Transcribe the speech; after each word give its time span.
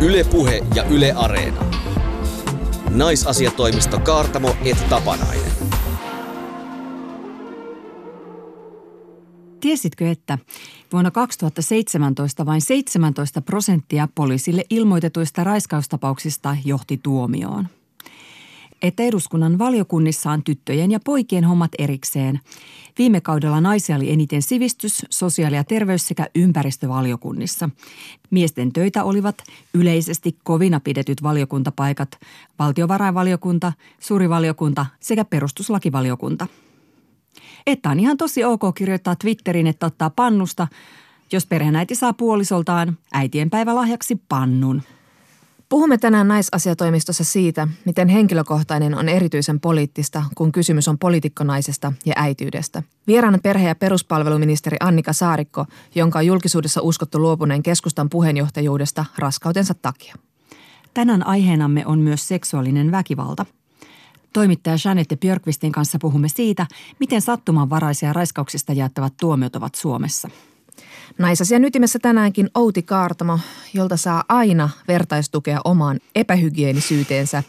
Ylepuhe 0.00 0.66
ja 0.74 0.84
Yle 0.84 1.12
Areena. 1.12 1.64
Naisasiatoimisto 2.90 4.00
Kaartamo 4.00 4.56
et 4.64 4.88
Tapanainen. 4.88 5.52
Tiesitkö, 9.60 10.10
että 10.10 10.38
vuonna 10.92 11.10
2017 11.10 12.46
vain 12.46 12.60
17 12.60 13.42
prosenttia 13.42 14.08
poliisille 14.14 14.64
ilmoitetuista 14.70 15.44
raiskaustapauksista 15.44 16.56
johti 16.64 17.00
tuomioon? 17.02 17.68
Että 18.84 19.02
eduskunnan 19.02 19.58
valiokunnissa 19.58 20.30
on 20.30 20.44
tyttöjen 20.44 20.90
ja 20.90 21.00
poikien 21.04 21.44
hommat 21.44 21.70
erikseen. 21.78 22.40
Viime 22.98 23.20
kaudella 23.20 23.60
naisia 23.60 23.96
oli 23.96 24.12
eniten 24.12 24.42
sivistys, 24.42 25.06
sosiaali- 25.10 25.56
ja 25.56 25.64
terveys- 25.64 26.08
sekä 26.08 26.28
ympäristövaliokunnissa. 26.34 27.70
Miesten 28.30 28.72
töitä 28.72 29.04
olivat 29.04 29.36
yleisesti 29.74 30.36
kovina 30.42 30.80
pidetyt 30.80 31.22
valiokuntapaikat, 31.22 32.18
valtiovarainvaliokunta, 32.58 33.72
suurivaliokunta 34.00 34.86
sekä 35.00 35.24
perustuslakivaliokunta– 35.24 36.46
että 37.66 37.90
on 37.90 38.00
ihan 38.00 38.16
tosi 38.16 38.44
ok 38.44 38.60
kirjoittaa 38.74 39.16
Twitterin, 39.16 39.66
että 39.66 39.86
ottaa 39.86 40.10
pannusta, 40.10 40.68
jos 41.32 41.46
perheenäiti 41.46 41.94
saa 41.94 42.12
puolisoltaan 42.12 42.98
äitienpäivälahjaksi 43.12 44.20
pannun. 44.28 44.82
Puhumme 45.68 45.98
tänään 45.98 46.28
naisasiatoimistossa 46.28 47.24
siitä, 47.24 47.68
miten 47.84 48.08
henkilökohtainen 48.08 48.94
on 48.94 49.08
erityisen 49.08 49.60
poliittista, 49.60 50.24
kun 50.34 50.52
kysymys 50.52 50.88
on 50.88 50.98
poliitikkonaisesta 50.98 51.92
ja 52.06 52.12
äityydestä. 52.16 52.82
Vieraana 53.06 53.38
perhe- 53.38 53.68
ja 53.68 53.74
peruspalveluministeri 53.74 54.76
Annika 54.80 55.12
Saarikko, 55.12 55.66
jonka 55.94 56.18
on 56.18 56.26
julkisuudessa 56.26 56.80
uskottu 56.82 57.18
luopuneen 57.18 57.62
keskustan 57.62 58.10
puheenjohtajuudesta 58.10 59.04
raskautensa 59.18 59.74
takia. 59.74 60.14
Tänään 60.94 61.26
aiheenamme 61.26 61.86
on 61.86 61.98
myös 61.98 62.28
seksuaalinen 62.28 62.90
väkivalta– 62.90 63.46
Toimittaja 64.34 64.76
Janette 64.84 65.16
Björkvistin 65.16 65.72
kanssa 65.72 65.98
puhumme 66.00 66.28
siitä, 66.28 66.66
miten 67.00 67.22
sattumanvaraisia 67.22 68.12
raiskauksista 68.12 68.72
jaettavat 68.72 69.14
tuomiot 69.20 69.56
ovat 69.56 69.74
Suomessa. 69.74 70.28
Naisasian 71.18 71.64
ytimessä 71.64 71.98
tänäänkin 71.98 72.50
Outi 72.54 72.82
Kaartamo, 72.82 73.38
jolta 73.74 73.96
saa 73.96 74.24
aina 74.28 74.70
vertaistukea 74.88 75.60
omaan 75.64 76.00
epähygienisyyteensä. 76.14 77.42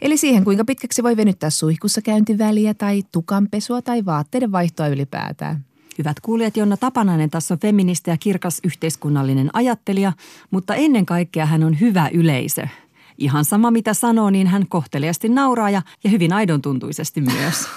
Eli 0.00 0.16
siihen, 0.16 0.44
kuinka 0.44 0.64
pitkäksi 0.64 1.02
voi 1.02 1.16
venyttää 1.16 1.50
suihkussa 1.50 2.02
käyntiväliä 2.02 2.74
tai 2.74 3.02
tukanpesua 3.12 3.82
tai 3.82 4.04
vaatteiden 4.04 4.52
vaihtoa 4.52 4.88
ylipäätään. 4.88 5.64
Hyvät 5.98 6.20
kuulijat, 6.20 6.56
Jonna 6.56 6.76
Tapanainen 6.76 7.30
tässä 7.30 7.54
on 7.54 7.60
feministi 7.60 8.10
ja 8.10 8.16
kirkas 8.16 8.60
yhteiskunnallinen 8.64 9.50
ajattelija, 9.52 10.12
mutta 10.50 10.74
ennen 10.74 11.06
kaikkea 11.06 11.46
hän 11.46 11.64
on 11.64 11.80
hyvä 11.80 12.10
yleisö– 12.12 12.66
Ihan 13.18 13.44
sama 13.44 13.70
mitä 13.70 13.94
sanoo, 13.94 14.30
niin 14.30 14.46
hän 14.46 14.66
kohteliasti 14.68 15.28
nauraa 15.28 15.70
ja, 15.70 15.82
ja 16.04 16.10
hyvin 16.10 16.32
aidon 16.32 16.62
tuntuisesti 16.62 17.20
myös. 17.20 17.68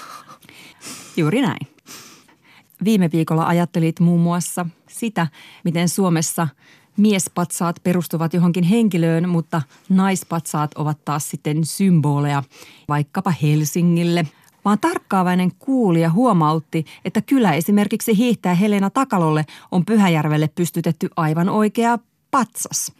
Juuri 1.16 1.42
näin. 1.42 1.66
Viime 2.84 3.10
viikolla 3.12 3.46
ajattelit 3.46 4.00
muun 4.00 4.20
muassa 4.20 4.66
sitä, 4.98 5.26
miten 5.64 5.88
Suomessa 5.88 6.48
miespatsaat 6.96 7.76
perustuvat 7.82 8.34
johonkin 8.34 8.64
henkilöön, 8.64 9.28
mutta 9.28 9.62
naispatsaat 9.88 10.74
ovat 10.74 11.04
taas 11.04 11.30
sitten 11.30 11.64
symboleja 11.64 12.42
vaikkapa 12.88 13.30
Helsingille. 13.42 14.26
Vaan 14.64 14.78
tarkkaavainen 14.78 15.52
kuulija 15.58 16.10
huomautti, 16.10 16.84
että 17.04 17.22
kyllä 17.22 17.52
esimerkiksi 17.52 18.16
hiihtää 18.16 18.54
Helena 18.54 18.90
Takalolle 18.90 19.46
on 19.70 19.84
Pyhäjärvelle 19.84 20.48
pystytetty 20.48 21.08
aivan 21.16 21.48
oikea 21.48 21.98
patsas– 22.30 22.92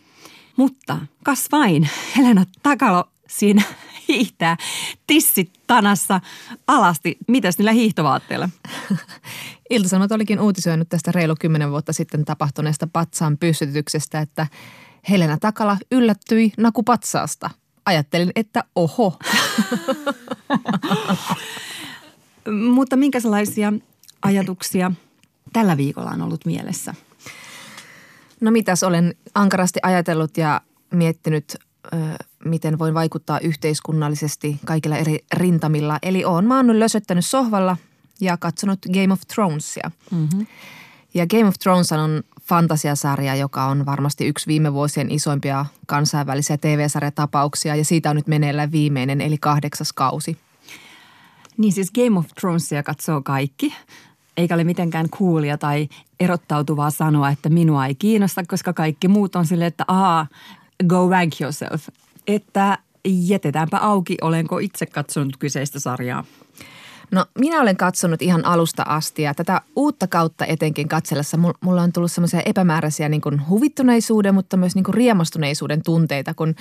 mutta 0.58 0.98
kas 1.24 1.48
vain, 1.52 1.88
Helena 2.16 2.44
Takalo 2.62 3.04
siinä 3.30 3.62
hiihtää 4.08 4.56
tissit 5.06 5.52
tanassa 5.66 6.20
alasti. 6.66 7.18
Mitäs 7.28 7.58
niillä 7.58 7.72
hiihtovaatteilla? 7.72 8.48
Ilta-Sanomat 9.70 10.12
olikin 10.12 10.40
uutisoinut 10.40 10.88
tästä 10.88 11.12
reilu 11.12 11.34
kymmenen 11.40 11.70
vuotta 11.70 11.92
sitten 11.92 12.24
tapahtuneesta 12.24 12.88
patsaan 12.92 13.38
pystytyksestä, 13.38 14.20
että 14.20 14.46
Helena 15.08 15.38
Takala 15.38 15.76
yllättyi 15.92 16.52
nakupatsaasta. 16.56 17.50
Ajattelin, 17.84 18.32
että 18.36 18.64
oho. 18.76 19.18
Mutta 22.74 22.96
minkälaisia 22.96 23.72
ajatuksia 24.22 24.92
tällä 25.52 25.76
viikolla 25.76 26.10
on 26.10 26.22
ollut 26.22 26.44
mielessä– 26.46 26.94
No 28.40 28.50
mitäs 28.50 28.82
olen 28.82 29.14
ankarasti 29.34 29.80
ajatellut 29.82 30.36
ja 30.36 30.60
miettinyt, 30.90 31.56
miten 32.44 32.78
voin 32.78 32.94
vaikuttaa 32.94 33.40
yhteiskunnallisesti 33.40 34.60
kaikilla 34.64 34.96
eri 34.96 35.18
rintamilla. 35.34 35.98
Eli 36.02 36.24
olen 36.24 36.44
maannut 36.44 36.76
lösöttänyt 36.76 37.26
sohvalla 37.26 37.76
ja 38.20 38.36
katsonut 38.36 38.78
Game 38.92 39.12
of 39.12 39.20
Thronesia. 39.34 39.90
Mm-hmm. 40.10 40.46
Ja 41.14 41.26
Game 41.26 41.44
of 41.44 41.54
Thrones 41.62 41.92
on 41.92 42.22
fantasiasarja, 42.42 43.34
joka 43.34 43.64
on 43.64 43.86
varmasti 43.86 44.26
yksi 44.26 44.46
viime 44.46 44.72
vuosien 44.72 45.10
isoimpia 45.10 45.66
kansainvälisiä 45.86 46.56
TV-sarjatapauksia 46.56 47.76
ja 47.76 47.84
siitä 47.84 48.10
on 48.10 48.16
nyt 48.16 48.26
meneillään 48.26 48.72
viimeinen 48.72 49.20
eli 49.20 49.38
kahdeksas 49.38 49.92
kausi. 49.92 50.36
Niin 51.56 51.72
siis 51.72 51.90
Game 51.90 52.18
of 52.18 52.26
Thronesia 52.40 52.82
katsoo 52.82 53.22
kaikki 53.22 53.74
eikä 54.38 54.54
ole 54.54 54.64
mitenkään 54.64 55.10
kuulia 55.10 55.58
tai 55.58 55.88
erottautuvaa 56.20 56.90
sanoa, 56.90 57.30
että 57.30 57.48
minua 57.48 57.86
ei 57.86 57.94
kiinnosta, 57.94 58.42
koska 58.48 58.72
kaikki 58.72 59.08
muut 59.08 59.36
on 59.36 59.46
silleen, 59.46 59.68
että 59.68 59.84
aha, 59.88 60.26
go 60.88 61.08
rank 61.10 61.40
yourself. 61.40 61.88
Että 62.28 62.78
jätetäänpä 63.04 63.78
auki, 63.78 64.16
olenko 64.20 64.58
itse 64.58 64.86
katsonut 64.86 65.36
kyseistä 65.36 65.80
sarjaa. 65.80 66.24
No 67.10 67.26
minä 67.38 67.60
olen 67.60 67.76
katsonut 67.76 68.22
ihan 68.22 68.44
alusta 68.44 68.82
asti 68.82 69.22
ja 69.22 69.34
tätä 69.34 69.60
uutta 69.76 70.06
kautta 70.06 70.46
etenkin 70.46 70.88
katsellessa 70.88 71.38
mulla 71.60 71.82
on 71.82 71.92
tullut 71.92 72.12
semmoisia 72.12 72.42
epämääräisiä 72.46 73.08
niin 73.08 73.20
kuin 73.20 73.48
huvittuneisuuden, 73.48 74.34
mutta 74.34 74.56
myös 74.56 74.74
niin 74.74 74.84
kuin 74.84 74.94
riemastuneisuuden 74.94 75.82
tunteita, 75.82 76.34
kun 76.34 76.54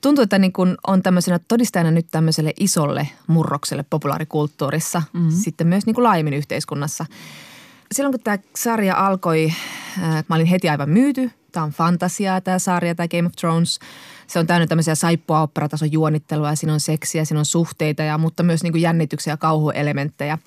tuntuu, 0.00 0.22
että 0.22 0.38
niin 0.38 0.52
kuin 0.52 0.76
on 0.86 1.02
tämmöisenä 1.02 1.38
todistajana 1.48 1.90
nyt 1.90 2.06
tämmöiselle 2.10 2.52
isolle 2.60 3.08
murrokselle 3.26 3.84
populaarikulttuurissa, 3.90 5.02
mm-hmm. 5.12 5.30
sitten 5.30 5.66
myös 5.66 5.86
niin 5.86 5.94
kuin 5.94 6.04
laajemmin 6.04 6.34
yhteiskunnassa. 6.34 7.06
Silloin 7.92 8.12
kun 8.12 8.20
tämä 8.24 8.38
sarja 8.56 9.06
alkoi, 9.06 9.52
äh, 10.02 10.24
mä 10.28 10.34
olin 10.36 10.46
heti 10.46 10.68
aivan 10.68 10.90
myyty. 10.90 11.30
Tämä 11.52 11.64
on 11.64 11.70
fantasiaa 11.70 12.40
tämä 12.40 12.58
sarja, 12.58 12.94
tämä 12.94 13.08
Game 13.08 13.26
of 13.26 13.32
Thrones. 13.32 13.78
Se 14.26 14.38
on 14.38 14.46
täynnä 14.46 14.66
tämmöisiä 14.66 14.94
saippua 14.94 15.42
operatason 15.42 15.92
juonittelua 15.92 16.54
siinä 16.54 16.72
on 16.72 16.80
seksiä, 16.80 17.24
siinä 17.24 17.38
on 17.38 17.44
suhteita 17.44 18.02
ja 18.02 18.18
mutta 18.18 18.42
myös 18.42 18.62
niin 18.62 18.72
kuin 18.72 18.82
jännityksiä 18.82 19.32
ja 19.32 19.36
kauhuelementtejä. 19.36 20.38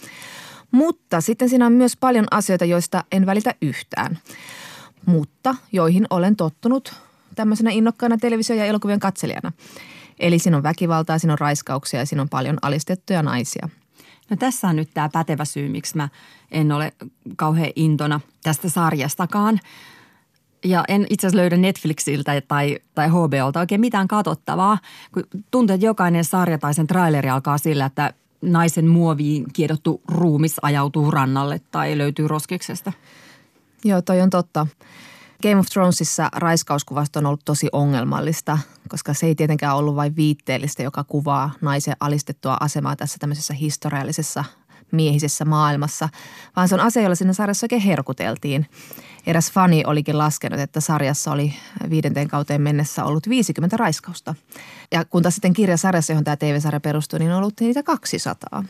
Mutta 0.72 1.22
sitten 1.22 1.50
siinä 1.50 1.66
on 1.66 1.74
myös 1.74 1.98
paljon 1.98 2.26
asioita, 2.32 2.66
joista 2.66 3.04
en 3.12 3.26
välitä 3.26 3.56
yhtään, 3.62 4.18
mutta 5.06 5.56
joihin 5.72 6.08
olen 6.10 6.36
tottunut 6.36 6.94
tämmöisenä 7.36 7.72
innokkaana 7.72 8.18
televisio- 8.18 8.56
ja 8.56 8.66
elokuvien 8.66 9.00
katselijana. 9.00 9.52
Eli 10.20 10.40
siinä 10.40 10.58
on 10.58 10.64
väkivaltaa, 10.64 11.20
siinä 11.20 11.34
on 11.34 11.40
raiskauksia 11.40 12.00
ja 12.00 12.06
siinä 12.06 12.22
on 12.22 12.30
paljon 12.30 12.58
alistettuja 12.62 13.24
naisia. 13.24 13.70
No 14.30 14.38
tässä 14.38 14.68
on 14.68 14.76
nyt 14.76 14.90
tämä 14.94 15.10
pätevä 15.10 15.46
syy, 15.46 15.70
miksi 15.70 15.98
mä 15.98 16.10
en 16.52 16.72
ole 16.72 16.94
kauhean 17.36 17.72
intona 17.76 18.20
tästä 18.44 18.70
sarjastakaan. 18.70 19.60
Ja 20.66 20.84
en 20.88 21.08
itse 21.10 21.28
asiassa 21.28 21.42
löydä 21.42 21.58
Netflixiltä 21.58 22.42
tai, 22.48 22.78
tai 22.96 23.08
HBOlta 23.10 23.60
oikein 23.60 23.82
mitään 23.82 24.08
katsottavaa, 24.08 24.78
kun 25.14 25.24
tuntuu, 25.52 25.74
että 25.74 25.86
jokainen 25.86 26.26
sarja 26.26 26.58
tai 26.58 26.74
sen 26.74 26.88
traileri 26.88 27.30
alkaa 27.30 27.58
sillä, 27.58 27.86
että 27.86 28.14
naisen 28.42 28.88
muoviin 28.88 29.46
kiedottu 29.54 30.02
ruumis 30.08 30.56
ajautuu 30.62 31.12
rannalle 31.12 31.62
tai 31.72 31.98
löytyy 31.98 32.28
roskiksesta. 32.28 32.94
Joo, 33.84 34.02
toi 34.02 34.22
on 34.22 34.30
totta. 34.30 34.68
Game 35.42 35.58
of 35.58 35.66
Thronesissa 35.66 36.30
raiskauskuvasto 36.36 37.20
on 37.20 37.26
ollut 37.26 37.46
tosi 37.46 37.68
ongelmallista, 37.72 38.58
koska 38.90 39.14
se 39.14 39.26
ei 39.26 39.36
tietenkään 39.36 39.76
ollut 39.76 39.96
vain 39.96 40.16
viitteellistä, 40.16 40.84
joka 40.84 41.04
kuvaa 41.04 41.52
naisen 41.62 41.96
alistettua 42.00 42.58
asemaa 42.60 42.96
tässä 42.96 43.18
tämmöisessä 43.20 43.54
historiallisessa 43.54 44.44
miehisessä 44.92 45.46
maailmassa, 45.46 46.10
vaan 46.56 46.68
se 46.68 46.76
on 46.76 46.82
asia, 46.82 47.02
jolla 47.02 47.16
siinä 47.16 47.34
sarjassa 47.34 47.66
oikein 47.66 47.82
herkuteltiin. 47.82 48.66
Eräs 49.28 49.52
fani 49.52 49.84
olikin 49.86 50.18
laskenut, 50.18 50.60
että 50.60 50.80
sarjassa 50.80 51.32
oli 51.32 51.54
viidenteen 51.90 52.28
kauteen 52.28 52.62
mennessä 52.62 53.06
ollut 53.06 53.30
50 53.30 53.78
raiskausta. 53.78 54.36
Ja 54.92 55.06
kun 55.06 55.24
taas 55.24 55.36
sitten 55.36 55.54
kirjasarjassa, 55.54 56.14
johon 56.14 56.24
tämä 56.24 56.36
TV-sarja 56.36 56.80
perustuu, 56.80 57.20
niin 57.20 57.32
on 57.32 57.38
ollut 57.38 57.60
niitä 57.60 57.84
200. 57.84 58.64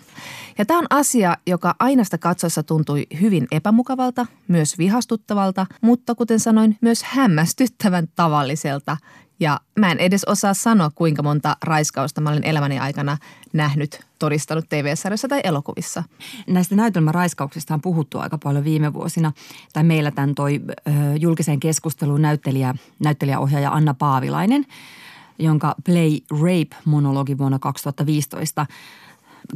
Ja 0.58 0.66
tämä 0.66 0.80
on 0.80 0.88
asia, 0.90 1.38
joka 1.48 1.76
ainasta 1.80 2.18
katsoessa 2.18 2.64
tuntui 2.64 3.08
hyvin 3.22 3.48
epämukavalta, 3.52 4.26
myös 4.48 4.78
vihastuttavalta, 4.78 5.66
mutta 5.82 6.16
kuten 6.16 6.40
sanoin, 6.40 6.78
myös 6.82 7.04
hämmästyttävän 7.04 8.08
tavalliselta. 8.16 8.98
Ja 9.40 9.60
mä 9.80 9.92
en 9.92 10.00
edes 10.00 10.24
osaa 10.26 10.54
sanoa, 10.54 10.92
kuinka 10.96 11.24
monta 11.24 11.58
raiskausta 11.64 12.22
mä 12.22 12.30
olen 12.30 12.44
elämäni 12.44 12.80
aikana 12.80 13.18
nähnyt 13.54 14.07
todistanut 14.20 14.70
TV-sarjassa 14.70 15.28
tai 15.28 15.42
elokuvissa. 15.44 16.04
Näistä 16.48 16.76
näytelmäraiskauksista 16.76 17.74
on 17.74 17.82
puhuttu 17.82 18.20
aika 18.20 18.38
paljon 18.38 18.64
viime 18.64 18.94
vuosina. 18.94 19.32
Tai 19.74 19.84
meillä 19.84 20.12
tämän 20.12 20.36
toi 20.36 20.62
ö, 20.70 20.92
julkiseen 21.20 21.60
keskusteluun 21.60 22.22
näyttelijä, 22.22 22.76
näyttelijäohjaaja 23.00 23.72
Anna 23.72 23.94
Paavilainen, 23.94 24.66
jonka 25.40 25.76
Play 25.86 26.18
Rape-monologi 26.32 27.38
vuonna 27.38 27.60
2015 27.60 28.66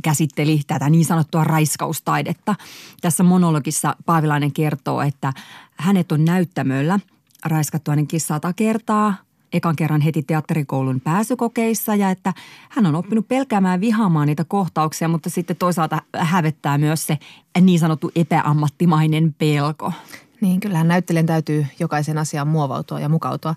käsitteli 0.02 0.62
tätä 0.68 0.90
niin 0.90 1.06
sanottua 1.06 1.44
raiskaustaidetta. 1.44 2.56
Tässä 3.02 3.24
monologissa 3.24 3.96
Paavilainen 4.06 4.52
kertoo, 4.52 5.02
että 5.02 5.34
hänet 5.76 6.12
on 6.12 6.26
näyttämöllä 6.26 7.00
raiskattu 7.46 7.92
hänen 7.92 8.08
kissata 8.08 8.54
kertaa– 8.54 9.16
ekan 9.54 9.76
kerran 9.76 10.02
heti 10.02 10.24
teatterikoulun 10.24 11.02
pääsykokeissa 11.02 11.96
ja 11.96 12.10
että 12.10 12.34
hän 12.70 12.86
on 12.86 12.96
oppinut 12.96 13.28
pelkäämään 13.28 13.82
vihaamaan 13.82 14.28
niitä 14.28 14.44
kohtauksia, 14.44 15.08
mutta 15.08 15.30
sitten 15.30 15.56
toisaalta 15.56 16.02
hävettää 16.18 16.78
myös 16.78 17.08
se 17.08 17.18
niin 17.62 17.80
sanottu 17.80 18.12
epäammattimainen 18.16 19.36
pelko. 19.38 19.94
Niin, 20.42 20.60
kyllähän 20.60 20.88
näyttelijän 20.88 21.26
täytyy 21.26 21.66
jokaisen 21.80 22.18
asiaan 22.18 22.48
muovautua 22.48 23.00
ja 23.00 23.10
mukautua. 23.10 23.56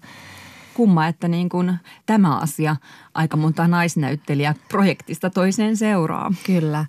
Kumma, 0.75 1.07
että 1.07 1.29
niin 1.29 1.49
kuin 1.49 1.77
tämä 2.07 2.37
asia 2.37 2.77
aika 3.15 3.37
monta 3.37 3.69
naisnäyttelijä 3.69 4.55
projektista 4.69 5.31
toiseen 5.31 5.77
seuraa. 5.77 6.33
Kyllä. 6.47 6.87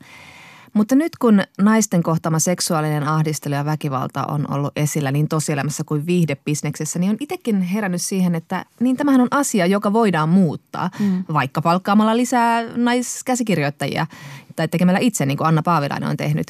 Mutta 0.76 0.96
nyt 0.96 1.12
kun 1.22 1.42
naisten 1.62 2.04
kohtama 2.04 2.40
seksuaalinen 2.40 3.04
ahdistelu 3.04 3.56
ja 3.56 3.66
väkivalta 3.66 4.24
on 4.28 4.52
ollut 4.54 4.72
esillä 4.76 5.12
niin 5.12 5.28
tosielämässä 5.28 5.84
kuin 5.84 6.06
viihdebisneksessä, 6.06 7.00
niin 7.00 7.10
on 7.10 7.18
itsekin 7.20 7.62
herännyt 7.62 8.02
siihen, 8.02 8.36
että 8.36 8.66
niin 8.80 8.98
tämähän 8.98 9.22
on 9.22 9.28
asia, 9.32 9.66
joka 9.66 9.94
voidaan 9.94 10.30
muuttaa, 10.30 10.90
mm. 11.00 11.24
vaikka 11.34 11.62
palkkaamalla 11.62 12.18
lisää 12.18 12.64
naiskäsikirjoittajia 12.76 14.08
tai 14.56 14.68
tekemällä 14.68 15.00
itse, 15.00 15.26
niin 15.26 15.38
kuin 15.38 15.48
Anna 15.48 15.62
Paavilainen 15.64 16.10
on 16.10 16.18
tehnyt. 16.18 16.48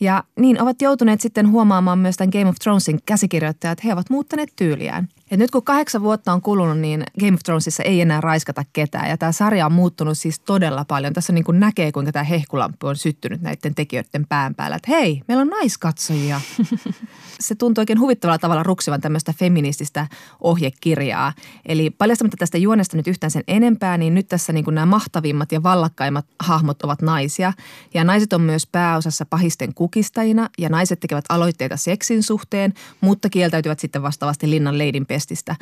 Ja 0.00 0.24
niin 0.36 0.62
ovat 0.62 0.82
joutuneet 0.82 1.20
sitten 1.20 1.50
huomaamaan 1.50 1.98
myös 1.98 2.16
tämän 2.16 2.30
Game 2.32 2.48
of 2.48 2.56
Thronesin 2.62 3.00
käsikirjoittajat, 3.06 3.72
että 3.72 3.86
he 3.86 3.92
ovat 3.92 4.10
muuttaneet 4.10 4.52
tyyliään. 4.56 5.08
Ja 5.30 5.36
nyt 5.36 5.50
kun 5.50 5.62
kahdeksan 5.62 6.02
vuotta 6.02 6.32
on 6.32 6.42
kulunut, 6.42 6.78
niin 6.78 7.04
Game 7.20 7.34
of 7.34 7.40
Thronesissa 7.44 7.82
ei 7.82 8.00
enää 8.00 8.20
raiskata 8.20 8.64
ketään. 8.72 9.10
Ja 9.10 9.18
tämä 9.18 9.32
sarja 9.32 9.66
on 9.66 9.72
muuttunut 9.72 10.18
siis 10.18 10.40
todella 10.40 10.84
paljon. 10.84 11.12
Tässä 11.12 11.32
niin 11.32 11.44
kuin 11.44 11.60
näkee, 11.60 11.92
kuinka 11.92 12.12
tämä 12.12 12.24
hehkulampu 12.24 12.86
on 12.86 12.96
syttynyt 12.96 13.42
näiden 13.42 13.74
tekijöiden 13.74 14.26
pään 14.28 14.54
päällä. 14.54 14.76
Että 14.76 14.90
hei, 14.90 15.22
meillä 15.28 15.42
on 15.42 15.48
naiskatsojia. 15.48 16.40
Se 17.40 17.54
tuntuu 17.54 17.82
oikein 17.82 18.00
huvittavalla 18.00 18.38
tavalla 18.38 18.62
ruksivan 18.62 19.00
tämmöistä 19.00 19.34
feminististä 19.38 20.06
ohjekirjaa. 20.40 21.32
Eli 21.66 21.90
paljastamatta 21.90 22.36
tästä 22.36 22.58
juonesta 22.58 22.96
nyt 22.96 23.06
yhtään 23.06 23.30
sen 23.30 23.44
enempää, 23.48 23.98
niin 23.98 24.14
nyt 24.14 24.28
tässä 24.28 24.52
niin 24.52 24.64
kuin 24.64 24.74
nämä 24.74 24.86
mahtavimmat 24.86 25.52
ja 25.52 25.62
vallakkaimmat 25.62 26.26
hahmot 26.40 26.82
ovat 26.82 27.02
naisia. 27.02 27.52
Ja 27.94 28.04
naiset 28.04 28.32
on 28.32 28.40
myös 28.40 28.66
pääosassa 28.66 29.26
pahisten 29.26 29.74
kukistajina 29.74 30.48
ja 30.58 30.68
naiset 30.68 31.00
tekevät 31.00 31.24
aloitteita 31.28 31.76
seksin 31.76 32.22
suhteen, 32.22 32.74
mutta 33.00 33.28
kieltäytyvät 33.28 33.78
sitten 33.78 34.02
vastaavasti 34.02 34.50
linnan 34.50 34.78
leidin 34.78 35.06
Budapestistä. 35.20 35.56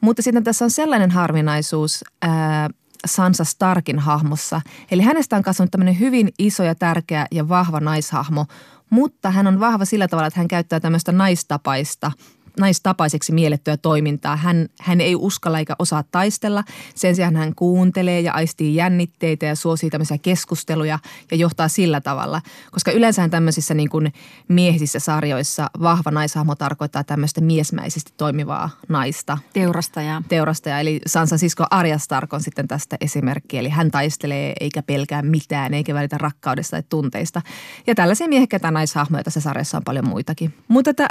Mutta 0.00 0.22
sitten 0.22 0.44
tässä 0.44 0.64
on 0.64 0.70
sellainen 0.70 1.10
harvinaisuus 1.10 2.04
ää, 2.22 2.70
Sansa 3.06 3.44
Starkin 3.44 3.98
hahmossa. 3.98 4.60
Eli 4.90 5.02
hänestä 5.02 5.36
on 5.36 5.42
kasvanut 5.42 5.70
tämmöinen 5.70 5.98
hyvin 5.98 6.28
iso 6.38 6.62
ja 6.62 6.74
tärkeä 6.74 7.26
ja 7.30 7.48
vahva 7.48 7.80
naishahmo, 7.80 8.46
mutta 8.90 9.30
hän 9.30 9.46
on 9.46 9.60
vahva 9.60 9.84
sillä 9.84 10.08
tavalla, 10.08 10.26
että 10.26 10.40
hän 10.40 10.48
käyttää 10.48 10.80
tämmöistä 10.80 11.12
naistapaista– 11.12 12.12
naistapaiseksi 12.58 13.32
miellettyä 13.32 13.76
toimintaa. 13.76 14.36
Hän, 14.36 14.68
hän 14.80 15.00
ei 15.00 15.16
uskalla 15.16 15.58
eikä 15.58 15.76
osaa 15.78 16.04
taistella. 16.10 16.64
Sen 16.94 17.16
sijaan 17.16 17.36
hän 17.36 17.54
kuuntelee 17.54 18.20
ja 18.20 18.32
aistii 18.32 18.74
jännitteitä 18.74 19.46
ja 19.46 19.54
suosii 19.54 19.90
tämmöisiä 19.90 20.18
keskusteluja 20.18 20.98
ja 21.30 21.36
johtaa 21.36 21.68
sillä 21.68 22.00
tavalla. 22.00 22.42
Koska 22.70 22.90
yleensä 22.90 23.28
tämmöisissä 23.28 23.74
niin 23.74 23.88
kuin 23.88 24.12
miehisissä 24.48 24.98
sarjoissa 24.98 25.70
vahva 25.82 26.10
naishahmo 26.10 26.54
tarkoittaa 26.54 27.04
tämmöistä 27.04 27.40
miesmäisesti 27.40 28.12
toimivaa 28.16 28.70
naista. 28.88 29.38
Teurastaja. 29.52 30.22
Teurastaja, 30.28 30.80
eli 30.80 31.00
Sansa 31.06 31.38
sisko 31.38 31.64
Arya 31.70 31.98
Stark 31.98 32.32
on 32.32 32.40
sitten 32.40 32.68
tästä 32.68 32.96
esimerkki. 33.00 33.58
Eli 33.58 33.68
hän 33.68 33.90
taistelee 33.90 34.52
eikä 34.60 34.82
pelkää 34.82 35.22
mitään, 35.22 35.74
eikä 35.74 35.94
välitä 35.94 36.18
rakkaudesta 36.18 36.70
tai 36.70 36.82
tunteista. 36.88 37.42
Ja 37.86 37.94
tällaisia 37.94 38.28
miehekkäitä 38.28 38.70
naishahmoja 38.70 39.24
tässä 39.24 39.40
sarjassa 39.40 39.76
on 39.76 39.84
paljon 39.84 40.08
muitakin. 40.08 40.54
Mutta 40.68 40.94
tätä 40.94 41.08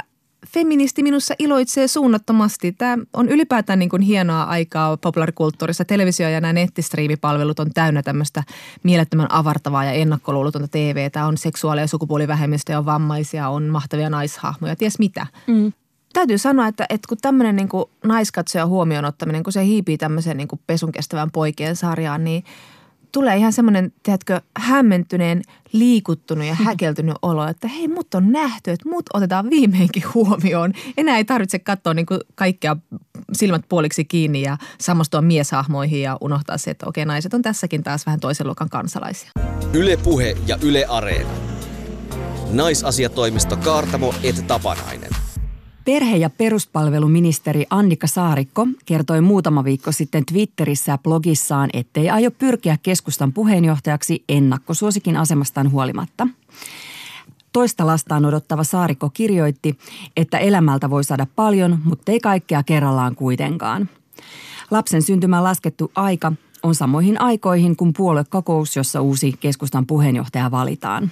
feministi 0.56 1.02
minussa 1.02 1.34
iloitsee 1.38 1.88
suunnattomasti. 1.88 2.72
Tämä 2.72 2.98
on 3.12 3.28
ylipäätään 3.28 3.78
niin 3.78 3.88
kuin 3.88 4.02
hienoa 4.02 4.42
aikaa 4.42 4.96
populaarikulttuurissa. 4.96 5.84
Televisio 5.84 6.28
ja 6.28 6.40
nämä 6.40 6.52
nettistriimipalvelut 6.52 7.58
on 7.58 7.70
täynnä 7.74 8.02
tämmöistä 8.02 8.42
mielettömän 8.82 9.32
avartavaa 9.32 9.84
ja 9.84 9.92
ennakkoluulotonta 9.92 10.68
TVtä. 10.68 11.26
On 11.26 11.36
seksuaali- 11.38 11.80
ja 11.80 11.86
sukupuolivähemmistöjä, 11.86 12.78
on 12.78 12.86
vammaisia, 12.86 13.48
on 13.48 13.62
mahtavia 13.62 14.10
naishahmoja, 14.10 14.76
ties 14.76 14.98
mitä. 14.98 15.26
Mm. 15.46 15.72
Täytyy 16.12 16.38
sanoa, 16.38 16.66
että, 16.66 16.86
että 16.88 17.08
kun 17.08 17.18
tämmöinen 17.22 17.56
niin 17.56 17.68
naiskatsoja 18.04 18.66
huomioon 18.66 19.04
ottaminen, 19.04 19.42
kun 19.42 19.52
se 19.52 19.64
hiipii 19.64 19.98
tämmöiseen 19.98 20.36
niin 20.36 20.48
pesun 20.66 20.92
kestävän 20.92 21.30
poikien 21.30 21.76
sarjaan, 21.76 22.24
niin– 22.24 22.44
tulee 23.16 23.36
ihan 23.36 23.52
semmoinen, 23.52 23.92
tiedätkö, 24.02 24.40
hämmentyneen, 24.58 25.42
liikuttunut 25.72 26.46
ja 26.46 26.54
häkeltynyt 26.54 27.16
olo, 27.22 27.48
että 27.48 27.68
hei, 27.68 27.88
mut 27.88 28.14
on 28.14 28.32
nähty, 28.32 28.70
että 28.70 28.88
mut 28.88 29.04
otetaan 29.14 29.50
viimeinkin 29.50 30.02
huomioon. 30.14 30.72
Enää 30.96 31.16
ei 31.16 31.24
tarvitse 31.24 31.58
katsoa 31.58 31.94
niin 31.94 32.06
kuin 32.06 32.20
kaikkea 32.34 32.76
silmät 33.32 33.62
puoliksi 33.68 34.04
kiinni 34.04 34.42
ja 34.42 34.56
samastua 34.80 35.22
mieshahmoihin 35.22 36.02
ja 36.02 36.18
unohtaa 36.20 36.58
se, 36.58 36.70
että 36.70 36.86
okei, 36.88 37.04
naiset 37.04 37.34
on 37.34 37.42
tässäkin 37.42 37.82
taas 37.82 38.06
vähän 38.06 38.20
toisen 38.20 38.46
luokan 38.46 38.70
kansalaisia. 38.70 39.30
Ylepuhe 39.72 40.36
ja 40.46 40.58
Yle 40.62 40.84
Areena. 40.88 41.30
Naisasiatoimisto 42.52 43.56
Kaartamo 43.56 44.14
et 44.22 44.46
Tapanainen. 44.46 45.25
Perhe- 45.86 46.16
ja 46.16 46.30
peruspalveluministeri 46.30 47.66
Annika 47.70 48.06
Saarikko 48.06 48.66
kertoi 48.86 49.20
muutama 49.20 49.64
viikko 49.64 49.92
sitten 49.92 50.26
Twitterissä 50.26 50.92
ja 50.92 50.98
blogissaan, 50.98 51.70
ettei 51.72 52.10
aio 52.10 52.30
pyrkiä 52.30 52.78
keskustan 52.82 53.32
puheenjohtajaksi 53.32 54.24
ennakkosuosikin 54.28 55.16
asemastaan 55.16 55.70
huolimatta. 55.70 56.28
Toista 57.52 57.86
lastaan 57.86 58.24
odottava 58.24 58.64
Saarikko 58.64 59.10
kirjoitti, 59.10 59.78
että 60.16 60.38
elämältä 60.38 60.90
voi 60.90 61.04
saada 61.04 61.26
paljon, 61.36 61.78
mutta 61.84 62.12
ei 62.12 62.20
kaikkea 62.20 62.62
kerrallaan 62.62 63.14
kuitenkaan. 63.14 63.88
Lapsen 64.70 65.02
syntymään 65.02 65.44
laskettu 65.44 65.92
aika 65.94 66.32
on 66.62 66.74
samoihin 66.74 67.20
aikoihin 67.20 67.76
kuin 67.76 67.92
puoluekokous, 67.92 68.76
jossa 68.76 69.00
uusi 69.00 69.34
keskustan 69.40 69.86
puheenjohtaja 69.86 70.50
valitaan. 70.50 71.10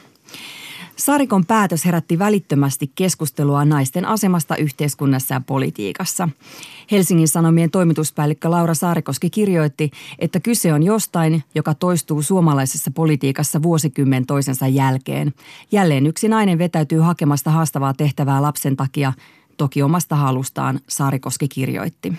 Sarikon 0.97 1.47
päätös 1.47 1.85
herätti 1.85 2.19
välittömästi 2.19 2.93
keskustelua 2.95 3.65
naisten 3.65 4.05
asemasta 4.05 4.57
yhteiskunnassa 4.57 5.35
ja 5.35 5.41
politiikassa. 5.47 6.29
Helsingin 6.91 7.29
Sanomien 7.29 7.71
toimituspäällikkö 7.71 8.51
Laura 8.51 8.75
Saarikoski 8.75 9.31
kirjoitti, 9.31 9.91
että 10.19 10.41
kyse 10.41 10.73
on 10.73 10.83
jostain, 10.83 11.45
joka 11.55 11.75
toistuu 11.75 12.23
suomalaisessa 12.23 12.91
politiikassa 12.91 13.63
vuosikymmen 13.63 14.27
toisensa 14.27 14.69
jälkeen. 14.69 15.35
Jälleen 15.73 16.07
yksi 16.07 16.29
nainen 16.29 16.59
vetäytyy 16.59 16.99
hakemasta 16.99 17.51
haastavaa 17.51 17.95
tehtävää 17.95 18.43
lapsen 18.43 18.77
takia, 18.77 19.13
toki 19.57 19.83
omasta 19.83 20.17
halustaan, 20.17 20.81
Saarikoski 20.89 21.49
kirjoitti. 21.49 22.13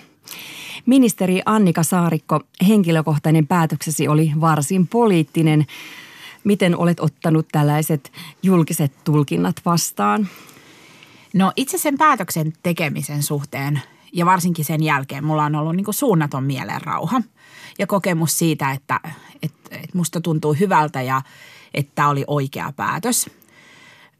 Ministeri 0.86 1.42
Annika 1.46 1.82
Saarikko, 1.82 2.40
henkilökohtainen 2.68 3.46
päätöksesi 3.46 4.08
oli 4.08 4.32
varsin 4.40 4.86
poliittinen– 4.86 5.66
Miten 6.46 6.76
olet 6.76 7.00
ottanut 7.00 7.48
tällaiset 7.52 8.12
julkiset 8.42 8.92
tulkinnat 9.04 9.56
vastaan? 9.64 10.28
No 11.34 11.52
itse 11.56 11.78
sen 11.78 11.98
päätöksen 11.98 12.52
tekemisen 12.62 13.22
suhteen 13.22 13.80
ja 14.12 14.26
varsinkin 14.26 14.64
sen 14.64 14.82
jälkeen 14.82 15.24
mulla 15.24 15.44
on 15.44 15.54
ollut 15.54 15.76
niin 15.76 15.84
kuin 15.84 15.94
suunnaton 15.94 16.44
mielenrauha 16.44 17.22
ja 17.78 17.86
kokemus 17.86 18.38
siitä, 18.38 18.72
että, 18.72 19.00
että, 19.42 19.76
että 19.76 19.98
musta 19.98 20.20
tuntuu 20.20 20.54
hyvältä 20.60 21.02
ja 21.02 21.22
että 21.74 22.08
oli 22.08 22.24
oikea 22.26 22.72
päätös. 22.76 23.30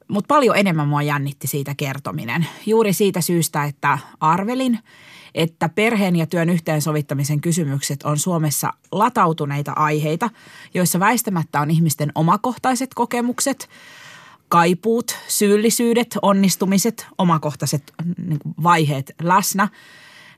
Mutta 0.09 0.35
paljon 0.35 0.57
enemmän 0.57 0.89
mua 0.89 1.03
jännitti 1.03 1.47
siitä 1.47 1.75
kertominen. 1.75 2.47
Juuri 2.67 2.93
siitä 2.93 3.21
syystä, 3.21 3.65
että 3.65 3.99
arvelin, 4.21 4.79
että 5.35 5.69
perheen 5.69 6.17
ja 6.17 6.27
työn 6.27 6.51
yhteensovittamisen 6.51 7.41
kysymykset 7.41 8.03
on 8.03 8.19
Suomessa 8.19 8.73
latautuneita 8.93 9.73
aiheita, 9.77 10.31
joissa 10.75 11.01
väistämättä 11.01 11.61
on 11.61 11.71
ihmisten 11.71 12.13
omakohtaiset 12.15 12.95
kokemukset, 12.95 13.69
kaipuut, 14.49 15.17
syyllisyydet, 15.29 16.19
onnistumiset, 16.23 17.07
omakohtaiset 17.19 17.93
niin 18.27 18.39
vaiheet 18.63 19.15
läsnä, 19.23 19.69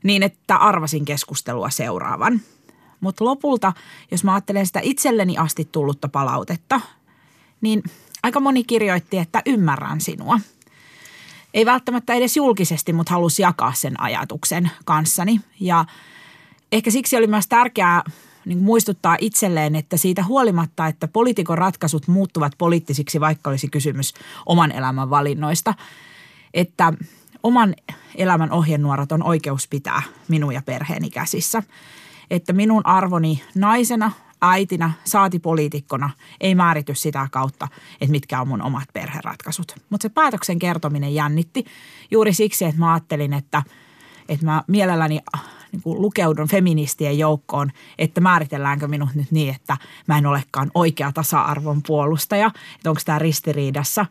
niin 0.03 0.23
että 0.23 0.55
arvasin 0.55 1.05
keskustelua 1.05 1.69
seuraavan. 1.69 2.41
Mutta 2.99 3.25
lopulta, 3.25 3.73
jos 4.11 4.23
mä 4.23 4.33
ajattelen 4.33 4.65
sitä 4.65 4.79
itselleni 4.83 5.37
asti 5.37 5.69
tullutta 5.71 6.09
palautetta, 6.09 6.81
niin 7.61 7.83
aika 8.23 8.39
moni 8.39 8.63
kirjoitti, 8.63 9.17
että 9.17 9.41
ymmärrän 9.45 10.01
sinua– 10.01 10.39
ei 11.53 11.65
välttämättä 11.65 12.13
edes 12.13 12.37
julkisesti, 12.37 12.93
mutta 12.93 13.13
halusi 13.13 13.41
jakaa 13.41 13.73
sen 13.73 14.01
ajatuksen 14.01 14.71
kanssani. 14.85 15.41
Ja 15.59 15.85
ehkä 16.71 16.91
siksi 16.91 17.17
oli 17.17 17.27
myös 17.27 17.47
tärkeää 17.47 18.03
niin 18.45 18.63
muistuttaa 18.63 19.17
itselleen, 19.21 19.75
että 19.75 19.97
siitä 19.97 20.23
huolimatta, 20.23 20.87
että 20.87 21.07
poliitikon 21.07 21.57
ratkaisut 21.57 22.07
muuttuvat 22.07 22.53
poliittisiksi, 22.57 23.19
vaikka 23.19 23.49
olisi 23.49 23.67
kysymys 23.67 24.13
oman 24.45 24.71
elämän 24.71 25.09
valinnoista, 25.09 25.73
että 26.53 26.93
oman 27.43 27.75
elämän 28.15 28.51
ohjenuorat 28.51 29.11
on 29.11 29.23
oikeus 29.23 29.67
pitää 29.67 30.01
minun 30.27 30.53
ja 30.53 30.61
perheeni 30.61 31.09
käsissä. 31.09 31.63
Että 32.31 32.53
minun 32.53 32.85
arvoni 32.85 33.43
naisena, 33.55 34.11
äitinä, 34.41 34.91
saati 35.03 35.39
poliitikkona 35.39 36.09
ei 36.41 36.55
määrity 36.55 36.95
sitä 36.95 37.27
kautta, 37.31 37.67
että 38.01 38.11
mitkä 38.11 38.41
on 38.41 38.47
mun 38.47 38.61
omat 38.61 38.87
perheratkaisut. 38.93 39.75
Mutta 39.89 40.01
se 40.01 40.09
päätöksen 40.09 40.59
kertominen 40.59 41.13
jännitti 41.13 41.65
juuri 42.11 42.33
siksi, 42.33 42.65
että 42.65 42.79
mä 42.79 42.93
ajattelin, 42.93 43.33
että, 43.33 43.63
että 44.29 44.45
mä 44.45 44.63
mielelläni 44.67 45.19
niin 45.71 45.81
kuin 45.81 46.01
lukeudun 46.01 46.47
feministien 46.47 47.17
joukkoon, 47.17 47.71
että 47.97 48.21
määritelläänkö 48.21 48.87
minut 48.87 49.09
nyt 49.15 49.31
niin, 49.31 49.55
että 49.55 49.77
mä 50.07 50.17
en 50.17 50.25
olekaan 50.25 50.71
oikea 50.73 51.11
tasa-arvon 51.11 51.83
puolustaja, 51.87 52.51
että 52.75 52.89
onko 52.89 53.01
tämä 53.05 53.19
ristiriidassa. 53.19 54.05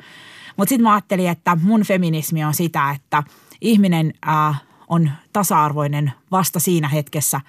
Mutta 0.56 0.68
sitten 0.68 0.82
mä 0.82 0.92
ajattelin, 0.92 1.28
että 1.28 1.56
mun 1.62 1.82
feminismi 1.82 2.44
on 2.44 2.54
sitä, 2.54 2.90
että 2.90 3.22
ihminen 3.60 4.14
äh, 4.28 4.62
on 4.88 5.10
tasa-arvoinen 5.32 6.12
vasta 6.30 6.60
siinä 6.60 6.88
hetkessä, 6.88 7.40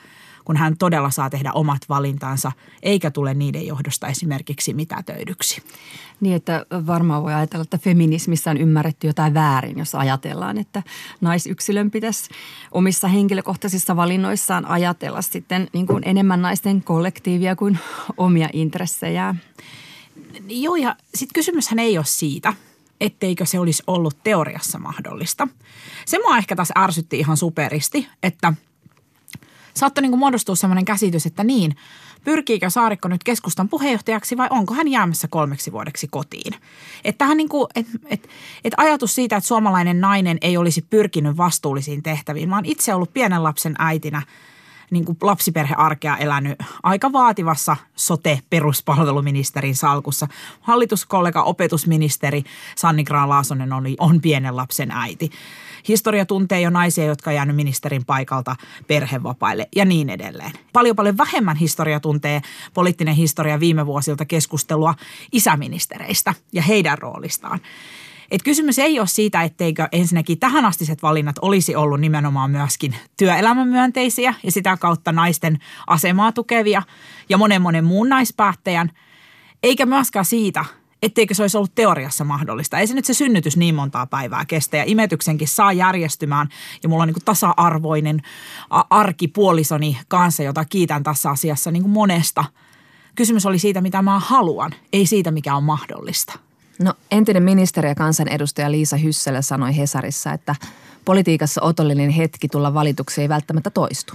kun 0.50 0.58
hän 0.58 0.78
todella 0.78 1.10
saa 1.10 1.30
tehdä 1.30 1.52
omat 1.54 1.82
valintansa, 1.90 2.52
eikä 2.84 3.12
tule 3.12 3.34
niiden 3.34 3.68
johdosta 3.68 4.08
esimerkiksi 4.08 4.74
mitätöidyksi. 4.74 5.62
Niin, 6.22 6.36
että 6.36 6.66
varmaan 6.72 7.24
voi 7.24 7.34
ajatella, 7.34 7.64
että 7.64 7.78
feminismissä 7.78 8.52
on 8.52 8.58
ymmärretty 8.58 9.08
jotain 9.08 9.34
väärin, 9.34 9.80
jos 9.80 9.96
ajatellaan, 9.96 10.58
että 10.58 10.84
naisyksilön 11.22 11.92
pitäisi 11.92 12.30
omissa 12.72 13.08
henkilökohtaisissa 13.08 13.96
valinnoissaan 13.96 14.66
ajatella 14.66 15.22
sitten 15.22 15.68
niin 15.74 15.88
kuin 15.88 16.04
enemmän 16.06 16.42
naisten 16.42 16.84
kollektiivia 16.84 17.56
kuin 17.56 17.80
omia 18.18 18.50
intressejään. 18.54 19.42
Joo, 20.48 20.76
ja 20.76 20.96
sitten 21.16 21.34
kysymyshän 21.34 21.80
ei 21.80 21.98
ole 21.98 22.06
siitä, 22.06 22.54
etteikö 23.02 23.46
se 23.46 23.60
olisi 23.60 23.84
ollut 23.88 24.24
teoriassa 24.24 24.80
mahdollista. 24.80 25.48
Se 26.06 26.18
mua 26.18 26.38
ehkä 26.38 26.56
taas 26.56 26.72
ärsytti 26.78 27.20
ihan 27.20 27.38
superisti, 27.38 28.08
että– 28.24 28.54
saattoi 29.74 30.02
niin 30.02 30.20
muodostua 30.20 30.56
sellainen 30.56 30.86
käsitys, 30.86 31.26
että 31.26 31.44
niin, 31.44 31.76
pyrkiikö 32.24 32.70
Saarikko 32.70 33.08
nyt 33.08 33.24
keskustan 33.24 33.70
puheenjohtajaksi 33.70 34.38
vai 34.38 34.48
onko 34.50 34.74
hän 34.74 34.88
jäämässä 34.88 35.28
kolmeksi 35.28 35.72
vuodeksi 35.72 36.08
kotiin. 36.08 36.54
Että 37.04 37.36
niin 37.36 37.50
kuin, 37.50 37.68
et, 37.76 37.88
et, 38.06 38.30
et 38.64 38.74
ajatus 38.78 39.16
siitä, 39.16 39.36
että 39.36 39.48
suomalainen 39.48 40.02
nainen 40.02 40.38
ei 40.42 40.58
olisi 40.58 40.82
pyrkinyt 40.82 41.38
vastuullisiin 41.38 42.04
tehtäviin. 42.04 42.54
Oon 42.54 42.66
itse 42.66 42.94
ollut 42.94 43.14
pienen 43.14 43.44
lapsen 43.44 43.76
äitinä– 43.78 44.22
niin 44.92 45.06
kuin 45.06 45.18
lapsiperhearkea 45.22 46.18
elänyt 46.18 46.60
aika 46.84 47.12
vaativassa 47.12 47.78
sote-peruspalveluministerin 47.96 49.76
salkussa. 49.76 50.28
Hallituskollega 50.62 51.44
opetusministeri 51.44 52.44
Sanni 52.76 53.04
Graan-Laasonen 53.04 53.74
oli, 53.74 53.96
on 54.00 54.22
pienen 54.22 54.56
lapsen 54.56 54.92
äiti. 54.92 55.32
Historia 55.90 56.26
tuntee 56.26 56.62
jo 56.62 56.70
naisia, 56.70 57.06
jotka 57.06 57.30
on 57.30 57.36
jäänyt 57.36 57.56
ministerin 57.56 58.06
paikalta 58.06 58.56
perhevapaille 58.88 59.68
ja 59.76 59.86
niin 59.86 60.10
edelleen. 60.10 60.52
Paljon 60.74 60.96
paljon 60.96 61.18
vähemmän 61.18 61.58
historia 61.58 62.00
tuntee 62.00 62.42
poliittinen 62.74 63.16
historia 63.16 63.60
viime 63.60 63.86
vuosilta 63.86 64.26
keskustelua 64.26 64.96
isäministereistä 65.32 66.34
ja 66.54 66.62
heidän 66.62 66.98
roolistaan. 66.98 67.60
Et 68.32 68.44
kysymys 68.44 68.80
ei 68.80 69.00
ole 69.00 69.08
siitä, 69.08 69.44
etteikö 69.44 69.88
ensinnäkin 69.92 70.40
tähänastiset 70.40 71.04
valinnat 71.04 71.36
olisi 71.42 71.76
ollut 71.76 72.00
nimenomaan 72.00 72.52
myöskin 72.52 72.96
työelämämyönteisiä 73.18 74.34
ja 74.44 74.52
sitä 74.52 74.78
kautta 74.78 75.12
naisten 75.12 75.58
asemaa 75.88 76.32
tukevia 76.32 76.82
ja 77.30 77.38
monen 77.38 77.62
monen 77.62 77.86
muun 77.86 78.10
naispäättäjän, 78.10 78.92
eikä 79.64 79.86
myöskään 79.86 80.26
siitä, 80.26 80.66
etteikö 81.02 81.34
se 81.34 81.42
olisi 81.42 81.58
ollut 81.58 81.76
teoriassa 81.76 82.24
mahdollista. 82.24 82.78
Ei 82.80 82.88
se 82.88 82.94
nyt 82.94 83.06
se 83.06 83.14
synnytys 83.14 83.58
niin 83.58 83.76
montaa 83.76 84.08
päivää 84.08 84.46
kestä 84.46 84.78
ja 84.78 84.84
imetyksenkin 84.88 85.48
saa 85.48 85.74
järjestymään 85.74 86.50
ja 86.84 86.90
mulla 86.90 87.04
on 87.04 87.08
niin 87.08 87.26
tasa-arvoinen 87.26 88.22
arki 88.90 89.28
puolisoni 89.28 89.98
kanssa, 90.08 90.44
jota 90.44 90.66
kiitän 90.66 91.04
tässä 91.04 91.30
asiassa 91.30 91.72
niin 91.72 91.90
monesta. 91.90 92.44
Kysymys 93.16 93.46
oli 93.46 93.60
siitä, 93.60 93.82
mitä 93.82 94.02
mä 94.02 94.20
haluan, 94.20 94.72
ei 94.94 95.06
siitä, 95.06 95.32
mikä 95.32 95.56
on 95.56 95.64
mahdollista. 95.64 96.40
No 96.84 96.94
entinen 97.12 97.44
ministeri 97.44 97.90
ja 97.90 97.96
kansanedustaja 97.96 98.72
Liisa 98.72 98.98
Hysselä 98.98 99.42
sanoi 99.42 99.78
Hesarissa, 99.78 100.34
että 100.34 100.56
politiikassa 101.06 101.62
otollinen 101.62 102.10
hetki 102.10 102.48
tulla 102.48 102.74
valituksi 102.74 103.22
ei 103.22 103.30
välttämättä 103.30 103.70
toistu. 103.70 104.14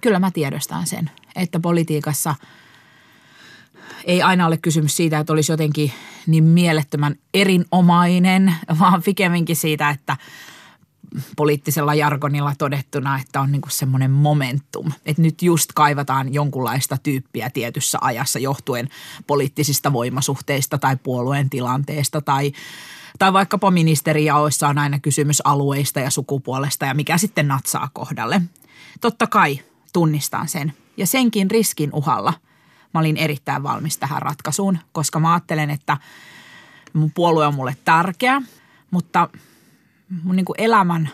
Kyllä 0.00 0.18
mä 0.18 0.30
tiedostan 0.30 0.86
sen, 0.86 1.10
että 1.36 1.60
politiikassa 1.60 2.34
ei 4.04 4.22
aina 4.22 4.46
ole 4.46 4.56
kysymys 4.56 4.96
siitä, 4.96 5.18
että 5.18 5.32
olisi 5.32 5.52
jotenkin 5.52 5.92
niin 6.26 6.44
mielettömän 6.44 7.14
erinomainen, 7.34 8.54
vaan 8.80 9.02
pikemminkin 9.02 9.56
siitä, 9.56 9.90
että– 9.90 10.16
poliittisella 11.36 11.94
jargonilla 11.94 12.54
todettuna, 12.58 13.20
että 13.20 13.40
on 13.40 13.52
niinku 13.52 13.68
semmoinen 13.70 14.10
momentum. 14.10 14.92
Että 15.06 15.22
nyt 15.22 15.42
just 15.42 15.72
kaivataan 15.72 16.34
jonkunlaista 16.34 16.96
tyyppiä 17.02 17.50
tietyssä 17.50 17.98
ajassa 18.00 18.38
johtuen 18.38 18.88
poliittisista 19.26 19.92
voimasuhteista 19.92 20.78
tai 20.78 20.96
puolueen 20.96 21.50
tilanteesta 21.50 22.20
tai 22.20 22.52
tai 23.18 23.32
vaikkapa 23.32 23.70
ministerijaoissa 23.70 24.68
on 24.68 24.78
aina 24.78 24.98
kysymys 24.98 25.42
alueista 25.44 26.00
ja 26.00 26.10
sukupuolesta 26.10 26.86
ja 26.86 26.94
mikä 26.94 27.18
sitten 27.18 27.48
natsaa 27.48 27.90
kohdalle. 27.92 28.42
Totta 29.00 29.26
kai 29.26 29.60
tunnistan 29.92 30.48
sen 30.48 30.72
ja 30.96 31.06
senkin 31.06 31.50
riskin 31.50 31.90
uhalla 31.92 32.32
mä 32.94 33.00
olin 33.00 33.16
erittäin 33.16 33.62
valmis 33.62 33.98
tähän 33.98 34.22
ratkaisuun, 34.22 34.78
koska 34.92 35.20
mä 35.20 35.32
ajattelen, 35.32 35.70
että 35.70 35.96
mun 36.92 37.12
puolue 37.14 37.46
on 37.46 37.54
mulle 37.54 37.76
tärkeä, 37.84 38.42
mutta– 38.90 39.28
mun 40.22 40.36
niin 40.36 40.44
kuin 40.44 40.60
elämän 40.60 41.08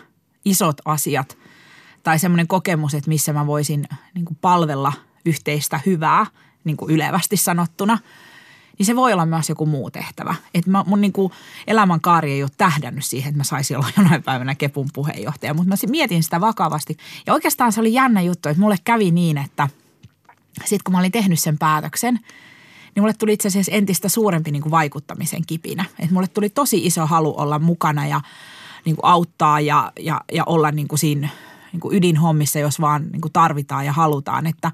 isot 0.45 0.77
asiat 0.85 1.37
tai 2.03 2.19
semmoinen 2.19 2.47
kokemus, 2.47 2.93
että 2.93 3.09
missä 3.09 3.33
mä 3.33 3.47
voisin 3.47 3.87
niin 4.13 4.25
kuin 4.25 4.37
palvella 4.41 4.93
yhteistä 5.25 5.79
hyvää, 5.85 6.25
niin 6.63 6.77
kuin 6.77 6.91
ylevästi 6.91 7.37
sanottuna, 7.37 7.97
niin 8.77 8.85
se 8.85 8.95
voi 8.95 9.13
olla 9.13 9.25
myös 9.25 9.49
joku 9.49 9.65
muu 9.65 9.91
tehtävä. 9.91 10.35
Että 10.53 10.71
mä, 10.71 10.83
mun 10.87 11.01
niin 11.01 11.13
kuin 11.13 11.31
elämänkaari 11.67 12.31
ei 12.31 12.43
ole 12.43 12.51
tähdännyt 12.57 13.05
siihen, 13.05 13.29
että 13.29 13.37
mä 13.37 13.43
saisin 13.43 13.77
olla 13.77 13.89
jonain 13.97 14.23
päivänä 14.23 14.55
Kepun 14.55 14.89
puheenjohtaja, 14.93 15.53
mutta 15.53 15.69
mä 15.69 15.91
mietin 15.91 16.23
sitä 16.23 16.41
vakavasti. 16.41 16.97
Ja 17.25 17.33
oikeastaan 17.33 17.71
se 17.71 17.79
oli 17.79 17.93
jännä 17.93 18.21
juttu, 18.21 18.49
että 18.49 18.61
mulle 18.61 18.77
kävi 18.83 19.11
niin, 19.11 19.37
että 19.37 19.69
sitten 20.59 20.83
kun 20.83 20.91
mä 20.91 20.99
olin 20.99 21.11
tehnyt 21.11 21.39
sen 21.39 21.57
päätöksen, 21.57 22.19
niin 22.95 23.03
mulle 23.03 23.13
tuli 23.13 23.33
itse 23.33 23.47
asiassa 23.47 23.71
entistä 23.71 24.09
suurempi 24.09 24.51
niin 24.51 24.61
kuin 24.61 24.71
vaikuttamisen 24.71 25.45
kipinä. 25.47 25.85
Että 25.99 26.13
mulle 26.13 26.27
tuli 26.27 26.49
tosi 26.49 26.85
iso 26.85 27.07
halu 27.07 27.33
olla 27.37 27.59
mukana 27.59 28.07
ja– 28.07 28.21
niin 28.85 28.95
kuin 28.95 29.05
auttaa 29.05 29.59
ja, 29.59 29.91
ja, 29.99 30.21
ja 30.31 30.43
olla 30.45 30.71
niin 30.71 30.87
kuin 30.87 30.99
siinä 30.99 31.29
niin 31.71 31.79
kuin 31.79 31.97
ydinhommissa, 31.97 32.59
jos 32.59 32.81
vaan 32.81 33.07
niin 33.11 33.21
kuin 33.21 33.33
tarvitaan 33.33 33.85
ja 33.85 33.93
halutaan. 33.93 34.47
Että, 34.47 34.71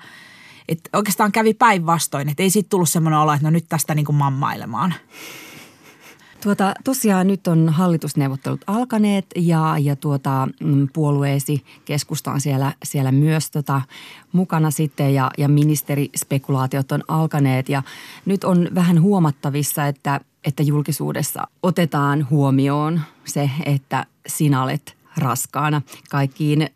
että 0.67 0.89
oikeastaan 0.93 1.31
kävi 1.31 1.53
päinvastoin, 1.53 2.29
että 2.29 2.43
ei 2.43 2.49
siitä 2.49 2.69
tullut 2.69 2.89
semmoinen 2.89 3.19
olo, 3.19 3.33
että 3.33 3.47
no 3.47 3.49
nyt 3.49 3.65
tästä 3.69 3.95
niin 3.95 4.05
kuin 4.05 4.15
mammailemaan. 4.15 4.93
Tuota, 6.43 6.73
tosiaan 6.83 7.27
nyt 7.27 7.47
on 7.47 7.69
hallitusneuvottelut 7.69 8.61
alkaneet 8.67 9.25
ja, 9.35 9.75
ja 9.79 9.95
tuota, 9.95 10.47
mm, 10.59 10.87
puolueesi 10.93 11.63
keskusta 11.85 12.31
on 12.31 12.41
siellä, 12.41 12.73
siellä 12.83 13.11
myös 13.11 13.51
tota, 13.51 13.81
mukana 14.31 14.71
sitten 14.71 15.13
ja, 15.13 15.31
ja 15.37 15.47
ministerispekulaatiot 15.47 16.91
on 16.91 17.03
alkaneet. 17.07 17.69
Ja 17.69 17.83
nyt 18.25 18.43
on 18.43 18.67
vähän 18.75 19.01
huomattavissa, 19.01 19.87
että 19.87 20.21
että 20.45 20.63
julkisuudessa 20.63 21.47
otetaan 21.63 22.27
huomioon 22.29 23.01
se, 23.25 23.51
että 23.65 24.05
sinä 24.27 24.63
olet 24.63 24.97
raskaana. 25.17 25.81
Kaikkiin 26.09 26.61
ö, 26.61 26.67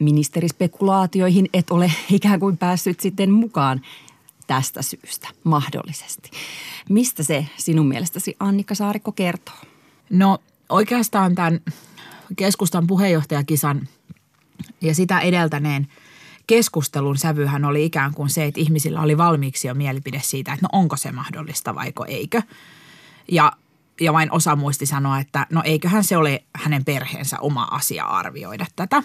ministerispekulaatioihin 0.00 1.48
et 1.54 1.70
ole 1.70 1.92
ikään 2.10 2.40
kuin 2.40 2.56
päässyt 2.56 3.00
sitten 3.00 3.30
mukaan 3.30 3.80
tästä 4.46 4.82
syystä 4.82 5.28
mahdollisesti. 5.44 6.30
Mistä 6.88 7.22
se 7.22 7.46
sinun 7.56 7.86
mielestäsi 7.86 8.36
Annika 8.40 8.74
Saarikko 8.74 9.12
kertoo? 9.12 9.54
No 10.10 10.38
oikeastaan 10.68 11.34
tämän 11.34 11.60
keskustan 12.36 12.86
puheenjohtajakisan 12.86 13.88
ja 14.80 14.94
sitä 14.94 15.20
edeltäneen 15.20 15.88
keskustelun 16.46 17.18
sävyhän 17.18 17.64
oli 17.64 17.84
ikään 17.84 18.14
kuin 18.14 18.30
se, 18.30 18.44
että 18.44 18.60
ihmisillä 18.60 19.00
oli 19.00 19.18
valmiiksi 19.18 19.68
jo 19.68 19.74
mielipide 19.74 20.20
siitä, 20.24 20.52
että 20.52 20.66
no 20.72 20.80
onko 20.80 20.96
se 20.96 21.12
mahdollista 21.12 21.74
vaiko 21.74 22.04
eikö– 22.04 22.42
ja, 23.32 23.52
ja 24.00 24.12
vain 24.12 24.32
osa 24.32 24.56
muisti 24.56 24.86
sanoa, 24.86 25.18
että 25.18 25.46
no 25.50 25.62
eiköhän 25.64 26.04
se 26.04 26.16
ole 26.16 26.44
hänen 26.54 26.84
perheensä 26.84 27.36
oma 27.40 27.68
asia 27.70 28.04
arvioida 28.04 28.66
tätä. 28.76 29.02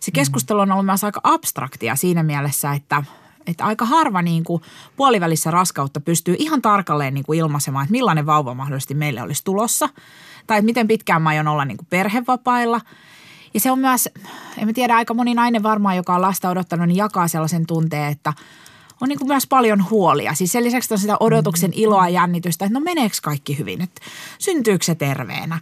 Se 0.00 0.10
keskustelu 0.10 0.60
on 0.60 0.72
ollut 0.72 0.86
myös 0.86 1.04
aika 1.04 1.20
abstraktia 1.22 1.96
siinä 1.96 2.22
mielessä, 2.22 2.72
että 2.72 3.02
että 3.46 3.64
aika 3.64 3.84
harva 3.84 4.22
niin 4.22 4.44
kuin 4.44 4.62
puolivälissä 4.96 5.50
raskautta 5.50 6.00
pystyy 6.00 6.36
ihan 6.38 6.62
tarkalleen 6.62 7.14
niin 7.14 7.24
kuin 7.24 7.38
ilmaisemaan, 7.38 7.84
että 7.84 7.92
millainen 7.92 8.26
vauva 8.26 8.54
mahdollisesti 8.54 8.94
meille 8.94 9.22
olisi 9.22 9.44
tulossa. 9.44 9.88
Tai 10.46 10.58
että 10.58 10.66
miten 10.66 10.88
pitkään 10.88 11.22
mä 11.22 11.28
aion 11.28 11.48
olla 11.48 11.64
niin 11.64 11.76
kuin 11.76 11.86
perhevapailla. 11.90 12.80
Ja 13.54 13.60
se 13.60 13.70
on 13.70 13.78
myös, 13.78 14.08
en 14.58 14.74
tiedä, 14.74 14.96
aika 14.96 15.14
moni 15.14 15.34
nainen 15.34 15.62
varmaan, 15.62 15.96
joka 15.96 16.14
on 16.14 16.22
lasta 16.22 16.50
odottanut, 16.50 16.88
niin 16.88 16.96
jakaa 16.96 17.28
sellaisen 17.28 17.66
tunteen, 17.66 18.12
että 18.12 18.32
on 19.00 19.08
niin 19.08 19.18
kuin 19.18 19.28
myös 19.28 19.46
paljon 19.46 19.90
huolia. 19.90 20.34
Siis 20.34 20.52
sen 20.52 20.64
lisäksi 20.64 20.94
on 20.94 20.98
sitä 20.98 21.16
odotuksen 21.20 21.70
iloa 21.74 22.08
ja 22.08 22.20
jännitystä, 22.20 22.64
että 22.64 22.78
no 22.78 22.84
meneekö 22.84 23.16
kaikki 23.22 23.58
hyvin, 23.58 23.82
että 23.82 24.02
syntyykö 24.38 24.84
se 24.84 24.94
terveenä. 24.94 25.60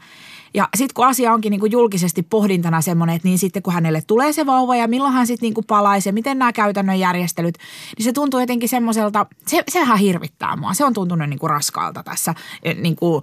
Ja 0.54 0.68
sitten 0.76 0.94
kun 0.94 1.06
asia 1.06 1.32
onkin 1.32 1.50
niin 1.50 1.61
kuin 1.61 1.73
julkisesti 1.73 2.23
pohdintana 2.23 2.80
semmoinen, 2.80 3.16
että 3.16 3.28
niin 3.28 3.38
sitten 3.38 3.62
kun 3.62 3.73
hänelle 3.73 4.02
tulee 4.06 4.32
se 4.32 4.47
vauva 4.47 4.76
ja 4.76 4.88
milloin 4.88 5.12
hän 5.12 5.26
sitten 5.26 5.52
niin 5.54 5.64
palaisi 5.66 6.09
ja 6.09 6.12
miten 6.12 6.38
nämä 6.38 6.52
käytännön 6.52 6.99
järjestelyt, 6.99 7.59
niin 7.99 8.04
se 8.04 8.12
tuntuu 8.12 8.40
jotenkin 8.40 8.68
semmoiselta, 8.68 9.26
se, 9.47 9.64
se 9.68 9.80
vähän 9.80 9.99
hirvittää 9.99 10.56
mua. 10.56 10.75
Se 10.75 10.85
on 10.85 10.92
tuntunut 10.92 11.28
niin 11.28 11.38
kuin 11.38 11.50
raskaalta 11.50 12.02
tässä 12.02 12.35
e, 12.62 12.75
niin 12.75 12.97
kuin 12.97 13.23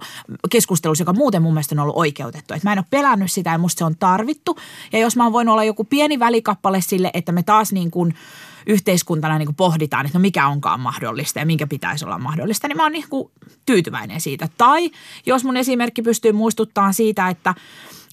keskustelussa, 0.50 1.02
joka 1.02 1.12
muuten 1.12 1.42
mun 1.42 1.54
mielestä 1.54 1.74
on 1.74 1.78
ollut 1.78 1.96
oikeutettu. 1.96 2.54
Että 2.54 2.68
mä 2.68 2.72
en 2.72 2.78
ole 2.78 2.86
pelännyt 2.90 3.32
sitä 3.32 3.50
ja 3.50 3.58
musta 3.58 3.78
se 3.78 3.84
on 3.84 3.96
tarvittu. 3.98 4.58
Ja 4.92 4.98
jos 4.98 5.16
mä 5.16 5.24
oon 5.24 5.32
voinut 5.32 5.52
olla 5.52 5.64
joku 5.64 5.84
pieni 5.84 6.18
välikappale 6.18 6.80
sille, 6.80 7.10
että 7.14 7.32
me 7.32 7.42
taas 7.42 7.72
niin 7.72 7.90
kuin– 7.90 8.14
yhteiskuntana 8.66 9.38
niin 9.38 9.46
kuin 9.46 9.56
pohditaan, 9.56 10.06
että 10.06 10.18
no 10.18 10.22
mikä 10.22 10.46
onkaan 10.46 10.80
mahdollista 10.80 11.38
ja 11.38 11.46
minkä 11.46 11.66
pitäisi 11.66 12.04
olla 12.04 12.18
mahdollista, 12.18 12.68
niin 12.68 12.76
mä 12.76 12.82
oon 12.82 12.92
niin 12.92 13.08
kuin 13.10 13.30
tyytyväinen 13.66 14.20
siitä. 14.20 14.48
Tai 14.58 14.90
jos 15.26 15.44
mun 15.44 15.56
esimerkki 15.56 16.02
pystyy 16.02 16.32
muistuttamaan 16.32 16.94
siitä, 16.94 17.28
että, 17.28 17.54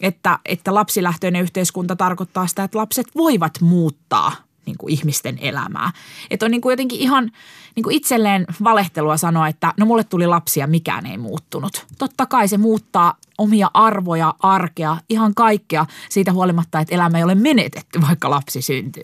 että, 0.02 0.40
että 0.46 0.74
lapsilähtöinen 0.74 1.42
yhteiskunta 1.42 1.96
tarkoittaa 1.96 2.48
sitä, 2.48 2.64
että 2.64 2.78
lapset 2.78 3.08
voivat 3.16 3.62
muuttaa 3.62 4.32
niin 4.68 4.78
kuin 4.78 4.94
ihmisten 4.94 5.38
elämää. 5.42 5.92
Että 6.30 6.46
on 6.46 6.52
niin 6.52 6.62
kuin 6.62 6.74
jotenkin 6.74 7.00
ihan 7.00 7.32
niin 7.76 7.84
kuin 7.84 7.96
itselleen 7.96 8.46
valehtelua 8.64 9.18
sanoa, 9.18 9.48
että 9.48 9.74
no 9.78 9.86
mulle 9.86 10.04
tuli 10.04 10.28
lapsia, 10.28 10.68
mikään 10.68 11.06
ei 11.06 11.18
muuttunut. 11.18 11.86
Totta 11.98 12.26
kai 12.26 12.48
se 12.48 12.58
muuttaa 12.58 13.18
omia 13.38 13.72
arvoja, 13.74 14.34
arkea, 14.40 14.98
ihan 15.10 15.36
kaikkea 15.36 15.86
siitä 16.10 16.34
huolimatta, 16.34 16.80
että 16.80 16.96
elämä 16.96 17.18
ei 17.18 17.24
ole 17.24 17.36
menetetty, 17.36 18.02
vaikka 18.02 18.30
lapsi 18.30 18.62
syntyy. 18.62 19.04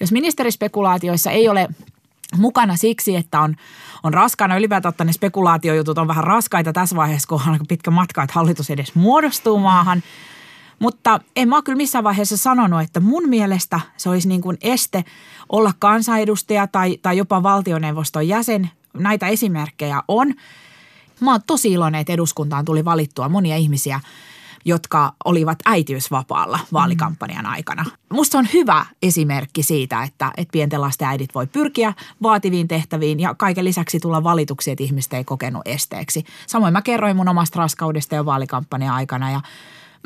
Jos 0.00 0.12
ministerispekulaatioissa 0.12 1.30
ei 1.30 1.48
ole 1.48 1.68
mukana 2.36 2.76
siksi, 2.76 3.16
että 3.16 3.40
on, 3.40 3.56
on 4.02 4.14
raskaana. 4.14 4.56
Ylipäätään 4.56 4.94
ne 5.04 5.12
spekulaatiojutut 5.12 5.98
on 5.98 6.08
vähän 6.08 6.24
raskaita 6.24 6.72
tässä 6.72 6.96
vaiheessa, 6.96 7.28
kun 7.28 7.40
on 7.46 7.52
aika 7.52 7.64
pitkä 7.68 7.90
matka, 7.90 8.22
että 8.22 8.34
hallitus 8.34 8.70
edes 8.70 8.94
muodostuu 8.94 9.58
maahan. 9.58 10.02
Mutta 10.78 11.20
en 11.36 11.48
mä 11.48 11.56
ole 11.56 11.62
kyllä 11.62 11.76
missään 11.76 12.04
vaiheessa 12.04 12.36
sanonut, 12.36 12.82
että 12.82 13.00
mun 13.00 13.28
mielestä 13.28 13.80
se 13.96 14.10
olisi 14.10 14.28
niin 14.28 14.42
kuin 14.42 14.58
este 14.60 15.04
olla 15.48 15.72
kansanedustaja 15.78 16.66
tai, 16.66 16.98
tai 17.02 17.16
jopa 17.16 17.42
valtioneuvoston 17.42 18.28
jäsen. 18.28 18.70
Näitä 18.94 19.28
esimerkkejä 19.28 20.02
on. 20.08 20.34
Mä 21.20 21.30
oon 21.30 21.40
tosi 21.46 21.72
iloinen, 21.72 22.00
että 22.00 22.12
eduskuntaan 22.12 22.64
tuli 22.64 22.84
valittua 22.84 23.28
monia 23.28 23.56
ihmisiä– 23.56 24.00
jotka 24.66 25.12
olivat 25.24 25.58
äitiysvapaalla 25.64 26.58
vaalikampanjan 26.72 27.46
aikana. 27.46 27.84
Musta 28.12 28.38
on 28.38 28.46
hyvä 28.52 28.86
esimerkki 29.02 29.62
siitä, 29.62 30.02
että, 30.02 30.32
että 30.36 30.52
pienten 30.52 30.80
lasten 30.80 31.08
äidit 31.08 31.34
voi 31.34 31.46
pyrkiä 31.46 31.94
vaativiin 32.22 32.68
tehtäviin 32.68 33.20
ja 33.20 33.34
kaiken 33.34 33.64
lisäksi 33.64 34.00
tulla 34.00 34.24
valituksi, 34.24 34.70
että 34.70 34.84
ihmistä 34.84 35.16
ei 35.16 35.24
kokenut 35.24 35.62
esteeksi. 35.64 36.24
Samoin 36.46 36.72
mä 36.72 36.82
kerroin 36.82 37.16
mun 37.16 37.28
omasta 37.28 37.58
raskaudesta 37.58 38.14
jo 38.14 38.24
vaalikampanjan 38.24 38.94
aikana 38.94 39.30
ja 39.30 39.40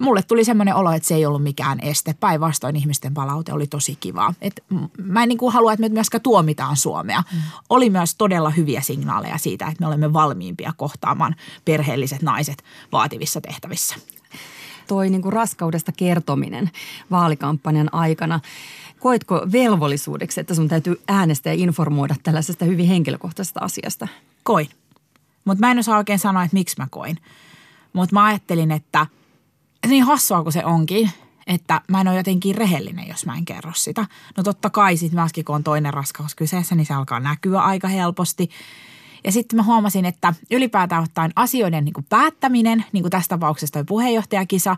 mulle 0.01 0.23
tuli 0.23 0.45
semmoinen 0.45 0.75
olo, 0.75 0.93
että 0.93 1.09
se 1.09 1.15
ei 1.15 1.27
ollut 1.27 1.43
mikään 1.43 1.81
este. 1.83 2.15
Päinvastoin 2.21 2.77
ihmisten 2.77 3.15
palaute 3.15 3.53
oli 3.53 3.67
tosi 3.67 3.97
kivaa. 4.01 4.35
Et 4.41 4.65
mä 5.03 5.23
en 5.23 5.29
niin 5.29 5.39
kuin 5.39 5.53
halua, 5.53 5.73
että 5.73 5.81
me 5.81 5.89
myöskään 5.89 6.23
tuomitaan 6.23 6.77
Suomea. 6.77 7.23
Mm. 7.33 7.39
Oli 7.69 7.91
myös 7.91 8.15
todella 8.15 8.51
hyviä 8.51 8.81
signaaleja 8.81 9.39
siitä, 9.39 9.67
että 9.67 9.81
me 9.81 9.87
olemme 9.87 10.13
valmiimpia 10.13 10.73
kohtaamaan 10.77 11.37
perheelliset 11.65 12.23
naiset 12.23 12.65
vaativissa 12.93 13.41
tehtävissä 13.41 13.97
toi 14.91 15.11
niin 15.11 15.23
kuin 15.23 15.33
raskaudesta 15.33 15.93
kertominen 15.93 16.71
vaalikampanjan 17.11 17.95
aikana. 17.95 18.41
Koitko 18.99 19.47
velvollisuudeksi, 19.53 20.41
että 20.41 20.55
sun 20.55 20.69
täytyy 20.69 21.03
äänestää 21.09 21.53
ja 21.53 21.63
informoida 21.63 22.15
tällaisesta 22.23 22.65
hyvin 22.65 22.87
henkilökohtaisesta 22.87 23.61
asiasta? 23.61 24.09
Koin. 24.43 24.69
Mutta 25.45 25.61
mä 25.61 25.71
en 25.71 25.79
osaa 25.79 25.99
oikein 25.99 26.19
sanoa, 26.19 26.43
että 26.45 26.55
miksi 26.55 26.77
mä 26.79 26.87
koin. 26.91 27.17
Mutta 27.93 28.15
mä 28.15 28.25
ajattelin, 28.25 28.71
että 28.71 29.07
niin 29.87 30.05
hassua 30.05 30.43
kuin 30.43 30.53
se 30.53 30.65
onkin, 30.65 31.11
että 31.47 31.81
mä 31.89 32.01
en 32.01 32.09
ole 32.09 32.17
jotenkin 32.17 32.55
rehellinen, 32.55 33.09
jos 33.09 33.27
mä 33.27 33.37
en 33.37 33.45
kerro 33.45 33.73
sitä. 33.75 34.07
No 34.37 34.43
totta 34.43 34.71
kai 34.71 34.97
sitten 34.97 35.21
myöskin, 35.21 35.45
kun 35.45 35.55
on 35.55 35.65
toinen 35.65 35.95
raskaus 35.95 36.35
kyseessä, 36.35 36.75
niin 36.75 36.87
se 36.87 36.95
alkaa 36.95 37.21
näkyä 37.21 37.61
aika 37.61 37.89
helposti. 37.89 38.51
Ja 39.25 39.33
sitten 39.33 39.57
mä 39.57 39.63
huomasin, 39.63 40.05
että 40.05 40.35
ylipäätään 40.51 41.03
ottaen 41.03 41.33
asioiden 41.37 41.85
niin 41.85 41.93
kuin 41.93 42.07
päättäminen, 42.09 42.85
niin 42.93 43.03
kuin 43.03 43.11
tässä 43.11 43.29
tapauksessa 43.29 43.73
toi 43.73 43.85
puheenjohtajakisa, 43.85 44.77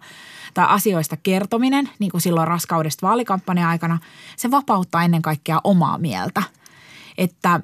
tai 0.55 0.67
asioista 0.69 1.17
kertominen, 1.17 1.91
niin 1.99 2.11
kuin 2.11 2.21
silloin 2.21 2.49
raskaudesta 2.49 3.07
vaalikampanjan 3.07 3.69
aikana, 3.69 3.99
se 4.37 4.51
vapauttaa 4.51 5.05
ennen 5.05 5.23
kaikkea 5.23 5.61
omaa 5.65 5.99
mieltä. 5.99 6.43
Että 7.19 7.61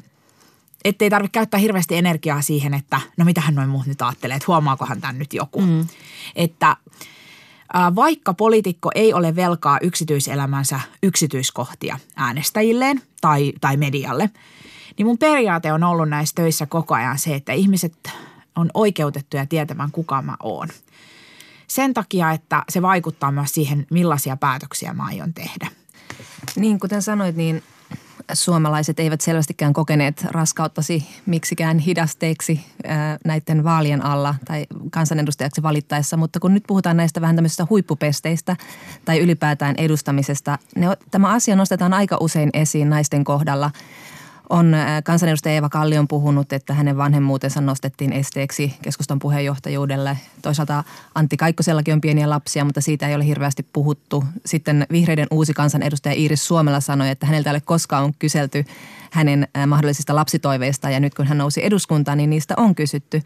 ei 0.84 1.10
tarvitse 1.10 1.32
käyttää 1.32 1.60
hirveästi 1.60 1.96
energiaa 1.96 2.42
siihen, 2.42 2.74
että 2.74 3.00
no 3.16 3.24
mitähän 3.24 3.54
noin 3.54 3.68
muut 3.68 3.86
nyt 3.86 4.02
ajattelee, 4.02 4.36
että 4.36 4.46
huomaakohan 4.48 5.00
tämän 5.00 5.18
nyt 5.18 5.34
joku. 5.34 5.60
Mm. 5.60 5.86
Että 6.36 6.76
vaikka 7.94 8.34
poliitikko 8.34 8.90
ei 8.94 9.12
ole 9.12 9.36
velkaa 9.36 9.78
yksityiselämänsä 9.82 10.80
yksityiskohtia 11.02 11.98
äänestäjilleen 12.16 13.02
tai, 13.20 13.52
tai 13.60 13.76
medialle– 13.76 14.30
niin 14.98 15.06
mun 15.06 15.18
periaate 15.18 15.72
on 15.72 15.84
ollut 15.84 16.08
näissä 16.08 16.34
töissä 16.34 16.66
koko 16.66 16.94
ajan 16.94 17.18
se, 17.18 17.34
että 17.34 17.52
ihmiset 17.52 18.10
on 18.56 18.70
oikeutettuja 18.74 19.46
tietämään, 19.46 19.90
kuka 19.90 20.22
mä 20.22 20.36
oon. 20.42 20.68
Sen 21.66 21.94
takia, 21.94 22.32
että 22.32 22.64
se 22.68 22.82
vaikuttaa 22.82 23.32
myös 23.32 23.54
siihen, 23.54 23.86
millaisia 23.90 24.36
päätöksiä 24.36 24.92
mä 24.92 25.06
aion 25.06 25.34
tehdä. 25.34 25.68
Niin, 26.56 26.80
kuten 26.80 27.02
sanoit, 27.02 27.36
niin 27.36 27.62
suomalaiset 28.32 29.00
eivät 29.00 29.20
selvästikään 29.20 29.72
kokeneet 29.72 30.26
raskauttasi 30.30 31.08
miksikään 31.26 31.78
hidasteeksi 31.78 32.60
näiden 33.24 33.64
vaalien 33.64 34.04
alla 34.04 34.34
tai 34.44 34.66
kansanedustajaksi 34.90 35.62
valittaessa, 35.62 36.16
mutta 36.16 36.40
kun 36.40 36.54
nyt 36.54 36.64
puhutaan 36.66 36.96
näistä 36.96 37.20
vähän 37.20 37.36
tämmöisistä 37.36 37.66
huippupesteistä 37.70 38.56
tai 39.04 39.18
ylipäätään 39.18 39.74
edustamisesta, 39.78 40.58
ne, 40.76 40.86
tämä 41.10 41.28
asia 41.28 41.56
nostetaan 41.56 41.94
aika 41.94 42.16
usein 42.20 42.50
esiin 42.52 42.90
naisten 42.90 43.24
kohdalla– 43.24 43.70
on 44.50 44.74
äh, 44.74 45.02
kansanedustaja 45.04 45.54
Eeva 45.54 45.68
Kallion 45.68 46.08
puhunut, 46.08 46.52
että 46.52 46.74
hänen 46.74 46.96
vanhemmuutensa 46.96 47.60
nostettiin 47.60 48.12
esteeksi 48.12 48.74
keskustan 48.82 49.18
puheenjohtajuudelle. 49.18 50.18
Toisaalta 50.42 50.84
Antti 51.14 51.36
Kaikkosellakin 51.36 51.94
on 51.94 52.00
pieniä 52.00 52.30
lapsia, 52.30 52.64
mutta 52.64 52.80
siitä 52.80 53.08
ei 53.08 53.14
ole 53.14 53.26
hirveästi 53.26 53.66
puhuttu. 53.72 54.24
Sitten 54.46 54.86
vihreiden 54.92 55.26
uusi 55.30 55.54
kansanedustaja 55.54 56.14
Iiris 56.14 56.46
Suomella 56.46 56.80
sanoi, 56.80 57.08
että 57.08 57.26
häneltä 57.26 57.50
ei 57.50 57.52
ole 57.52 57.60
koskaan 57.60 58.14
kyselty 58.18 58.64
hänen 59.10 59.48
äh, 59.56 59.66
mahdollisista 59.66 60.14
lapsitoiveista 60.14 60.90
ja 60.90 61.00
nyt 61.00 61.14
kun 61.14 61.26
hän 61.26 61.38
nousi 61.38 61.64
eduskuntaan, 61.64 62.18
niin 62.18 62.30
niistä 62.30 62.54
on 62.56 62.74
kysytty. 62.74 63.22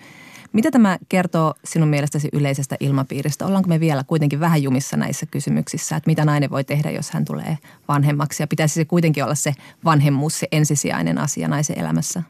Mitä 0.53 0.71
tämä 0.71 0.99
kertoo 1.09 1.55
sinun 1.65 1.89
mielestäsi 1.89 2.29
yleisestä 2.33 2.77
ilmapiiristä? 2.81 3.47
Ollaanko 3.47 3.69
me 3.69 3.81
vielä 3.81 4.05
kuitenkin 4.05 4.41
vähän 4.41 4.63
jumissa 4.63 4.97
näissä 4.97 5.27
kysymyksissä, 5.27 5.97
että 5.97 6.11
mitä 6.11 6.25
nainen 6.25 6.51
voi 6.51 6.65
tehdä, 6.65 6.91
jos 6.91 7.11
hän 7.11 7.25
tulee 7.25 7.59
vanhemmaksi? 7.89 8.43
Ja 8.43 8.47
pitäisi 8.47 8.75
se 8.75 8.85
kuitenkin 8.85 9.25
olla 9.25 9.35
se 9.35 9.55
vanhemmuus, 9.85 10.39
se 10.39 10.49
ensisijainen 10.53 11.19
asia 11.19 11.49
naisen 11.49 11.79
elämässä? 11.79 12.23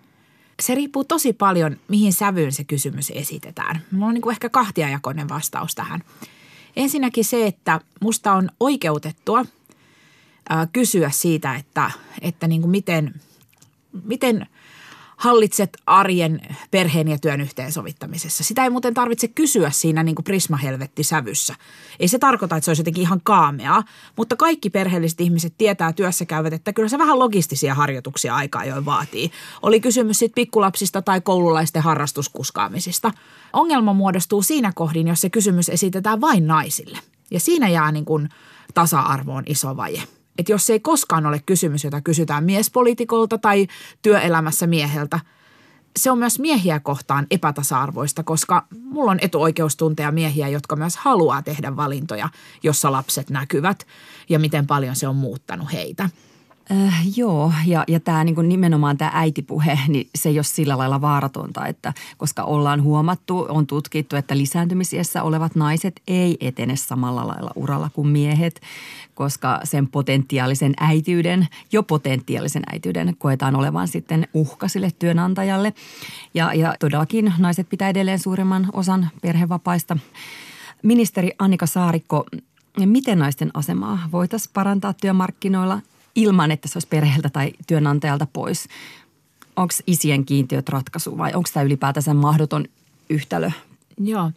Se 0.62 0.74
riippuu 0.74 1.04
tosi 1.04 1.32
paljon, 1.32 1.76
mihin 1.88 2.12
sävyyn 2.12 2.52
se 2.52 2.64
kysymys 2.64 3.12
esitetään. 3.14 3.82
Mulla 3.90 4.06
on 4.06 4.14
niin 4.14 4.22
kuin 4.22 4.32
ehkä 4.32 4.48
kahtiajakoinen 4.48 5.28
vastaus 5.28 5.74
tähän. 5.74 6.02
Ensinnäkin 6.76 7.24
se, 7.24 7.46
että 7.46 7.80
musta 8.00 8.32
on 8.32 8.50
oikeutettua 8.60 9.44
kysyä 10.72 11.10
siitä, 11.10 11.54
että, 11.54 11.90
että 12.20 12.48
niin 12.48 12.60
kuin 12.60 12.70
miten, 12.70 13.14
miten– 14.04 14.46
hallitset 15.22 15.76
arjen, 15.86 16.40
perheen 16.70 17.08
ja 17.08 17.18
työn 17.18 17.40
yhteensovittamisessa. 17.40 18.44
Sitä 18.44 18.64
ei 18.64 18.70
muuten 18.70 18.94
tarvitse 18.94 19.28
kysyä 19.28 19.70
siinä 19.70 20.02
niin 20.02 20.14
kuin 20.14 20.24
prismahelvetti-sävyssä. 20.24 21.54
Ei 22.00 22.08
se 22.08 22.18
tarkoita, 22.18 22.56
että 22.56 22.64
se 22.64 22.70
olisi 22.70 22.80
jotenkin 22.80 23.02
ihan 23.02 23.20
kaameaa, 23.24 23.82
mutta 24.16 24.36
kaikki 24.36 24.70
perheelliset 24.70 25.20
ihmiset 25.20 25.54
tietää 25.58 25.92
työssä 25.92 26.24
käyvät, 26.24 26.52
että 26.52 26.72
kyllä 26.72 26.88
se 26.88 26.98
vähän 26.98 27.18
logistisia 27.18 27.74
harjoituksia 27.74 28.34
aikaa 28.34 28.64
jo 28.64 28.84
vaatii. 28.84 29.30
Oli 29.62 29.80
kysymys 29.80 30.18
sitten 30.18 30.42
pikkulapsista 30.42 31.02
tai 31.02 31.20
koululaisten 31.20 31.82
harrastuskuskaamisista. 31.82 33.12
Ongelma 33.52 33.92
muodostuu 33.92 34.42
siinä 34.42 34.72
kohdin, 34.74 35.08
jos 35.08 35.20
se 35.20 35.30
kysymys 35.30 35.68
esitetään 35.68 36.20
vain 36.20 36.46
naisille. 36.46 36.98
Ja 37.30 37.40
siinä 37.40 37.68
jää 37.68 37.92
niin 37.92 38.04
kuin 38.04 38.28
tasa-arvoon 38.74 39.44
iso 39.46 39.76
vaje 39.76 40.02
että 40.38 40.52
jos 40.52 40.70
ei 40.70 40.80
koskaan 40.80 41.26
ole 41.26 41.42
kysymys, 41.46 41.84
jota 41.84 42.00
kysytään 42.00 42.44
miespolitikolta 42.44 43.38
tai 43.38 43.66
työelämässä 44.02 44.66
mieheltä, 44.66 45.20
se 45.98 46.10
on 46.10 46.18
myös 46.18 46.38
miehiä 46.38 46.80
kohtaan 46.80 47.26
epätasa-arvoista, 47.30 48.22
koska 48.22 48.66
mulla 48.80 49.10
on 49.10 49.18
etuoikeus 49.22 49.76
tuntea 49.76 50.12
miehiä, 50.12 50.48
jotka 50.48 50.76
myös 50.76 50.96
haluaa 50.96 51.42
tehdä 51.42 51.76
valintoja, 51.76 52.28
jossa 52.62 52.92
lapset 52.92 53.30
näkyvät 53.30 53.86
ja 54.28 54.38
miten 54.38 54.66
paljon 54.66 54.96
se 54.96 55.08
on 55.08 55.16
muuttanut 55.16 55.72
heitä. 55.72 56.10
Äh, 56.70 57.02
joo, 57.16 57.52
ja, 57.66 57.84
ja 57.88 58.00
tämä 58.00 58.24
niin 58.24 58.48
nimenomaan 58.48 58.98
tämä 58.98 59.10
äitipuhe, 59.14 59.78
niin 59.88 60.08
se 60.14 60.28
ei 60.28 60.38
ole 60.38 60.44
sillä 60.44 60.78
lailla 60.78 61.00
vaaratonta, 61.00 61.66
että 61.66 61.92
koska 62.16 62.44
ollaan 62.44 62.82
huomattu, 62.82 63.46
on 63.48 63.66
tutkittu, 63.66 64.16
että 64.16 64.36
lisääntymisiessä 64.36 65.22
olevat 65.22 65.54
naiset 65.54 66.02
ei 66.08 66.36
etene 66.40 66.76
samalla 66.76 67.28
lailla 67.28 67.50
uralla 67.56 67.90
kuin 67.92 68.08
miehet, 68.08 68.60
koska 69.14 69.60
sen 69.64 69.88
potentiaalisen 69.88 70.74
äityyden, 70.80 71.48
jo 71.72 71.82
potentiaalisen 71.82 72.62
äityyden 72.72 73.16
koetaan 73.18 73.56
olevan 73.56 73.88
sitten 73.88 74.28
uhka 74.34 74.68
sille 74.68 74.90
työnantajalle. 74.98 75.72
Ja, 76.34 76.54
ja 76.54 76.74
todellakin 76.80 77.34
naiset 77.38 77.68
pitää 77.68 77.88
edelleen 77.88 78.18
suurimman 78.18 78.68
osan 78.72 79.10
perhevapaista. 79.22 79.96
Ministeri 80.82 81.30
Annika 81.38 81.66
Saarikko, 81.66 82.26
miten 82.86 83.18
naisten 83.18 83.50
asemaa 83.54 84.08
voitaisiin 84.12 84.50
parantaa 84.54 84.92
työmarkkinoilla 84.92 85.80
ilman, 86.14 86.50
että 86.50 86.68
se 86.68 86.76
olisi 86.76 86.88
perheeltä 86.88 87.28
tai 87.30 87.52
työnantajalta 87.66 88.26
pois. 88.32 88.68
Onko 89.56 89.74
isien 89.86 90.24
kiintiöt 90.24 90.68
ratkaisu 90.68 91.18
vai 91.18 91.32
onko 91.34 91.50
tämä 91.52 91.64
ylipäätänsä 91.64 92.14
mahdoton 92.14 92.64
yhtälö? 93.10 93.50
Joo, 93.98 94.30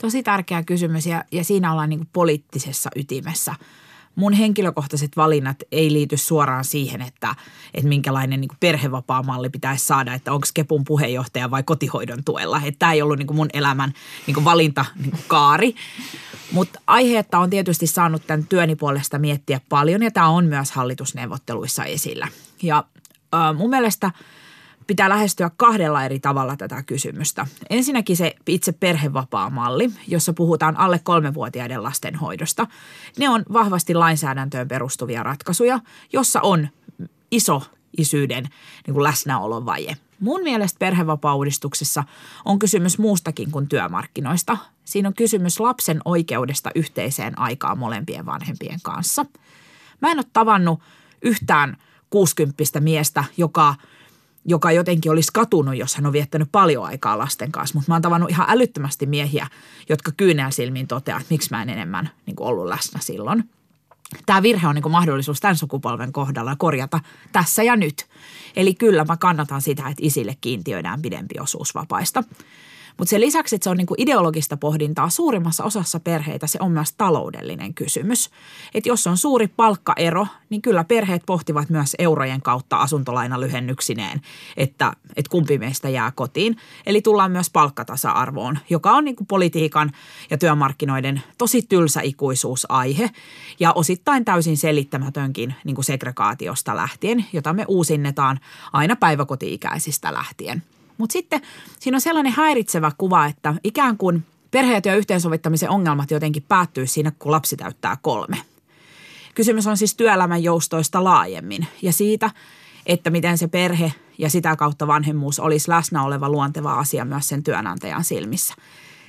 tosi 0.00 0.22
tärkeä 0.22 0.62
kysymys 0.62 1.06
ja, 1.06 1.24
ja 1.32 1.44
siinä 1.44 1.72
ollaan 1.72 1.88
niin 1.88 2.08
poliittisessa 2.12 2.90
ytimessä. 2.96 3.54
Mun 4.14 4.32
henkilökohtaiset 4.32 5.16
valinnat 5.16 5.56
ei 5.72 5.92
liity 5.92 6.16
suoraan 6.16 6.64
siihen, 6.64 7.02
että, 7.02 7.34
että 7.74 7.88
minkälainen 7.88 8.40
niin 8.40 8.50
perhevapaamalli 8.60 9.50
pitäisi 9.50 9.86
saada, 9.86 10.14
että 10.14 10.32
onko 10.32 10.46
Kepun 10.54 10.84
puheenjohtaja 10.84 11.50
vai 11.50 11.62
kotihoidon 11.62 12.24
tuella. 12.24 12.60
Että 12.64 12.78
tämä 12.78 12.92
ei 12.92 13.02
ollut 13.02 13.18
niin 13.18 13.34
mun 13.34 13.50
elämän 13.52 13.92
niin 14.26 14.44
valinta 14.44 14.84
niin 14.96 15.24
kaari. 15.26 15.74
Mutta 16.52 16.80
aiheetta 16.86 17.38
on 17.38 17.50
tietysti 17.50 17.86
saanut 17.86 18.26
tämän 18.26 18.46
työni 18.46 18.76
puolesta 18.76 19.18
miettiä 19.18 19.60
paljon 19.68 20.02
ja 20.02 20.10
tämä 20.10 20.28
on 20.28 20.44
myös 20.44 20.70
hallitusneuvotteluissa 20.70 21.84
esillä. 21.84 22.28
Ja 22.62 22.84
äh, 23.34 23.56
mun 23.56 23.70
mielestä 23.70 24.10
pitää 24.90 25.08
lähestyä 25.08 25.50
kahdella 25.56 26.04
eri 26.04 26.20
tavalla 26.20 26.56
tätä 26.56 26.82
kysymystä. 26.82 27.46
Ensinnäkin 27.70 28.16
se 28.16 28.34
itse 28.46 28.72
perhevapaamalli, 28.72 29.90
jossa 30.08 30.32
puhutaan 30.32 30.76
alle 30.76 30.98
kolmevuotiaiden 30.98 31.82
lasten 31.82 32.14
hoidosta. 32.14 32.66
Ne 33.18 33.28
on 33.28 33.42
vahvasti 33.52 33.94
lainsäädäntöön 33.94 34.68
perustuvia 34.68 35.22
ratkaisuja, 35.22 35.80
jossa 36.12 36.40
on 36.40 36.68
iso 37.30 37.62
isyyden 37.98 38.44
niin 38.86 38.94
kuin 38.94 39.02
läsnäolon 39.02 39.66
vaje. 39.66 39.96
Mun 40.20 40.42
mielestä 40.42 40.78
perhevapaa-uudistuksessa 40.78 42.04
on 42.44 42.58
kysymys 42.58 42.98
muustakin 42.98 43.50
kuin 43.50 43.68
työmarkkinoista. 43.68 44.56
Siinä 44.84 45.08
on 45.08 45.14
kysymys 45.14 45.60
lapsen 45.60 46.00
oikeudesta 46.04 46.70
yhteiseen 46.74 47.38
aikaan 47.38 47.78
molempien 47.78 48.26
vanhempien 48.26 48.78
kanssa. 48.82 49.26
Mä 50.00 50.10
en 50.10 50.18
ole 50.18 50.26
tavannut 50.32 50.80
yhtään 51.22 51.76
60 52.10 52.80
miestä, 52.80 53.24
joka, 53.36 53.74
joka 54.44 54.72
jotenkin 54.72 55.12
olisi 55.12 55.30
katunut, 55.32 55.76
jos 55.76 55.94
hän 55.94 56.06
on 56.06 56.12
viettänyt 56.12 56.48
paljon 56.52 56.84
aikaa 56.84 57.18
lasten 57.18 57.52
kanssa. 57.52 57.78
Mutta 57.78 57.90
mä 57.90 57.94
oon 57.94 58.02
tavannut 58.02 58.30
ihan 58.30 58.46
älyttömästi 58.50 59.06
miehiä, 59.06 59.46
jotka 59.88 60.12
kyynel 60.16 60.50
silmiin 60.50 60.86
toteaa, 60.86 61.20
että 61.20 61.34
miksi 61.34 61.50
mä 61.50 61.62
en 61.62 61.68
enemmän 61.68 62.10
niin 62.26 62.36
ollut 62.38 62.66
läsnä 62.66 63.00
silloin– 63.00 63.44
tämä 64.26 64.42
virhe 64.42 64.66
on 64.66 64.74
niin 64.74 64.90
mahdollisuus 64.90 65.40
tämän 65.40 65.56
sukupolven 65.56 66.12
kohdalla 66.12 66.56
korjata 66.56 67.00
tässä 67.32 67.62
ja 67.62 67.76
nyt. 67.76 68.06
Eli 68.56 68.74
kyllä 68.74 69.04
mä 69.04 69.16
kannatan 69.16 69.62
sitä, 69.62 69.82
että 69.82 70.02
isille 70.02 70.36
kiintiöidään 70.40 71.02
pidempi 71.02 71.34
osuus 71.40 71.74
vapaista. 71.74 72.24
Mutta 72.98 73.10
sen 73.10 73.20
lisäksi, 73.20 73.56
että 73.56 73.64
se 73.64 73.70
on 73.70 73.76
niinku 73.76 73.94
ideologista 73.98 74.56
pohdintaa, 74.56 75.10
suurimmassa 75.10 75.64
osassa 75.64 76.00
perheitä 76.00 76.46
se 76.46 76.58
on 76.62 76.72
myös 76.72 76.92
taloudellinen 76.92 77.74
kysymys. 77.74 78.30
Että 78.74 78.88
jos 78.88 79.06
on 79.06 79.16
suuri 79.16 79.48
palkkaero, 79.48 80.26
niin 80.50 80.62
kyllä 80.62 80.84
perheet 80.84 81.22
pohtivat 81.26 81.70
myös 81.70 81.96
eurojen 81.98 82.42
kautta 82.42 82.76
asuntolainalyhennyksineen, 82.76 84.20
että, 84.56 84.92
että 85.16 85.30
kumpi 85.30 85.58
meistä 85.58 85.88
jää 85.88 86.10
kotiin. 86.10 86.56
Eli 86.86 87.02
tullaan 87.02 87.30
myös 87.30 87.50
palkkatasa-arvoon, 87.50 88.58
joka 88.70 88.92
on 88.92 89.04
niinku 89.04 89.24
politiikan 89.24 89.90
ja 90.30 90.38
työmarkkinoiden 90.38 91.22
tosi 91.38 91.62
tylsä 91.62 92.00
ikuisuusaihe 92.00 93.10
ja 93.60 93.72
osittain 93.72 94.24
täysin 94.24 94.56
selittämätönkin 94.56 95.54
niinku 95.64 95.82
segregaatiosta 95.82 96.76
lähtien, 96.76 97.24
jota 97.32 97.52
me 97.52 97.64
uusinnetaan 97.68 98.40
aina 98.72 98.96
päiväkoti-ikäisistä 98.96 100.12
lähtien– 100.12 100.62
mutta 101.00 101.12
sitten 101.12 101.40
siinä 101.80 101.96
on 101.96 102.00
sellainen 102.00 102.32
häiritsevä 102.32 102.92
kuva, 102.98 103.26
että 103.26 103.54
ikään 103.64 103.96
kuin 103.96 104.26
perhe- 104.50 104.80
ja 104.84 104.96
yhteensovittamisen 104.96 105.70
ongelmat 105.70 106.10
jotenkin 106.10 106.44
päättyy 106.48 106.86
siinä, 106.86 107.12
kun 107.18 107.32
lapsi 107.32 107.56
täyttää 107.56 107.96
kolme. 108.02 108.36
Kysymys 109.34 109.66
on 109.66 109.76
siis 109.76 109.94
työelämän 109.94 110.42
joustoista 110.42 111.04
laajemmin 111.04 111.66
ja 111.82 111.92
siitä, 111.92 112.30
että 112.86 113.10
miten 113.10 113.38
se 113.38 113.48
perhe 113.48 113.92
ja 114.18 114.30
sitä 114.30 114.56
kautta 114.56 114.86
vanhemmuus 114.86 115.40
olisi 115.40 115.70
läsnä 115.70 116.02
oleva 116.02 116.28
luonteva 116.28 116.74
asia 116.74 117.04
myös 117.04 117.28
sen 117.28 117.42
työnantajan 117.42 118.04
silmissä– 118.04 118.54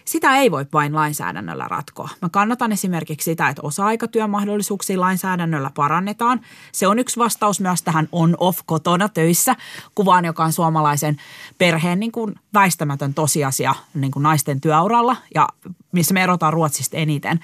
sitä 0.05 0.37
ei 0.37 0.51
voi 0.51 0.65
vain 0.73 0.95
lainsäädännöllä 0.95 1.67
ratkoa. 1.67 2.09
Mä 2.21 2.29
kannatan 2.29 2.71
esimerkiksi 2.71 3.25
sitä, 3.25 3.49
että 3.49 3.61
osa-aikatyömahdollisuuksia 3.65 4.99
lainsäädännöllä 4.99 5.71
parannetaan. 5.75 6.41
Se 6.71 6.87
on 6.87 6.99
yksi 6.99 7.19
vastaus 7.19 7.59
myös 7.59 7.81
tähän 7.81 8.07
on-off 8.11 8.59
kotona 8.65 9.09
töissä 9.09 9.55
kuvaan, 9.95 10.25
joka 10.25 10.43
on 10.43 10.53
suomalaisen 10.53 11.17
perheen 11.57 11.99
niin 11.99 12.11
kuin 12.11 12.35
väistämätön 12.53 13.13
tosiasia 13.13 13.75
niin 13.93 14.11
kuin 14.11 14.23
naisten 14.23 14.61
työuralla 14.61 15.15
ja 15.35 15.47
missä 15.91 16.13
me 16.13 16.23
erotaan 16.23 16.53
Ruotsista 16.53 16.97
eniten. 16.97 17.39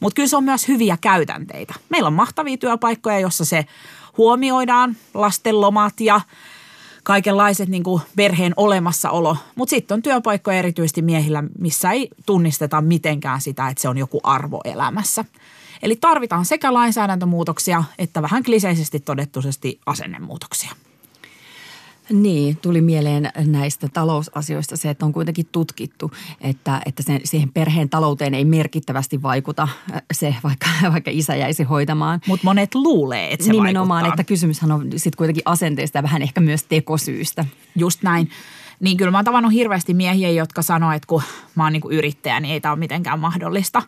Mutta 0.00 0.14
kyllä 0.14 0.28
se 0.28 0.36
on 0.36 0.44
myös 0.44 0.68
hyviä 0.68 0.98
käytänteitä. 1.00 1.74
Meillä 1.88 2.06
on 2.06 2.12
mahtavia 2.12 2.56
työpaikkoja, 2.56 3.20
jossa 3.20 3.44
se 3.44 3.66
huomioidaan, 4.16 4.96
lasten 5.14 5.60
lomat 5.60 6.00
ja– 6.00 6.20
kaikenlaiset 7.06 7.68
niin 7.68 7.82
kuin 7.82 8.02
perheen 8.16 8.52
olemassaolo. 8.56 9.36
Mutta 9.54 9.70
sitten 9.70 9.94
on 9.94 10.02
työpaikkoja 10.02 10.58
erityisesti 10.58 11.02
miehillä, 11.02 11.44
missä 11.58 11.92
ei 11.92 12.08
tunnisteta 12.26 12.80
mitenkään 12.80 13.40
sitä, 13.40 13.68
että 13.68 13.82
se 13.82 13.88
on 13.88 13.98
joku 13.98 14.20
arvo 14.22 14.60
elämässä. 14.64 15.24
Eli 15.82 15.96
tarvitaan 15.96 16.44
sekä 16.44 16.74
lainsäädäntömuutoksia 16.74 17.84
että 17.98 18.22
vähän 18.22 18.42
kliseisesti 18.42 19.00
todettuisesti 19.00 19.80
asennemuutoksia. 19.86 20.72
Niin, 22.10 22.56
tuli 22.56 22.80
mieleen 22.80 23.30
näistä 23.46 23.88
talousasioista 23.92 24.76
se, 24.76 24.90
että 24.90 25.06
on 25.06 25.12
kuitenkin 25.12 25.46
tutkittu, 25.52 26.10
että, 26.40 26.80
että 26.86 27.02
sen, 27.02 27.20
siihen 27.24 27.52
perheen 27.52 27.88
talouteen 27.88 28.34
ei 28.34 28.44
merkittävästi 28.44 29.22
vaikuta 29.22 29.62
äh, 29.62 30.02
se, 30.12 30.34
vaikka, 30.44 30.66
vaikka 30.92 31.10
isä 31.14 31.36
jäisi 31.36 31.62
hoitamaan. 31.62 32.20
Mutta 32.26 32.44
monet 32.44 32.74
luulee, 32.74 33.32
että 33.32 33.46
se 33.46 33.52
Nimenomaan, 33.52 33.88
vaikuttaa. 33.88 34.14
että 34.14 34.28
kysymyshän 34.28 34.72
on 34.72 34.88
sitten 34.96 35.16
kuitenkin 35.16 35.42
asenteesta 35.44 35.98
ja 35.98 36.02
vähän 36.02 36.22
ehkä 36.22 36.40
myös 36.40 36.62
tekosyystä. 36.62 37.44
Just 37.76 38.02
näin. 38.02 38.30
Niin 38.80 38.96
kyllä 38.96 39.10
mä 39.10 39.18
oon 39.18 39.24
tavannut 39.24 39.52
hirveästi 39.52 39.94
miehiä, 39.94 40.30
jotka 40.30 40.62
sanoo, 40.62 40.92
että 40.92 41.06
kun 41.06 41.22
mä 41.54 41.64
oon 41.64 41.72
niin 41.72 41.82
yrittäjä, 41.90 42.40
niin 42.40 42.52
ei 42.52 42.60
tämä 42.60 42.72
ole 42.72 42.78
mitenkään 42.78 43.20
mahdollista. 43.20 43.82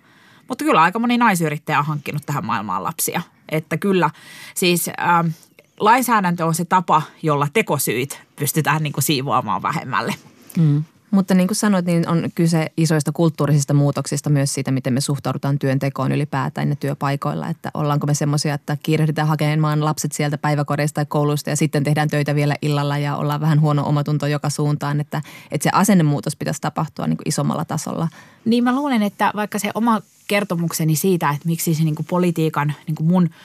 Mutta 0.48 0.64
kyllä 0.64 0.83
aika 0.83 0.98
moni 0.98 1.18
naisyrittäjä 1.18 1.78
on 1.78 1.85
hankkinut 1.85 2.22
tähän 2.26 2.46
maailmaan 2.46 2.85
lapsia. 2.85 3.22
Että 3.48 3.76
kyllä, 3.76 4.11
siis 4.54 4.88
äh, 4.88 5.35
lainsäädäntö 5.81 6.47
on 6.47 6.55
se 6.55 6.64
tapa, 6.64 7.03
jolla 7.23 7.49
tekosyyt 7.53 8.21
pystytään 8.37 8.83
niin 8.83 8.93
kuin 8.93 9.05
siivoamaan 9.05 9.62
vähemmälle. 9.62 10.14
Mm. 10.57 10.85
Mutta 11.11 11.35
niin 11.35 11.49
kuin 11.49 11.57
sanoit, 11.57 11.87
niin 11.87 12.09
on 12.09 12.29
kyse 12.35 12.73
isoista 12.77 13.12
kulttuurisista 13.12 13.75
muutoksista 13.75 14.31
myös 14.31 14.55
siitä, 14.55 14.71
miten 14.71 14.93
me 14.93 15.01
suhtaudutaan 15.01 15.59
työntekoon 15.59 16.12
ylipäätään 16.12 16.69
ja 16.69 16.77
työpaikoilla. 16.77 17.49
Että 17.49 17.71
ollaanko 17.75 18.07
me 18.07 18.14
semmoisia, 18.14 18.55
että 18.55 18.77
kiirehditään 18.83 19.29
hakemaan 19.29 19.85
lapset 19.85 20.12
sieltä 20.12 20.38
päiväkodeista 20.38 20.95
tai 20.95 21.07
kouluista 21.07 21.51
ja 21.51 21.57
sitten 21.57 21.85
tehdään 21.85 22.09
töitä 22.09 22.35
vielä 22.35 22.57
illalla 22.62 22.99
ja 22.99 23.17
ollaan 23.17 23.41
vähän 23.41 23.61
huono 23.61 23.87
omatunto 23.87 24.27
joka 24.27 24.51
suuntaan. 24.51 25.01
Että, 25.01 25.23
että 25.51 25.62
se 25.62 25.71
asennemuutos 25.73 26.37
pitäisi 26.37 26.61
tapahtua 26.61 27.07
niin 27.07 27.17
kuin 27.17 27.29
isommalla 27.29 27.64
tasolla. 27.64 28.09
Niin 28.45 28.64
mä 28.64 28.75
luulen, 28.75 29.03
että 29.03 29.33
vaikka 29.37 29.59
se 29.59 29.71
oma 29.75 30.01
kertomukseni 30.27 30.97
siitä, 30.97 31.31
että 31.31 31.49
miksi 31.49 31.75
se 31.75 31.85
niin 31.85 31.95
kuin 31.95 32.07
politiikan 32.07 32.75
niin 32.87 32.95
kuin 32.95 33.07
mun– 33.07 33.31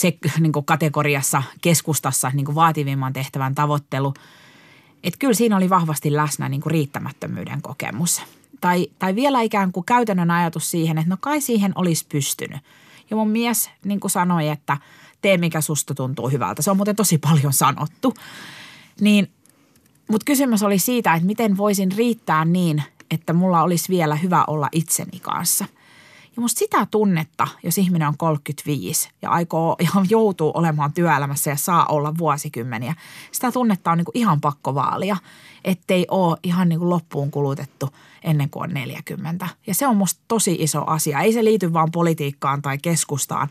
se 0.00 0.18
niin 0.40 0.52
kuin 0.52 0.64
kategoriassa 0.64 1.42
keskustassa 1.60 2.30
niin 2.34 2.46
kuin 2.46 2.54
vaativimman 2.54 3.12
tehtävän 3.12 3.54
tavoittelu. 3.54 4.14
Että 5.04 5.18
kyllä 5.18 5.34
siinä 5.34 5.56
oli 5.56 5.70
vahvasti 5.70 6.12
läsnä 6.12 6.48
niin 6.48 6.60
kuin 6.60 6.70
riittämättömyyden 6.70 7.62
kokemus. 7.62 8.22
Tai, 8.60 8.86
tai 8.98 9.14
vielä 9.14 9.40
ikään 9.40 9.72
kuin 9.72 9.86
käytännön 9.86 10.30
ajatus 10.30 10.70
siihen, 10.70 10.98
että 10.98 11.10
no 11.10 11.16
kai 11.20 11.40
siihen 11.40 11.72
olisi 11.74 12.06
pystynyt. 12.12 12.60
Ja 13.10 13.16
mun 13.16 13.30
mies 13.30 13.70
niin 13.84 14.00
kuin 14.00 14.10
sanoi, 14.10 14.48
että 14.48 14.76
tee 15.22 15.36
mikä 15.38 15.60
susta 15.60 15.94
tuntuu 15.94 16.28
hyvältä. 16.28 16.62
Se 16.62 16.70
on 16.70 16.76
muuten 16.76 16.96
tosi 16.96 17.18
paljon 17.18 17.52
sanottu. 17.52 18.14
Niin, 19.00 19.30
mutta 20.10 20.24
kysymys 20.24 20.62
oli 20.62 20.78
siitä, 20.78 21.14
että 21.14 21.26
miten 21.26 21.56
voisin 21.56 21.92
riittää 21.92 22.44
niin, 22.44 22.82
että 23.10 23.32
mulla 23.32 23.62
olisi 23.62 23.88
vielä 23.88 24.16
hyvä 24.16 24.44
olla 24.46 24.68
itseni 24.72 25.20
kanssa– 25.20 25.64
ja 26.40 26.42
musta 26.42 26.58
sitä 26.58 26.86
tunnetta, 26.90 27.48
jos 27.62 27.78
ihminen 27.78 28.08
on 28.08 28.16
35 28.16 29.10
ja 29.22 29.30
aikoo 29.30 29.76
ihan 29.80 30.06
joutuu 30.10 30.52
olemaan 30.54 30.92
työelämässä 30.92 31.50
ja 31.50 31.56
saa 31.56 31.86
olla 31.86 32.18
vuosikymmeniä, 32.18 32.94
sitä 33.32 33.52
tunnetta 33.52 33.90
on 33.90 33.98
niin 33.98 34.04
kuin 34.04 34.16
ihan 34.16 34.40
pakko 34.40 34.74
vaalia, 34.74 35.16
ettei 35.64 36.06
ole 36.10 36.36
ihan 36.42 36.68
niin 36.68 36.78
kuin 36.78 36.90
loppuun 36.90 37.30
kulutettu 37.30 37.90
ennen 38.24 38.50
kuin 38.50 38.62
on 38.62 38.74
40. 38.74 39.48
Ja 39.66 39.74
se 39.74 39.86
on 39.86 39.96
musta 39.96 40.20
tosi 40.28 40.56
iso 40.58 40.84
asia. 40.86 41.20
Ei 41.20 41.32
se 41.32 41.44
liity 41.44 41.72
vaan 41.72 41.90
politiikkaan 41.92 42.62
tai 42.62 42.78
keskustaan, 42.78 43.48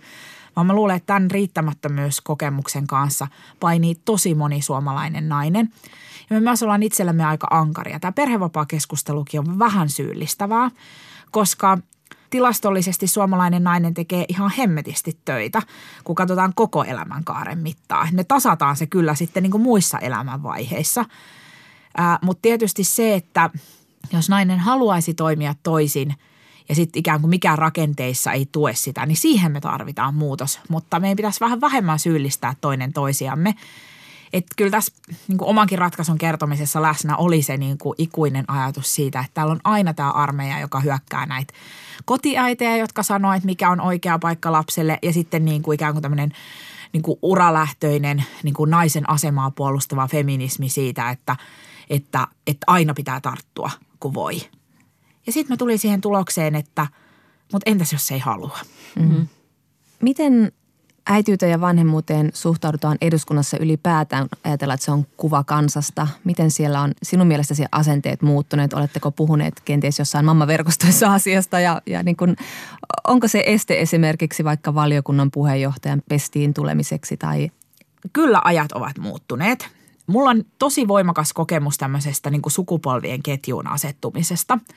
vaan 0.56 0.68
mä 0.68 0.74
luulen, 0.74 0.96
että 0.96 1.08
tämän 1.08 1.32
riittämättömyyskokemuksen 1.32 2.88
kanssa 2.88 3.28
painii 3.60 3.96
tosi 4.06 4.36
moni 4.36 4.62
suomalainen 4.62 5.30
nainen. 5.30 5.70
Ja 6.30 6.34
me 6.36 6.40
myös 6.40 6.64
ollaan 6.64 6.84
itsellämme 6.84 7.26
aika 7.26 7.48
ankaria. 7.52 8.00
Tämä 8.00 8.12
perhevapaakeskustelukin 8.12 9.40
on 9.40 9.60
vähän 9.60 9.90
syyllistävää, 9.90 10.72
koska 11.32 11.78
tilastollisesti 12.30 13.08
suomalainen 13.08 13.64
nainen 13.64 13.94
tekee 13.94 14.26
ihan 14.28 14.52
hemmetisti 14.58 15.18
töitä, 15.26 15.62
kun 16.04 16.16
katsotaan 16.16 16.54
koko 16.56 16.84
elämänkaaren 16.84 17.58
mittaa. 17.58 18.08
Me 18.12 18.24
tasataan 18.24 18.76
se 18.76 18.88
kyllä 18.88 19.16
sitten 19.16 19.44
niin 19.44 19.52
kuin 19.52 19.64
muissa 19.64 20.00
elämänvaiheissa. 20.00 21.06
Mutta 22.22 22.42
tietysti 22.42 22.84
se, 22.84 23.16
että 23.16 23.50
jos 24.14 24.30
nainen 24.30 24.60
haluaisi 24.60 25.14
toimia 25.14 25.56
toisin– 25.64 26.16
ja 26.70 26.76
sitten 26.76 27.00
ikään 27.00 27.22
kuin 27.22 27.30
mikään 27.30 27.58
rakenteissa 27.58 28.32
ei 28.32 28.48
tue 28.52 28.76
sitä, 28.76 29.06
niin 29.06 29.18
siihen 29.18 29.52
me 29.52 29.62
tarvitaan 29.62 30.16
muutos. 30.16 30.60
Mutta 30.70 31.00
meidän 31.00 31.16
pitäisi 31.16 31.40
vähän 31.40 31.62
vähemmän 31.62 32.00
syyllistää 32.00 32.56
toinen 32.62 32.94
toisiamme. 32.94 33.56
Että 34.34 34.54
kyllä 34.58 34.72
tässä 34.72 34.92
niin 35.28 35.38
kuin 35.38 35.50
omankin 35.50 35.80
ratkaisun 35.80 36.18
kertomisessa 36.18 36.82
läsnä 36.82 37.18
oli 37.18 37.42
se 37.42 37.58
niin 37.58 37.78
kuin 37.78 37.96
ikuinen 37.98 38.46
ajatus 38.48 38.96
siitä, 38.96 39.20
että 39.20 39.32
täällä 39.34 39.52
on 39.52 39.60
aina 39.64 39.94
tämä 39.94 40.12
armeija, 40.12 40.60
joka 40.60 40.80
hyökkää 40.80 41.26
näitä 41.26 41.54
kotiäitejä, 42.06 42.78
jotka 42.78 43.04
sanoo, 43.04 43.34
että 43.34 43.46
mikä 43.46 43.70
on 43.70 43.82
oikea 43.82 44.20
paikka 44.20 44.52
lapselle 44.52 45.00
ja 45.02 45.14
sitten 45.14 45.46
niin 45.46 45.62
kuin 45.62 45.76
ikään 45.76 45.94
kuin 45.94 46.02
tämmöinen 46.02 46.32
niin 46.94 47.04
kuin 47.04 47.20
uralähtöinen 47.22 48.24
niin 48.44 48.54
kuin 48.54 48.70
naisen 48.70 49.10
asemaa 49.10 49.52
puolustava 49.52 50.08
feminismi 50.08 50.70
siitä, 50.70 51.10
että, 51.10 51.36
että, 51.90 52.28
että 52.48 52.64
aina 52.68 52.94
pitää 52.94 53.22
tarttua, 53.22 53.72
kun 54.00 54.14
voi. 54.14 54.42
Ja 55.28 55.34
sitten 55.34 55.54
mä 55.54 55.58
tulin 55.58 55.80
siihen 55.80 56.02
tulokseen, 56.02 56.56
että 56.56 56.88
mutta 57.54 57.70
entäs 57.70 57.94
jos 57.94 58.08
se 58.08 58.14
ei 58.14 58.20
halua? 58.20 58.58
Mm-hmm. 58.96 59.28
Miten 60.02 60.52
äitiyteen 61.10 61.52
ja 61.52 61.62
vanhemmuuteen 61.62 62.30
suhtaudutaan 62.34 62.98
eduskunnassa 63.02 63.58
ylipäätään? 63.58 64.28
Ajatellaan, 64.44 64.76
että 64.76 64.86
se 64.86 64.92
on 64.92 65.06
kuva 65.18 65.44
kansasta. 65.44 66.08
Miten 66.24 66.52
siellä 66.52 66.82
on 66.82 66.92
sinun 67.04 67.28
mielestäsi 67.28 67.66
asenteet 67.72 68.22
muuttuneet? 68.22 68.74
Oletteko 68.74 69.12
puhuneet 69.12 69.62
kenties 69.66 70.00
jossain 70.00 70.26
mammaverkostoissa 70.26 71.14
asiasta? 71.14 71.60
Ja, 71.60 71.82
ja 71.86 72.04
niin 72.04 72.18
kun, 72.18 72.36
onko 73.08 73.28
se 73.28 73.44
este 73.46 73.80
esimerkiksi 73.80 74.44
vaikka 74.44 74.76
valiokunnan 74.76 75.32
puheenjohtajan 75.32 76.02
pestiin 76.10 76.54
tulemiseksi 76.54 77.18
tai 77.18 77.50
Kyllä 78.14 78.42
ajat 78.44 78.72
ovat 78.72 78.98
muuttuneet. 78.98 79.68
Mulla 80.08 80.30
on 80.30 80.44
tosi 80.60 80.88
voimakas 80.88 81.34
kokemus 81.34 81.78
tämmöisestä 81.78 82.30
niin 82.30 82.42
kuin 82.42 82.54
sukupolvien 82.54 83.24
ketjuun 83.24 83.68
asettumisesta– 83.68 84.60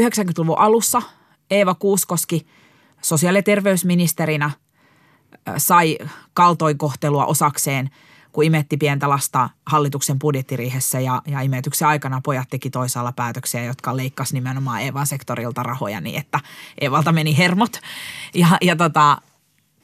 90-luvun 0.00 0.58
alussa 0.58 1.02
Eeva 1.50 1.74
Kuuskoski 1.74 2.46
sosiaali- 3.02 3.38
ja 3.38 3.42
terveysministerinä 3.42 4.50
sai 5.56 5.98
kaltoinkohtelua 6.34 7.26
osakseen, 7.26 7.90
kun 8.32 8.44
imetti 8.44 8.76
pientä 8.76 9.08
lasta 9.08 9.50
hallituksen 9.66 10.18
budjettiriihessä 10.18 11.00
ja, 11.00 11.22
ja 11.26 11.40
imetyksen 11.40 11.88
aikana 11.88 12.20
pojat 12.24 12.48
teki 12.50 12.70
toisaalla 12.70 13.12
päätöksiä, 13.12 13.64
jotka 13.64 13.96
leikkasi 13.96 14.34
nimenomaan 14.34 14.80
Eevan 14.80 15.06
sektorilta 15.06 15.62
rahoja 15.62 16.00
niin, 16.00 16.20
että 16.20 16.40
Eevalta 16.80 17.12
meni 17.12 17.38
hermot. 17.38 17.80
Ja, 18.34 18.48
ja, 18.62 18.76
tota, 18.76 19.18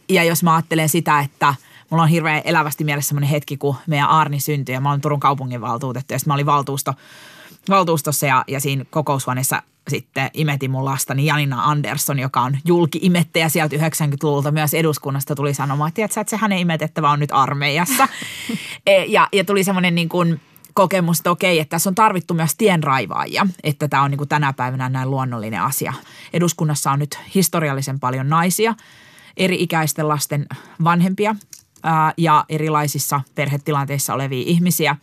ja 0.08 0.24
jos 0.24 0.42
mä 0.42 0.54
ajattelen 0.54 0.88
sitä, 0.88 1.20
että 1.20 1.54
mulla 1.90 2.02
on 2.02 2.08
hirveän 2.08 2.42
elävästi 2.44 2.84
mielessä 2.84 3.08
semmoinen 3.08 3.30
hetki, 3.30 3.56
kun 3.56 3.76
meidän 3.86 4.08
Arni 4.08 4.40
syntyi 4.40 4.74
ja 4.74 4.80
mä 4.80 4.90
olin 4.90 5.00
Turun 5.00 5.20
kaupunginvaltuutettu 5.20 6.14
ja 6.14 6.18
sitten 6.18 6.30
mä 6.30 6.34
olin 6.34 6.46
valtuusto, 6.46 6.94
valtuustossa 7.68 8.26
ja, 8.26 8.44
ja 8.48 8.60
siinä 8.60 8.84
kokoushuoneessa 8.90 9.62
sitten 9.88 10.30
imetin 10.34 10.70
mun 10.70 10.84
lastani 10.84 11.26
Janina 11.26 11.64
Andersson, 11.64 12.18
joka 12.18 12.40
on 12.40 12.58
julki-imettäjä 12.64 13.48
sieltä 13.48 13.76
90-luvulta 13.76 14.50
myös 14.50 14.74
eduskunnasta, 14.74 15.34
tuli 15.34 15.54
sanomaan, 15.54 15.88
että, 15.88 15.96
tiedätkö, 15.96 16.20
että 16.20 16.30
sehän 16.30 16.52
ei 16.52 16.60
imetettävä 16.60 17.10
on 17.10 17.20
nyt 17.20 17.32
armeijassa. 17.32 18.08
E, 18.86 19.04
ja, 19.04 19.28
ja 19.32 19.44
tuli 19.44 19.64
semmoinen 19.64 19.94
niin 19.94 20.08
kuin 20.08 20.40
kokemus, 20.74 21.18
että 21.18 21.30
okei, 21.30 21.60
että 21.60 21.70
tässä 21.70 21.90
on 21.90 21.94
tarvittu 21.94 22.34
myös 22.34 22.54
tienraivaajia, 22.54 23.46
että 23.62 23.88
tämä 23.88 24.02
on 24.02 24.10
niin 24.10 24.18
kuin 24.18 24.28
tänä 24.28 24.52
päivänä 24.52 24.88
näin 24.88 25.10
luonnollinen 25.10 25.62
asia. 25.62 25.92
Eduskunnassa 26.32 26.90
on 26.90 26.98
nyt 26.98 27.18
historiallisen 27.34 28.00
paljon 28.00 28.28
naisia, 28.28 28.74
eri-ikäisten 29.36 30.08
lasten 30.08 30.46
vanhempia 30.84 31.36
ää, 31.82 32.12
ja 32.16 32.44
erilaisissa 32.48 33.20
perhetilanteissa 33.34 34.14
olevia 34.14 34.44
ihmisiä. 34.46 34.96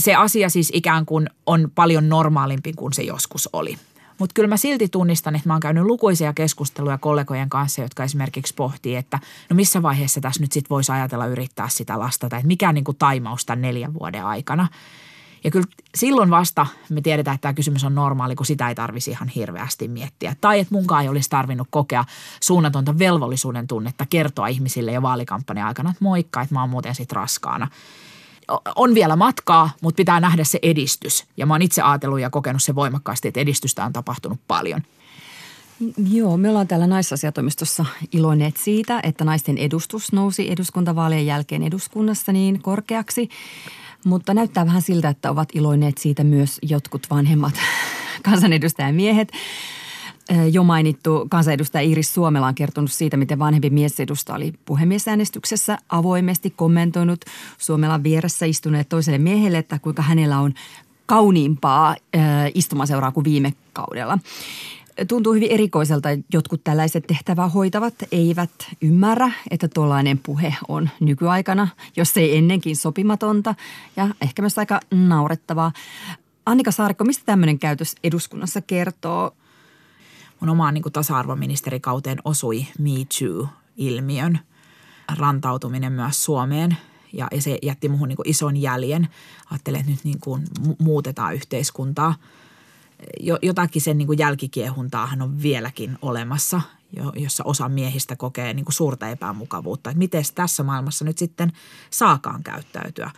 Se 0.00 0.14
asia 0.14 0.48
siis 0.48 0.70
ikään 0.74 1.06
kuin 1.06 1.30
on 1.46 1.70
paljon 1.74 2.08
normaalimpi 2.08 2.72
kuin 2.72 2.92
se 2.92 3.02
joskus 3.02 3.48
oli– 3.52 3.78
mutta 4.20 4.34
kyllä 4.34 4.48
mä 4.48 4.56
silti 4.56 4.88
tunnistan, 4.88 5.36
että 5.36 5.48
mä 5.48 5.54
oon 5.54 5.60
käynyt 5.60 5.84
lukuisia 5.84 6.32
keskusteluja 6.32 6.98
kollegojen 6.98 7.48
kanssa, 7.48 7.82
jotka 7.82 8.04
esimerkiksi 8.04 8.54
pohtii, 8.54 8.96
että 8.96 9.18
no 9.50 9.56
missä 9.56 9.82
vaiheessa 9.82 10.20
tässä 10.20 10.40
nyt 10.40 10.52
sitten 10.52 10.70
voisi 10.70 10.92
ajatella 10.92 11.26
yrittää 11.26 11.68
sitä 11.68 11.98
lasta 11.98 12.28
tai 12.28 12.38
että 12.38 12.46
mikä 12.46 12.72
niin 12.72 12.84
kuin 12.84 12.96
taimaus 12.96 13.46
tämän 13.46 13.62
neljän 13.62 13.94
vuoden 13.94 14.24
aikana. 14.24 14.68
Ja 15.44 15.50
kyllä 15.50 15.66
silloin 15.94 16.30
vasta 16.30 16.66
me 16.90 17.00
tiedetään, 17.00 17.34
että 17.34 17.42
tämä 17.42 17.54
kysymys 17.54 17.84
on 17.84 17.94
normaali, 17.94 18.36
kun 18.36 18.46
sitä 18.46 18.68
ei 18.68 18.74
tarvisi 18.74 19.10
ihan 19.10 19.28
hirveästi 19.28 19.88
miettiä. 19.88 20.36
Tai 20.40 20.60
että 20.60 20.74
munkaan 20.74 21.02
ei 21.02 21.08
olisi 21.08 21.30
tarvinnut 21.30 21.68
kokea 21.70 22.04
suunnatonta 22.40 22.98
velvollisuuden 22.98 23.66
tunnetta 23.66 24.06
kertoa 24.10 24.46
ihmisille 24.46 24.92
jo 24.92 25.02
vaalikampanjan 25.02 25.68
aikana, 25.68 25.90
että 25.90 26.04
moikka, 26.04 26.42
että 26.42 26.54
mä 26.54 26.60
oon 26.60 26.70
muuten 26.70 26.94
sitten 26.94 27.16
raskaana 27.16 27.68
on 28.76 28.94
vielä 28.94 29.16
matkaa, 29.16 29.70
mutta 29.80 29.96
pitää 29.96 30.20
nähdä 30.20 30.44
se 30.44 30.58
edistys. 30.62 31.24
Ja 31.36 31.46
mä 31.46 31.54
oon 31.54 31.62
itse 31.62 31.82
ajatellut 31.82 32.20
ja 32.20 32.30
kokenut 32.30 32.62
se 32.62 32.74
voimakkaasti, 32.74 33.28
että 33.28 33.40
edistystä 33.40 33.84
on 33.84 33.92
tapahtunut 33.92 34.40
paljon. 34.48 34.82
Joo, 36.10 36.36
me 36.36 36.48
ollaan 36.48 36.68
täällä 36.68 36.86
naisasiatoimistossa 36.86 37.84
iloineet 38.12 38.56
siitä, 38.56 39.00
että 39.02 39.24
naisten 39.24 39.58
edustus 39.58 40.12
nousi 40.12 40.50
eduskuntavaalien 40.50 41.26
jälkeen 41.26 41.62
eduskunnassa 41.62 42.32
niin 42.32 42.62
korkeaksi. 42.62 43.28
Mutta 44.04 44.34
näyttää 44.34 44.66
vähän 44.66 44.82
siltä, 44.82 45.08
että 45.08 45.30
ovat 45.30 45.48
iloineet 45.54 45.98
siitä 45.98 46.24
myös 46.24 46.58
jotkut 46.62 47.06
vanhemmat 47.10 47.54
kansanedustajamiehet. 48.24 49.32
Jo 50.52 50.64
mainittu 50.64 51.26
kansanedustaja 51.30 51.82
Iris 51.82 52.14
Suomela 52.14 52.46
on 52.46 52.54
kertonut 52.54 52.92
siitä, 52.92 53.16
miten 53.16 53.38
vanhempi 53.38 53.70
miesedusta 53.70 54.34
oli 54.34 54.52
puhemiesäänestyksessä 54.64 55.78
avoimesti 55.88 56.50
kommentoinut 56.50 57.24
Suomelan 57.58 58.02
vieressä 58.02 58.46
istuneet 58.46 58.88
toiselle 58.88 59.18
miehelle, 59.18 59.58
että 59.58 59.78
kuinka 59.78 60.02
hänellä 60.02 60.38
on 60.38 60.54
kauniimpaa 61.06 61.96
istumaseuraa 62.54 63.12
kuin 63.12 63.24
viime 63.24 63.52
kaudella. 63.72 64.18
Tuntuu 65.08 65.32
hyvin 65.32 65.50
erikoiselta, 65.50 66.10
että 66.10 66.26
jotkut 66.32 66.64
tällaiset 66.64 67.06
tehtävää 67.06 67.48
hoitavat 67.48 67.94
eivät 68.12 68.50
ymmärrä, 68.82 69.30
että 69.50 69.68
tuollainen 69.68 70.18
puhe 70.18 70.54
on 70.68 70.88
nykyaikana, 71.00 71.68
jos 71.96 72.16
ei 72.16 72.36
ennenkin 72.36 72.76
sopimatonta 72.76 73.54
ja 73.96 74.08
ehkä 74.20 74.42
myös 74.42 74.58
aika 74.58 74.80
naurettavaa. 74.90 75.72
Annika 76.46 76.70
Saarikko, 76.70 77.04
mistä 77.04 77.22
tämmöinen 77.26 77.58
käytös 77.58 77.94
eduskunnassa 78.04 78.60
kertoo? 78.60 79.34
Mun 80.40 80.48
omaan 80.48 80.74
niin 80.74 80.82
kuin 80.82 80.92
tasa-arvoministerikauteen 80.92 82.18
osui 82.24 82.66
Me 82.78 82.90
Too-ilmiön 83.18 84.38
rantautuminen 85.18 85.92
myös 85.92 86.24
Suomeen. 86.24 86.76
Ja, 87.12 87.28
ja 87.32 87.42
se 87.42 87.58
jätti 87.62 87.88
muuhun 87.88 88.08
niin 88.08 88.18
ison 88.24 88.56
jäljen. 88.56 89.08
Ajattelin, 89.50 89.80
että 89.80 89.92
nyt 89.92 90.04
niin 90.04 90.20
kuin 90.20 90.42
muutetaan 90.78 91.34
yhteiskuntaa. 91.34 92.14
Jotakin 93.42 93.82
sen 93.82 93.98
niin 93.98 94.06
kuin 94.06 94.18
jälkikiehuntaahan 94.18 95.22
on 95.22 95.42
vieläkin 95.42 95.98
olemassa, 96.02 96.60
jossa 97.14 97.44
osa 97.44 97.68
miehistä 97.68 98.16
kokee 98.16 98.54
niin 98.54 98.64
kuin 98.64 98.74
suurta 98.74 99.08
epämukavuutta. 99.08 99.90
Että 99.90 99.98
miten 99.98 100.24
tässä 100.34 100.62
maailmassa 100.62 101.04
nyt 101.04 101.18
sitten 101.18 101.52
saakaan 101.90 102.42
käyttäytyä. 102.42 103.10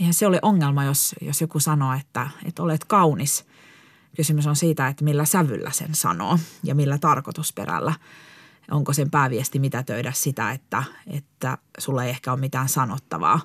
Eihän 0.00 0.14
se 0.14 0.26
ole 0.26 0.38
ongelma, 0.42 0.84
jos, 0.84 1.14
jos 1.20 1.40
joku 1.40 1.60
sanoo, 1.60 1.92
että, 1.92 2.28
että 2.44 2.62
olet 2.62 2.84
kaunis– 2.84 3.44
Kysymys 4.16 4.46
on 4.46 4.56
siitä, 4.56 4.88
että 4.88 5.04
millä 5.04 5.24
sävyllä 5.24 5.70
sen 5.70 5.94
sanoo 5.94 6.38
ja 6.64 6.74
millä 6.74 6.98
tarkoitusperällä. 6.98 7.94
Onko 8.70 8.92
sen 8.92 9.10
pääviesti 9.10 9.60
töidä 9.86 10.12
sitä, 10.14 10.50
että, 10.50 10.82
että 11.06 11.58
sulla 11.78 12.04
ei 12.04 12.10
ehkä 12.10 12.32
ole 12.32 12.40
mitään 12.40 12.68
sanottavaa. 12.68 13.40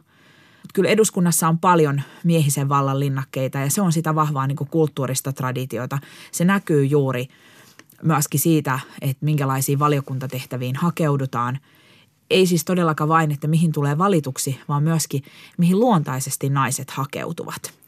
Kyllä 0.73 0.89
eduskunnassa 0.89 1.47
on 1.47 1.59
paljon 1.59 2.01
miehisen 2.23 2.69
vallan 2.69 2.99
linnakkeita 2.99 3.57
ja 3.57 3.71
se 3.71 3.81
on 3.81 3.91
sitä 3.91 4.15
vahvaa 4.15 4.47
niin 4.47 4.57
kulttuurista 4.57 5.33
traditiota. 5.33 5.99
Se 6.31 6.45
näkyy 6.45 6.85
juuri 6.85 7.27
myöskin 8.03 8.39
siitä, 8.39 8.79
että 9.01 9.25
minkälaisiin 9.25 9.79
valiokuntatehtäviin 9.79 10.75
hakeudutaan. 10.75 11.59
Ei 12.29 12.45
siis 12.45 12.65
todellakaan 12.65 13.07
vain, 13.07 13.31
että 13.31 13.47
mihin 13.47 13.71
tulee 13.71 13.97
valituksi, 13.97 14.59
vaan 14.67 14.83
myöskin 14.83 15.23
mihin 15.57 15.79
luontaisesti 15.79 16.49
naiset 16.49 16.91
hakeutuvat– 16.91 17.73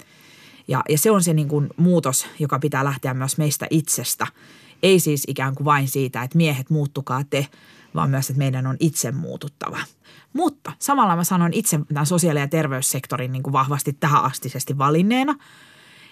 ja, 0.67 0.84
ja 0.89 0.97
se 0.97 1.12
on 1.12 1.24
se 1.24 1.34
niin 1.34 1.47
kuin 1.47 1.69
muutos, 1.78 2.28
joka 2.39 2.60
pitää 2.60 2.86
lähteä 2.86 3.13
myös 3.13 3.38
meistä 3.38 3.67
itsestä. 3.69 4.28
Ei 4.84 5.00
siis 5.00 5.24
ikään 5.28 5.56
kuin 5.56 5.65
vain 5.65 5.88
siitä, 5.88 6.24
että 6.24 6.38
miehet 6.38 6.69
muuttukaa 6.69 7.24
te, 7.30 7.47
vaan 7.95 8.10
myös, 8.10 8.30
että 8.30 8.38
meidän 8.38 8.67
on 8.67 8.78
itse 8.80 9.12
muututtava. 9.12 9.78
Mutta 10.34 10.71
samalla 10.80 11.15
mä 11.15 11.24
sanon 11.24 11.54
itse 11.54 11.80
tämän 11.93 12.06
sosiaali- 12.06 12.39
ja 12.39 12.47
terveyssektorin 12.47 13.32
niin 13.32 13.43
kuin 13.43 13.54
vahvasti 13.54 13.93
tähän 13.93 14.24
astisesti 14.24 14.78
valinneena, 14.78 15.36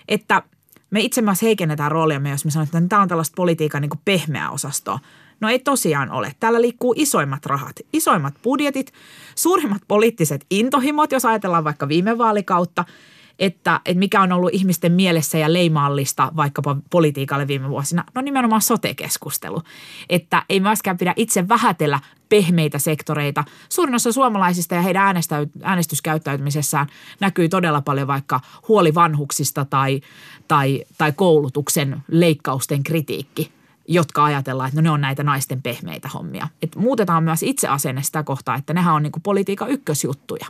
että 0.07 0.43
me 0.91 0.99
itse 0.99 1.21
myös 1.21 1.41
heikennetään 1.41 1.91
rooliamme, 1.91 2.29
jos 2.29 2.45
me 2.45 2.51
sanotaan, 2.51 2.83
että 2.83 2.89
tämä 2.89 3.01
on 3.01 3.07
tällaista 3.07 3.35
politiikan 3.35 3.81
niin 3.81 3.89
kuin 3.89 4.01
pehmeää 4.05 4.49
osastoa. 4.49 4.99
No 5.39 5.49
ei 5.49 5.59
tosiaan 5.59 6.11
ole. 6.11 6.35
Täällä 6.39 6.61
liikkuu 6.61 6.93
isoimmat 6.97 7.45
rahat, 7.45 7.75
isoimmat 7.93 8.33
budjetit, 8.43 8.93
suurimmat 9.35 9.81
poliittiset 9.87 10.45
intohimot, 10.49 11.11
jos 11.11 11.25
ajatellaan 11.25 11.63
vaikka 11.63 11.87
viime 11.87 12.17
vaalikautta– 12.17 12.85
että, 13.39 13.81
että 13.85 13.99
mikä 13.99 14.21
on 14.21 14.31
ollut 14.31 14.53
ihmisten 14.53 14.91
mielessä 14.91 15.37
ja 15.37 15.53
leimaallista 15.53 16.31
vaikkapa 16.35 16.75
politiikalle 16.89 17.47
viime 17.47 17.69
vuosina, 17.69 18.03
no 18.15 18.21
nimenomaan 18.21 18.61
sote-keskustelu. 18.61 19.61
Että 20.09 20.43
ei 20.49 20.59
myöskään 20.59 20.97
pidä 20.97 21.13
itse 21.15 21.47
vähätellä 21.47 21.99
pehmeitä 22.29 22.79
sektoreita. 22.79 23.43
Suurin 23.69 23.95
osa 23.95 24.11
suomalaisista 24.11 24.75
ja 24.75 24.81
heidän 24.81 25.15
äänestyskäyttäytymisessään 25.63 26.87
näkyy 27.19 27.49
todella 27.49 27.81
paljon 27.81 28.07
vaikka 28.07 28.39
huoli 28.67 28.95
vanhuksista 28.95 29.65
tai, 29.65 30.01
tai, 30.47 30.83
tai 30.97 31.11
koulutuksen 31.11 32.03
leikkausten 32.07 32.83
kritiikki 32.83 33.59
jotka 33.91 34.25
ajatellaan, 34.25 34.67
että 34.67 34.81
no 34.81 34.83
ne 34.83 34.89
on 34.89 35.01
näitä 35.01 35.23
naisten 35.23 35.61
pehmeitä 35.61 36.07
hommia. 36.07 36.47
Et 36.61 36.75
muutetaan 36.75 37.23
myös 37.23 37.43
itse 37.43 37.67
asenne 37.67 38.03
sitä 38.03 38.23
kohtaa, 38.23 38.55
että 38.55 38.73
nehän 38.73 38.95
on 38.95 39.03
niinku 39.03 39.19
politiikan 39.23 39.69
ykkösjuttuja. 39.69 40.45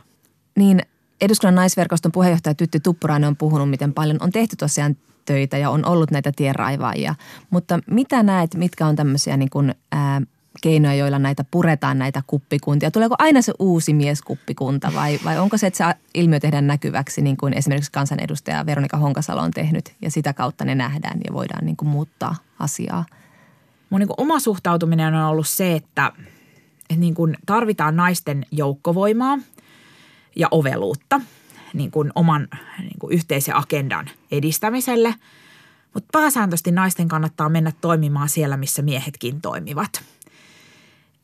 Niin 0.56 0.82
eduskunnan 1.20 1.54
naisverkoston 1.54 2.12
puheenjohtaja 2.12 2.54
Tytti 2.54 2.80
Tuppurainen 2.80 3.28
on 3.28 3.36
puhunut, 3.36 3.70
miten 3.70 3.92
paljon 3.92 4.16
on 4.20 4.30
tehty 4.30 4.56
tosiaan 4.56 4.96
töitä 5.24 5.58
ja 5.58 5.70
on 5.70 5.84
ollut 5.84 6.10
näitä 6.10 6.32
tienraivaajia. 6.36 7.14
Mutta 7.50 7.78
mitä 7.86 8.22
näet, 8.22 8.54
mitkä 8.54 8.86
on 8.86 8.96
tämmöisiä 8.96 9.36
niin 9.36 9.50
kuin, 9.50 9.74
ää, 9.92 10.22
keinoja, 10.62 10.94
joilla 10.94 11.18
näitä 11.18 11.44
puretaan 11.50 11.98
näitä 11.98 12.22
kuppikuntia? 12.26 12.90
Tuleeko 12.90 13.14
aina 13.18 13.42
se 13.42 13.52
uusi 13.58 13.94
mieskuppikunta 13.94 14.92
vai, 14.94 15.20
vai 15.24 15.38
onko 15.38 15.56
se, 15.56 15.66
että 15.66 15.76
se 15.76 16.00
ilmiö 16.14 16.40
tehdään 16.40 16.66
näkyväksi 16.66 17.22
niin 17.22 17.36
kuin 17.36 17.54
esimerkiksi 17.54 17.92
kansanedustaja 17.92 18.66
Veronika 18.66 18.96
Honkasalo 18.96 19.40
on 19.40 19.50
tehnyt 19.50 19.94
ja 20.02 20.10
sitä 20.10 20.32
kautta 20.32 20.64
ne 20.64 20.74
nähdään 20.74 21.20
ja 21.28 21.34
voidaan 21.34 21.64
niin 21.64 21.76
kuin 21.76 21.88
muuttaa 21.88 22.36
asiaa? 22.58 23.04
Mun 23.90 24.00
niin 24.00 24.08
kuin 24.08 24.20
oma 24.20 24.40
suhtautuminen 24.40 25.14
on 25.14 25.24
ollut 25.24 25.48
se, 25.48 25.74
että, 25.74 26.12
että 26.90 27.00
niin 27.00 27.14
kuin 27.14 27.36
tarvitaan 27.46 27.96
naisten 27.96 28.46
joukkovoimaa– 28.52 29.38
ja 30.36 30.48
oveluutta 30.50 31.20
niin 31.74 31.90
kuin 31.90 32.12
oman 32.14 32.48
niin 32.78 32.98
kuin 32.98 33.12
yhteisen 33.12 33.56
agendan 33.56 34.10
edistämiselle. 34.30 35.14
Mutta 35.94 36.08
pääsääntöisesti 36.12 36.70
naisten 36.70 37.08
kannattaa 37.08 37.48
mennä 37.48 37.72
toimimaan 37.80 38.28
siellä, 38.28 38.56
missä 38.56 38.82
miehetkin 38.82 39.40
toimivat. 39.40 40.02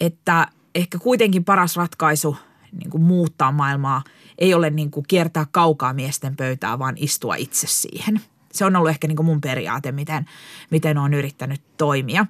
Että 0.01 0.49
ehkä 0.75 0.99
kuitenkin 0.99 1.45
paras 1.45 1.77
ratkaisu 1.77 2.37
niin 2.73 2.91
kuin 2.91 3.03
muuttaa 3.03 3.53
maailmaa 3.53 4.03
ei 4.39 4.55
ole 4.55 4.71
niin 4.71 4.91
kuin 4.91 5.05
kiertää 5.09 5.47
kaukaa 5.51 5.93
miesten 5.93 6.37
pöytää, 6.37 6.79
vaan 6.79 6.95
istua 6.99 7.35
itse 7.35 7.67
siihen. 7.67 8.21
Se 8.53 8.65
on 8.65 8.77
ollut 8.77 8.91
ehkä 8.91 9.09
niin 9.09 9.17
kuin 9.17 9.27
mun 9.27 9.41
periaate, 9.41 9.93
miten, 9.93 10.27
miten 10.71 10.99
olen 10.99 11.15
yrittänyt 11.15 11.61
toimia. 11.77 12.27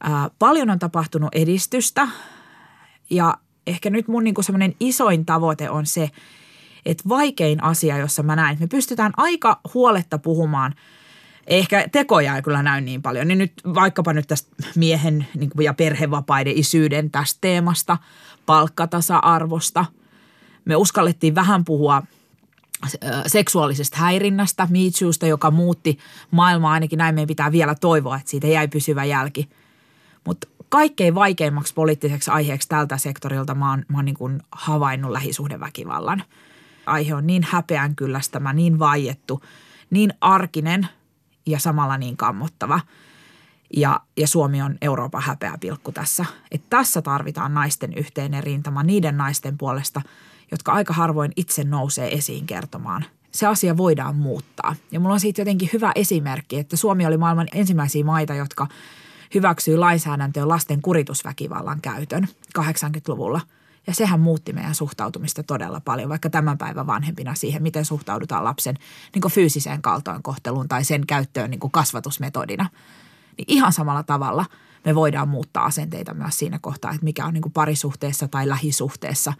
Ää, 0.00 0.30
paljon 0.38 0.70
on 0.70 0.78
tapahtunut 0.78 1.34
edistystä 1.34 2.08
ja 3.10 3.38
ehkä 3.68 3.90
nyt 3.90 4.08
mun 4.08 4.24
niinku 4.24 4.42
semmoinen 4.42 4.74
isoin 4.80 5.26
tavoite 5.26 5.70
on 5.70 5.86
se, 5.86 6.10
että 6.86 7.08
vaikein 7.08 7.62
asia, 7.62 7.98
jossa 7.98 8.22
mä 8.22 8.36
näen, 8.36 8.52
että 8.52 8.64
me 8.64 8.68
pystytään 8.68 9.12
aika 9.16 9.60
huoletta 9.74 10.18
puhumaan– 10.18 10.74
ehkä 11.48 11.88
tekoja 11.92 12.36
ei 12.36 12.42
kyllä 12.42 12.62
näy 12.62 12.80
niin 12.80 13.02
paljon. 13.02 13.28
Niin 13.28 13.38
nyt 13.38 13.52
vaikkapa 13.74 14.12
nyt 14.12 14.28
tästä 14.28 14.50
miehen 14.76 15.26
niin 15.34 15.50
ja 15.60 15.74
perhevapaiden 15.74 16.58
isyyden 16.58 17.10
tästä 17.10 17.38
teemasta, 17.40 17.98
palkkatasa-arvosta. 18.46 19.84
Me 20.64 20.76
uskallettiin 20.76 21.34
vähän 21.34 21.64
puhua 21.64 22.02
seksuaalisesta 23.26 23.96
häirinnästä, 23.96 24.68
Me 24.70 25.26
joka 25.26 25.50
muutti 25.50 25.98
maailmaa, 26.30 26.72
ainakin 26.72 26.96
näin 26.96 27.14
meidän 27.14 27.28
pitää 27.28 27.52
vielä 27.52 27.74
toivoa, 27.74 28.16
että 28.16 28.30
siitä 28.30 28.46
jäi 28.46 28.68
pysyvä 28.68 29.04
jälki. 29.04 29.48
Mutta 30.24 30.48
kaikkein 30.68 31.14
vaikeimmaksi 31.14 31.74
poliittiseksi 31.74 32.30
aiheeksi 32.30 32.68
tältä 32.68 32.98
sektorilta 32.98 33.54
mä 33.54 33.70
oon, 33.70 33.84
mä 33.88 33.98
oon 33.98 34.04
niin 34.04 34.16
kuin 34.16 34.42
havainnut 34.52 35.10
lähisuhdeväkivallan. 35.10 36.22
Aihe 36.86 37.14
on 37.14 37.26
niin 37.26 37.42
häpeän 37.50 37.96
kyllästämä, 37.96 38.52
niin 38.52 38.78
vaiettu, 38.78 39.42
niin 39.90 40.14
arkinen 40.20 40.88
ja 41.46 41.58
samalla 41.58 41.98
niin 41.98 42.16
kammottava. 42.16 42.80
Ja, 43.76 44.00
ja 44.16 44.26
Suomi 44.26 44.62
on 44.62 44.78
Euroopan 44.82 45.22
häpeäpilkku 45.22 45.92
tässä. 45.92 46.24
Et 46.50 46.62
tässä 46.70 47.02
tarvitaan 47.02 47.54
naisten 47.54 47.92
yhteinen 47.94 48.44
rintama 48.44 48.82
niiden 48.82 49.16
naisten 49.16 49.58
puolesta, 49.58 50.02
jotka 50.50 50.72
aika 50.72 50.92
harvoin 50.92 51.32
itse 51.36 51.64
nousee 51.64 52.14
esiin 52.14 52.46
kertomaan. 52.46 53.04
Se 53.32 53.46
asia 53.46 53.76
voidaan 53.76 54.16
muuttaa. 54.16 54.76
Ja 54.90 55.00
mulla 55.00 55.14
on 55.14 55.20
siitä 55.20 55.40
jotenkin 55.40 55.70
hyvä 55.72 55.92
esimerkki, 55.94 56.58
että 56.58 56.76
Suomi 56.76 57.06
oli 57.06 57.16
maailman 57.16 57.48
ensimmäisiä 57.54 58.04
maita, 58.04 58.34
jotka– 58.34 58.66
hyväksyy 59.34 59.76
lainsäädäntöön 59.76 60.48
lasten 60.48 60.82
kuritusväkivallan 60.82 61.80
käytön 61.80 62.28
80-luvulla. 62.58 63.40
Ja 63.86 63.94
sehän 63.94 64.20
muutti 64.20 64.52
meidän 64.52 64.74
suhtautumista 64.74 65.42
todella 65.42 65.80
paljon, 65.80 66.08
vaikka 66.08 66.30
tämän 66.30 66.58
päivän 66.58 66.86
vanhempina 66.86 67.34
siihen, 67.34 67.62
miten 67.62 67.84
suhtaudutaan 67.84 68.44
lapsen 68.44 68.76
niin 69.14 69.32
fyysiseen 69.32 69.82
kaltoinkohteluun 69.82 70.68
tai 70.68 70.84
sen 70.84 71.06
käyttöön 71.06 71.50
niin 71.50 71.70
kasvatusmetodina. 71.70 72.68
Niin 73.38 73.44
ihan 73.48 73.72
samalla 73.72 74.02
tavalla 74.02 74.44
me 74.84 74.94
voidaan 74.94 75.28
muuttaa 75.28 75.64
asenteita 75.64 76.14
myös 76.14 76.38
siinä 76.38 76.58
kohtaa, 76.58 76.90
että 76.90 77.04
mikä 77.04 77.26
on 77.26 77.34
niin 77.34 77.52
parisuhteessa 77.54 78.28
tai 78.28 78.48
lähisuhteessa 78.48 79.32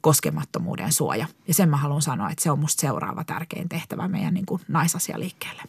koskemattomuuden 0.00 0.92
suoja. 0.92 1.26
Ja 1.48 1.54
sen 1.54 1.68
mä 1.68 1.76
haluan 1.76 2.02
sanoa, 2.02 2.30
että 2.30 2.42
se 2.42 2.50
on 2.50 2.58
musta 2.58 2.80
seuraava 2.80 3.24
tärkein 3.24 3.68
tehtävä 3.68 4.08
meidän 4.08 4.34
niin 4.34 4.46
naisasialiikkeelle. 4.68 5.62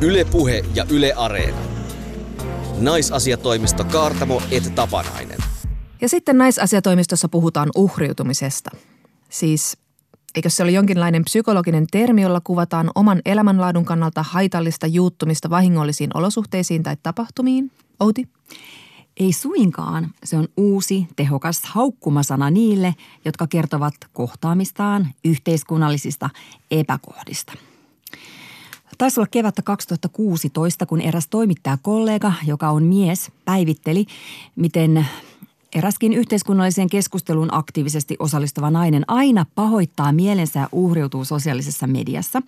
Yle 0.00 0.24
Puhe 0.24 0.64
ja 0.74 0.86
Yle 0.90 1.12
Areena. 1.16 1.58
Naisasiatoimisto 2.80 3.84
Kaartamo 3.84 4.42
et 4.50 4.74
Tapanainen. 4.74 5.38
Ja 6.00 6.08
sitten 6.08 6.38
naisasiatoimistossa 6.38 7.28
puhutaan 7.28 7.68
uhriutumisesta. 7.76 8.70
Siis 9.28 9.76
eikö 10.34 10.50
se 10.50 10.62
ole 10.62 10.70
jonkinlainen 10.70 11.24
psykologinen 11.24 11.86
termi, 11.92 12.22
jolla 12.22 12.40
kuvataan 12.40 12.90
oman 12.94 13.20
elämänlaadun 13.24 13.84
kannalta 13.84 14.22
haitallista 14.22 14.86
juuttumista 14.86 15.50
vahingollisiin 15.50 16.10
olosuhteisiin 16.14 16.82
tai 16.82 16.96
tapahtumiin? 17.02 17.70
Outi? 18.00 18.28
Ei 19.16 19.32
suinkaan. 19.32 20.10
Se 20.24 20.36
on 20.36 20.48
uusi, 20.56 21.06
tehokas 21.16 21.62
haukkumasana 21.64 22.50
niille, 22.50 22.94
jotka 23.24 23.46
kertovat 23.46 23.94
kohtaamistaan 24.12 25.08
yhteiskunnallisista 25.24 26.30
epäkohdista– 26.70 27.52
Taisi 28.98 29.20
olla 29.20 29.28
kevättä 29.30 29.62
2016, 29.62 30.86
kun 30.86 31.00
eräs 31.00 31.28
toimittajakollega, 31.28 32.32
joka 32.46 32.70
on 32.70 32.82
mies, 32.82 33.30
päivitteli, 33.44 34.06
miten 34.56 35.06
eräskin 35.74 36.12
yhteiskunnalliseen 36.12 36.90
keskusteluun 36.90 37.54
aktiivisesti 37.54 38.16
osallistuva 38.18 38.70
nainen 38.70 39.04
aina 39.08 39.46
pahoittaa 39.54 40.12
mielensä 40.12 40.60
ja 40.60 40.68
uhriutuu 40.72 41.24
sosiaalisessa 41.24 41.86
mediassa. 41.86 42.42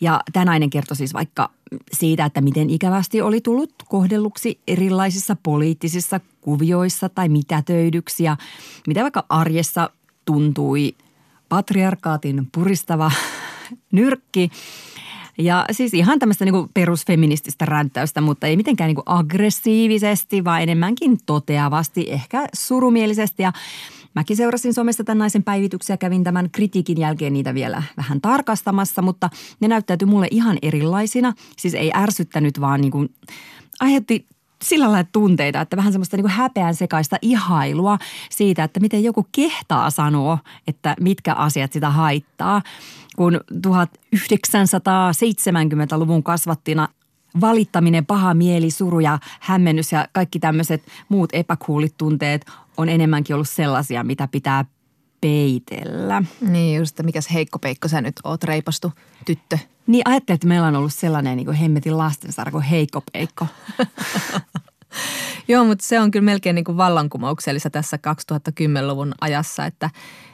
Ja 0.00 0.20
tämä 0.32 0.44
nainen 0.44 0.70
kertoi 0.70 0.96
siis 0.96 1.14
vaikka 1.14 1.50
siitä, 1.92 2.24
että 2.24 2.40
miten 2.40 2.70
ikävästi 2.70 3.22
oli 3.22 3.40
tullut 3.40 3.74
kohdelluksi 3.88 4.60
erilaisissa 4.68 5.36
poliittisissa 5.42 6.20
kuvioissa 6.40 7.08
tai 7.08 7.28
mitätöidyksi 7.28 8.24
ja 8.24 8.36
mitä 8.86 9.02
vaikka 9.02 9.24
arjessa 9.28 9.90
tuntui 10.24 10.94
patriarkaatin 11.48 12.48
puristava 12.52 13.10
nyrkki– 13.92 14.50
ja 15.38 15.64
siis 15.70 15.94
ihan 15.94 16.18
tämmöistä 16.18 16.44
niin 16.44 16.68
perusfeminististä 16.74 17.64
ränttäystä, 17.64 18.20
mutta 18.20 18.46
ei 18.46 18.56
mitenkään 18.56 18.88
niin 18.88 19.02
aggressiivisesti, 19.06 20.44
vaan 20.44 20.62
enemmänkin 20.62 21.18
toteavasti, 21.26 22.06
ehkä 22.08 22.46
surumielisesti. 22.54 23.42
Ja 23.42 23.52
mäkin 24.14 24.36
seurasin 24.36 24.74
somesta 24.74 25.04
tämän 25.04 25.18
naisen 25.18 25.42
päivityksiä, 25.42 25.96
kävin 25.96 26.24
tämän 26.24 26.50
kritiikin 26.50 26.98
jälkeen 26.98 27.32
niitä 27.32 27.54
vielä 27.54 27.82
vähän 27.96 28.20
tarkastamassa, 28.20 29.02
mutta 29.02 29.30
ne 29.60 29.68
näyttäytyi 29.68 30.06
mulle 30.06 30.28
ihan 30.30 30.58
erilaisina. 30.62 31.32
Siis 31.58 31.74
ei 31.74 31.90
ärsyttänyt, 31.94 32.60
vaan 32.60 32.80
niin 32.80 32.90
kuin 32.90 33.14
aiheutti 33.80 34.26
sillä 34.64 34.92
lailla 34.92 35.08
tunteita, 35.12 35.60
että 35.60 35.76
vähän 35.76 35.92
semmoista 35.92 36.16
niin 36.16 36.28
häpeän 36.28 36.74
sekaista 36.74 37.16
ihailua 37.22 37.98
siitä, 38.30 38.64
että 38.64 38.80
miten 38.80 39.04
joku 39.04 39.26
kehtaa 39.32 39.90
sanoa, 39.90 40.38
että 40.66 40.96
mitkä 41.00 41.34
asiat 41.34 41.72
sitä 41.72 41.90
haittaa. 41.90 42.62
Kun 43.20 43.40
1970-luvun 43.66 46.22
kasvattina 46.22 46.88
valittaminen, 47.40 48.06
paha 48.06 48.34
mieli, 48.34 48.70
suru 48.70 49.00
ja 49.00 49.18
hämmennys 49.40 49.92
ja 49.92 50.08
kaikki 50.12 50.38
tämmöiset 50.38 50.82
muut 51.08 51.30
epäkuulit 51.32 51.96
tunteet 51.96 52.46
on 52.76 52.88
enemmänkin 52.88 53.34
ollut 53.34 53.48
sellaisia, 53.48 54.04
mitä 54.04 54.28
pitää 54.28 54.64
peitellä. 55.20 56.22
Niin 56.40 56.78
just, 56.78 56.92
että 56.92 57.02
mikäs 57.02 57.32
heikko 57.32 57.58
peikko 57.58 57.88
sä 57.88 58.00
nyt 58.00 58.20
oot 58.24 58.44
reipastu 58.44 58.92
tyttö. 59.26 59.58
Niin 59.86 60.02
ajattelin, 60.04 60.34
että 60.34 60.48
meillä 60.48 60.66
on 60.66 60.76
ollut 60.76 60.94
sellainen 60.94 61.36
niin 61.36 61.46
kuin 61.46 61.56
hemmetin 61.56 61.98
lastensarja 61.98 62.52
kuin 62.52 62.64
heikko 62.64 63.02
peikko. 63.12 63.46
Joo, 65.48 65.64
mutta 65.64 65.84
se 65.84 66.00
on 66.00 66.10
kyllä 66.10 66.24
melkein 66.24 66.54
niin 66.54 66.64
kuin 66.64 66.76
vallankumouksellista 66.76 67.70
tässä 67.70 67.98
2010-luvun 68.50 69.14
ajassa, 69.20 69.66
että 69.66 69.90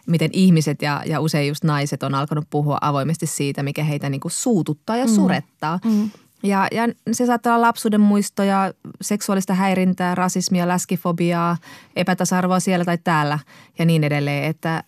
miten 0.07 0.31
ihmiset 0.33 0.83
ja, 0.83 1.03
ja 1.07 1.21
usein 1.21 1.49
just 1.49 1.65
naiset 1.65 2.03
on 2.03 2.15
alkanut 2.15 2.45
puhua 2.51 2.79
avoimesti 2.81 3.27
siitä, 3.27 3.63
mikä 3.63 3.85
heitä 3.85 4.11
niin 4.11 4.21
kuin 4.21 4.33
suututtaa 4.33 4.97
ja 4.97 5.07
mm. 5.07 5.15
surettaa. 5.15 5.79
Mm. 5.85 6.11
Ja, 6.43 6.69
ja 6.73 6.89
se 7.13 7.27
saattaa 7.27 7.55
olla 7.55 7.67
lapsuuden 7.67 8.01
muistoja, 8.01 8.73
seksuaalista 9.01 9.55
häirintää, 9.55 10.15
rasismia, 10.15 10.69
läskifobiaa, 10.69 11.57
epätasa-arvoa 11.97 12.61
siellä 12.61 12.85
tai 12.85 12.99
täällä 13.05 13.39
ja 13.79 13.85
niin 13.85 14.05
edelleen. 14.05 14.45
Että, 14.45 14.85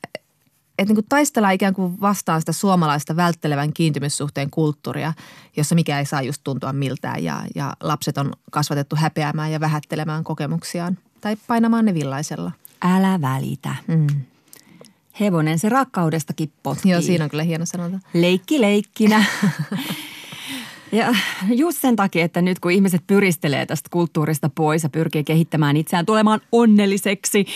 että 0.78 0.94
niin 0.94 1.04
taistellaan 1.08 1.54
ikään 1.54 1.74
kuin 1.74 2.00
vastaan 2.00 2.42
sitä 2.42 2.52
suomalaista 2.52 3.16
välttelevän 3.16 3.72
kiintymyssuhteen 3.72 4.50
kulttuuria, 4.50 5.12
jossa 5.56 5.74
mikä 5.74 5.98
ei 5.98 6.06
saa 6.06 6.22
just 6.22 6.40
tuntua 6.44 6.72
miltään 6.72 7.24
ja, 7.24 7.42
ja 7.54 7.72
lapset 7.80 8.18
on 8.18 8.32
kasvatettu 8.50 8.96
häpeämään 8.96 9.52
ja 9.52 9.60
vähättelemään 9.60 10.24
kokemuksiaan 10.24 10.98
tai 11.20 11.36
painamaan 11.46 11.84
ne 11.84 11.94
villaisella. 11.94 12.52
Älä 12.82 13.20
välitä. 13.20 13.74
Mm. 13.86 14.06
Hevonen 15.20 15.58
se 15.58 15.68
rakkaudestakin 15.68 16.52
potkii. 16.62 16.92
Joo, 16.92 17.00
siinä 17.00 17.24
on 17.24 17.30
kyllä 17.30 17.42
hieno 17.42 17.66
sanonta. 17.66 17.98
Leikki 18.14 18.60
leikkinä. 18.60 19.24
Ja 20.92 21.14
just 21.48 21.78
sen 21.80 21.96
takia, 21.96 22.24
että 22.24 22.42
nyt 22.42 22.58
kun 22.58 22.70
ihmiset 22.70 23.06
pyristelee 23.06 23.66
tästä 23.66 23.88
kulttuurista 23.92 24.50
pois 24.54 24.82
ja 24.82 24.88
pyrkii 24.88 25.24
kehittämään 25.24 25.76
itseään 25.76 26.06
tulemaan 26.06 26.40
onnelliseksi, 26.52 27.46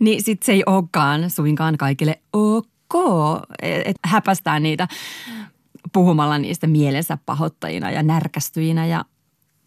niin 0.00 0.22
sit 0.22 0.42
se 0.42 0.52
ei 0.52 0.62
olekaan 0.66 1.30
suinkaan 1.30 1.76
kaikille 1.76 2.20
ok, 2.32 2.94
että 3.62 4.08
häpästään 4.08 4.62
niitä 4.62 4.88
puhumalla 5.92 6.38
niistä 6.38 6.66
mielensä 6.66 7.18
pahoittajina 7.26 7.90
ja 7.90 8.02
närkästyjinä 8.02 8.86
ja 8.86 9.04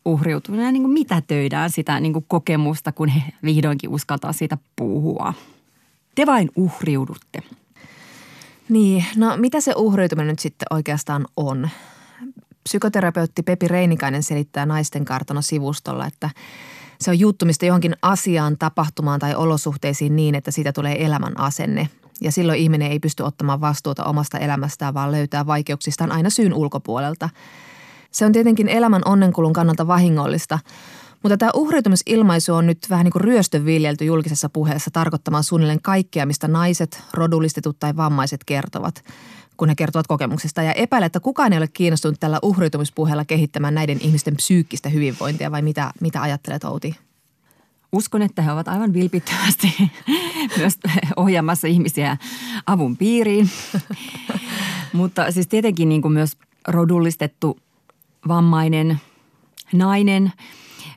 uhriutuvina. 0.06 0.72
Niin 0.72 0.84
kuin 0.84 0.94
mitä 0.94 1.22
töidään 1.22 1.70
sitä 1.70 2.00
niin 2.00 2.14
kuin 2.14 2.26
kokemusta, 2.28 2.92
kun 2.92 3.10
he 3.10 3.22
vihdoinkin 3.44 3.90
uskaltaa 3.90 4.34
siitä 4.34 4.58
puhua. 4.76 5.34
Te 6.16 6.26
vain 6.26 6.52
uhriudutte. 6.56 7.44
Niin, 8.70 9.06
no 9.16 9.38
mitä 9.38 9.62
se 9.62 9.74
uhriutuminen 9.78 10.28
nyt 10.28 10.40
sitten 10.40 10.68
oikeastaan 10.70 11.26
on? 11.38 11.70
Psykoterapeutti 12.64 13.43
Pepi 13.43 13.68
Reinikainen 13.68 14.24
selittää 14.24 14.66
naisten 14.66 15.05
kartano 15.05 15.41
sivustolla, 15.41 16.07
että 16.07 16.30
se 16.99 17.11
on 17.11 17.20
juttumista 17.20 17.66
johonkin 17.66 17.95
asiaan, 18.01 18.57
tapahtumaan 18.57 19.20
tai 19.20 19.36
olosuhteisiin 19.36 20.16
niin, 20.16 20.36
että 20.36 20.51
siitä 20.51 20.74
tulee 20.74 21.05
elämän 21.05 21.39
asenne. 21.39 21.89
Ja 22.22 22.32
silloin 22.32 22.59
ihminen 22.59 22.91
ei 22.91 22.99
pysty 22.99 23.24
ottamaan 23.24 23.61
vastuuta 23.61 24.03
omasta 24.03 24.38
elämästään, 24.38 24.93
vaan 24.93 25.11
löytää 25.11 25.47
vaikeuksistaan 25.47 26.11
aina 26.11 26.30
syyn 26.30 26.53
ulkopuolelta. 26.53 27.30
Se 28.11 28.26
on 28.26 28.32
tietenkin 28.32 28.68
elämän 28.68 29.01
onnenkulun 29.05 29.53
kannalta 29.53 29.88
vahingollista, 29.88 30.59
mutta 31.24 31.38
tämä 31.38 31.51
uhriutumisilmaisu 31.53 32.53
on 32.53 32.66
nyt 32.66 32.78
vähän 32.89 33.03
niin 33.03 33.11
kuin 33.11 33.22
ryöstön 33.22 33.66
viljelty 33.66 34.05
julkisessa 34.05 34.49
puheessa 34.49 34.91
tarkoittamaan 34.91 35.43
suunnilleen 35.43 35.82
kaikkea, 35.82 36.26
mistä 36.26 36.47
naiset, 36.47 37.03
rodullistetut 37.14 37.80
tai 37.80 37.95
vammaiset 37.95 38.43
kertovat– 38.45 39.03
kun 39.58 39.70
he 39.70 39.76
kertovat 39.76 40.08
kokemuksista. 40.08 40.62
Ja 40.62 40.74
epäilen, 40.74 41.06
että 41.06 41.20
kukaan 41.20 41.54
ei 41.54 41.58
ole 41.58 41.68
kiinnostunut 41.68 42.20
tällä 42.20 42.39
uhriutumispuheella 42.41 43.26
kehittämään 43.26 43.76
näiden 43.76 43.97
ihmisten 44.01 44.36
psyykkistä 44.36 44.89
hyvinvointia 44.89 45.51
vai 45.51 45.62
mitä, 45.62 45.91
mitä 46.01 46.22
ajattelet 46.22 46.64
Outi? 46.64 46.95
Uskon, 47.91 48.22
että 48.22 48.41
he 48.41 48.51
ovat 48.51 48.68
aivan 48.68 48.93
vilpittömästi 48.93 49.76
myös 50.58 50.80
ohjaamassa 51.16 51.68
ihmisiä 51.68 52.18
avun 52.68 52.97
piiriin. 52.97 53.49
Mutta 54.93 55.32
siis 55.32 55.47
tietenkin 55.47 55.89
niin 55.89 56.01
kuin 56.01 56.12
myös 56.12 56.38
rodullistettu 56.68 57.60
vammainen 58.28 59.01
nainen 59.74 60.32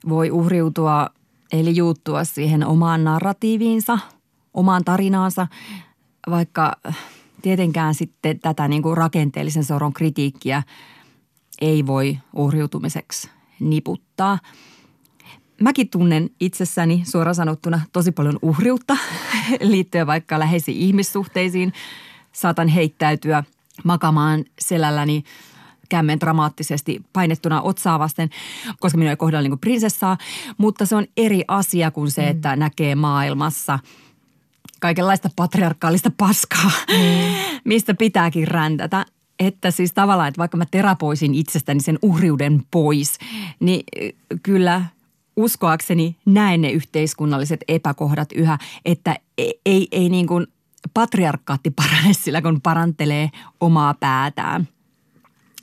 voi 0.08 0.30
uhriutua 0.30 1.10
eli 1.52 1.76
juuttua 1.76 2.24
siihen 2.24 2.66
omaan 2.66 3.04
narratiiviinsa, 3.04 3.98
omaan 4.54 4.84
tarinaansa, 4.84 5.46
vaikka 6.30 6.72
tietenkään 7.42 7.94
sitten 7.94 8.40
tätä 8.40 8.68
niin 8.68 8.82
kuin 8.82 8.96
rakenteellisen 8.96 9.64
soron 9.64 9.92
kritiikkiä 9.92 10.62
ei 11.60 11.86
voi 11.86 12.18
uhriutumiseksi 12.32 13.30
niputtaa. 13.60 14.38
Mäkin 15.60 15.88
tunnen 15.88 16.30
itsessäni 16.40 17.02
suoraan 17.04 17.34
sanottuna 17.34 17.80
tosi 17.92 18.12
paljon 18.12 18.38
uhriutta 18.42 18.96
liittyen 19.60 20.06
vaikka 20.06 20.38
läheisiin 20.38 20.78
ihmissuhteisiin. 20.78 21.72
Saatan 22.32 22.68
heittäytyä 22.68 23.44
makamaan 23.84 24.44
selälläni 24.60 25.24
kämmen 25.88 26.20
dramaattisesti 26.20 27.02
painettuna 27.12 27.62
otsaa 27.62 27.98
vasten, 27.98 28.30
koska 28.80 28.98
minua 28.98 29.10
ei 29.10 29.16
kohdella 29.16 29.42
niin 29.42 29.50
kuin 29.50 29.60
prinsessaa. 29.60 30.18
Mutta 30.58 30.86
se 30.86 30.96
on 30.96 31.06
eri 31.16 31.42
asia 31.48 31.90
kuin 31.90 32.10
se, 32.10 32.28
että 32.28 32.56
näkee 32.56 32.94
maailmassa– 32.94 33.78
kaikenlaista 34.80 35.30
patriarkaalista 35.36 36.10
paskaa, 36.16 36.70
mm. 36.88 37.34
mistä 37.64 37.94
pitääkin 37.94 38.48
räntätä. 38.48 39.06
Että 39.38 39.70
siis 39.70 39.92
tavallaan, 39.92 40.28
että 40.28 40.38
vaikka 40.38 40.56
mä 40.56 40.64
terapoisin 40.70 41.34
itsestäni 41.34 41.80
sen 41.80 41.98
uhriuden 42.02 42.62
pois, 42.70 43.18
niin 43.60 43.84
kyllä 44.42 44.84
uskoakseni 45.36 46.16
näen 46.24 46.60
ne 46.60 46.70
yhteiskunnalliset 46.70 47.60
epäkohdat 47.68 48.32
yhä, 48.32 48.58
että 48.84 49.16
ei, 49.38 49.60
ei, 49.66 49.88
ei 49.92 50.08
niin 50.08 50.26
kuin 50.26 50.46
patriarkaatti 50.94 51.70
parane 51.70 52.12
sillä, 52.12 52.42
kun 52.42 52.60
parantelee 52.60 53.30
omaa 53.60 53.94
päätään– 53.94 54.68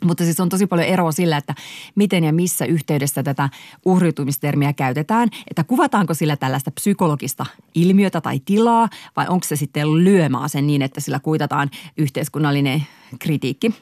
mutta 0.05 0.23
siis 0.23 0.39
on 0.39 0.49
tosi 0.49 0.67
paljon 0.67 0.87
eroa 0.87 1.11
sillä, 1.11 1.37
että 1.37 1.55
miten 1.95 2.23
ja 2.23 2.33
missä 2.33 2.65
yhteydessä 2.65 3.23
tätä 3.23 3.49
uhriutumistermiä 3.85 4.73
käytetään. 4.73 5.29
Että 5.49 5.63
kuvataanko 5.63 6.13
sillä 6.13 6.35
tällaista 6.37 6.71
psykologista 6.71 7.45
ilmiötä 7.75 8.21
tai 8.21 8.39
tilaa 8.45 8.89
vai 9.15 9.25
onko 9.29 9.45
se 9.47 9.55
sitten 9.55 10.03
lyömaa 10.03 10.47
sen 10.47 10.67
niin, 10.67 10.81
että 10.81 11.01
sillä 11.01 11.19
kuitataan 11.19 11.69
yhteiskunnallinen 11.97 12.83
kritiikki. 13.19 13.73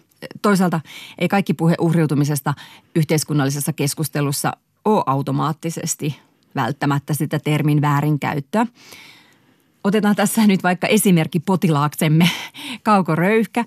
Toisaalta 0.41 0.80
ei 1.17 1.28
kaikki 1.28 1.53
puhe 1.53 1.76
uhriutumisesta 1.80 2.53
yhteiskunnallisessa 2.95 3.74
keskustelussa 3.74 4.53
ole 4.86 5.03
automaattisesti 5.05 6.19
välttämättä 6.55 7.13
sitä 7.13 7.39
termin 7.39 7.82
väärinkäyttöä. 7.82 8.65
Otetaan 9.84 10.15
tässä 10.15 10.47
nyt 10.47 10.63
vaikka 10.63 10.88
esimerkki 10.88 11.39
potilaaksemme 11.39 12.30
Kauko 12.84 13.15
Röyhkä 13.15 13.65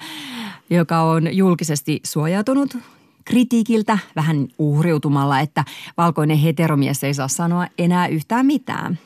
joka 0.70 1.00
on 1.00 1.36
julkisesti 1.36 2.00
suojautunut 2.04 2.76
kritiikiltä 3.24 3.98
vähän 4.16 4.48
uhriutumalla, 4.58 5.40
että 5.40 5.64
valkoinen 5.96 6.38
heteromies 6.38 7.04
ei 7.04 7.14
saa 7.14 7.28
sanoa 7.28 7.66
enää 7.78 8.06
yhtään 8.06 8.46
mitään. 8.46 8.98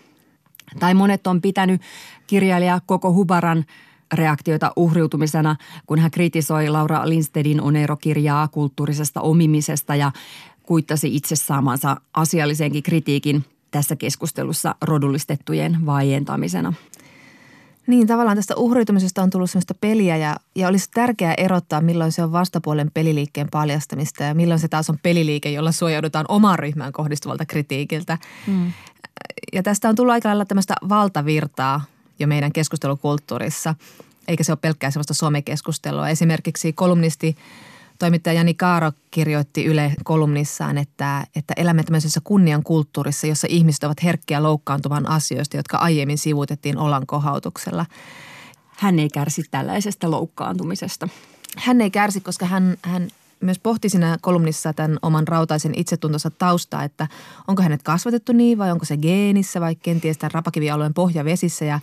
Tai 0.78 0.94
monet 0.94 1.26
on 1.26 1.40
pitänyt 1.40 1.80
kirjailija 2.26 2.80
Koko 2.86 3.12
Hubaran 3.12 3.64
reaktioita 4.14 4.72
uhriutumisena, 4.76 5.56
kun 5.86 5.98
hän 5.98 6.10
kritisoi 6.10 6.68
Laura 6.68 7.08
Lindstedin 7.08 7.60
Onero-kirjaa 7.60 8.48
kulttuurisesta 8.48 9.20
omimisesta 9.20 9.94
ja 9.94 10.12
kuittasi 10.62 11.16
itse 11.16 11.36
saamansa 11.36 11.96
asiallisenkin 12.14 12.82
kritiikin 12.82 13.44
tässä 13.70 13.96
keskustelussa 13.96 14.74
rodullistettujen 14.82 15.86
vaientamisena– 15.86 16.72
niin, 17.88 18.06
tavallaan 18.06 18.36
tästä 18.36 18.56
uhriutumisesta 18.56 19.22
on 19.22 19.30
tullut 19.30 19.50
sellaista 19.50 19.74
peliä 19.74 20.16
ja, 20.16 20.36
ja 20.54 20.68
olisi 20.68 20.90
tärkeää 20.94 21.34
erottaa, 21.34 21.80
milloin 21.80 22.12
se 22.12 22.22
on 22.22 22.32
vastapuolen 22.32 22.90
peliliikkeen 22.94 23.48
paljastamista 23.50 24.24
ja 24.24 24.34
milloin 24.34 24.60
se 24.60 24.68
taas 24.68 24.90
on 24.90 24.98
peliliike, 25.02 25.50
jolla 25.50 25.72
suojaudutaan 25.72 26.26
omaan 26.28 26.58
ryhmään 26.58 26.92
kohdistuvalta 26.92 27.46
kritiikiltä. 27.46 28.18
Mm. 28.46 28.72
Ja 29.52 29.62
tästä 29.62 29.88
on 29.88 29.94
tullut 29.94 30.12
aika 30.12 30.28
lailla 30.28 30.44
tämmöistä 30.44 30.74
valtavirtaa 30.88 31.84
jo 32.18 32.26
meidän 32.26 32.52
keskustelukulttuurissa, 32.52 33.74
eikä 34.28 34.44
se 34.44 34.52
ole 34.52 34.58
pelkkää 34.62 34.90
sellaista 34.90 35.14
somekeskustelua. 35.14 36.08
Esimerkiksi 36.08 36.72
kolumnisti– 36.72 37.36
Toimittaja 37.98 38.34
Jani 38.34 38.54
Kaaro 38.54 38.92
kirjoitti 39.10 39.64
Yle 39.64 39.94
kolumnissaan, 40.04 40.78
että, 40.78 41.26
että 41.36 41.54
elämme 41.56 41.82
tämmöisessä 41.82 42.20
kunnian 42.24 42.62
kulttuurissa, 42.62 43.26
jossa 43.26 43.46
ihmiset 43.50 43.84
ovat 43.84 44.02
herkkiä 44.02 44.42
loukkaantuvan 44.42 45.08
asioista, 45.08 45.56
jotka 45.56 45.78
aiemmin 45.78 46.18
sivuutettiin 46.18 46.78
olan 46.78 47.06
kohautuksella. 47.06 47.86
Hän 48.68 48.98
ei 48.98 49.08
kärsi 49.08 49.42
tällaisesta 49.50 50.10
loukkaantumisesta. 50.10 51.08
Hän 51.56 51.80
ei 51.80 51.90
kärsi, 51.90 52.20
koska 52.20 52.46
hän, 52.46 52.76
hän 52.82 53.08
myös 53.40 53.58
pohti 53.58 53.88
siinä 53.88 54.18
kolumnissa 54.20 54.72
tämän 54.72 54.98
oman 55.02 55.28
rautaisen 55.28 55.72
itsetuntonsa 55.76 56.30
taustaa, 56.30 56.84
että 56.84 57.08
onko 57.48 57.62
hänet 57.62 57.82
kasvatettu 57.82 58.32
niin 58.32 58.58
vai 58.58 58.72
onko 58.72 58.84
se 58.84 58.96
geenissä 58.96 59.60
vai 59.60 59.74
kenties 59.74 60.18
tämän 60.18 60.32
rapakivialueen 60.32 60.94
pohjavesissä 60.94 61.64
ja 61.64 61.80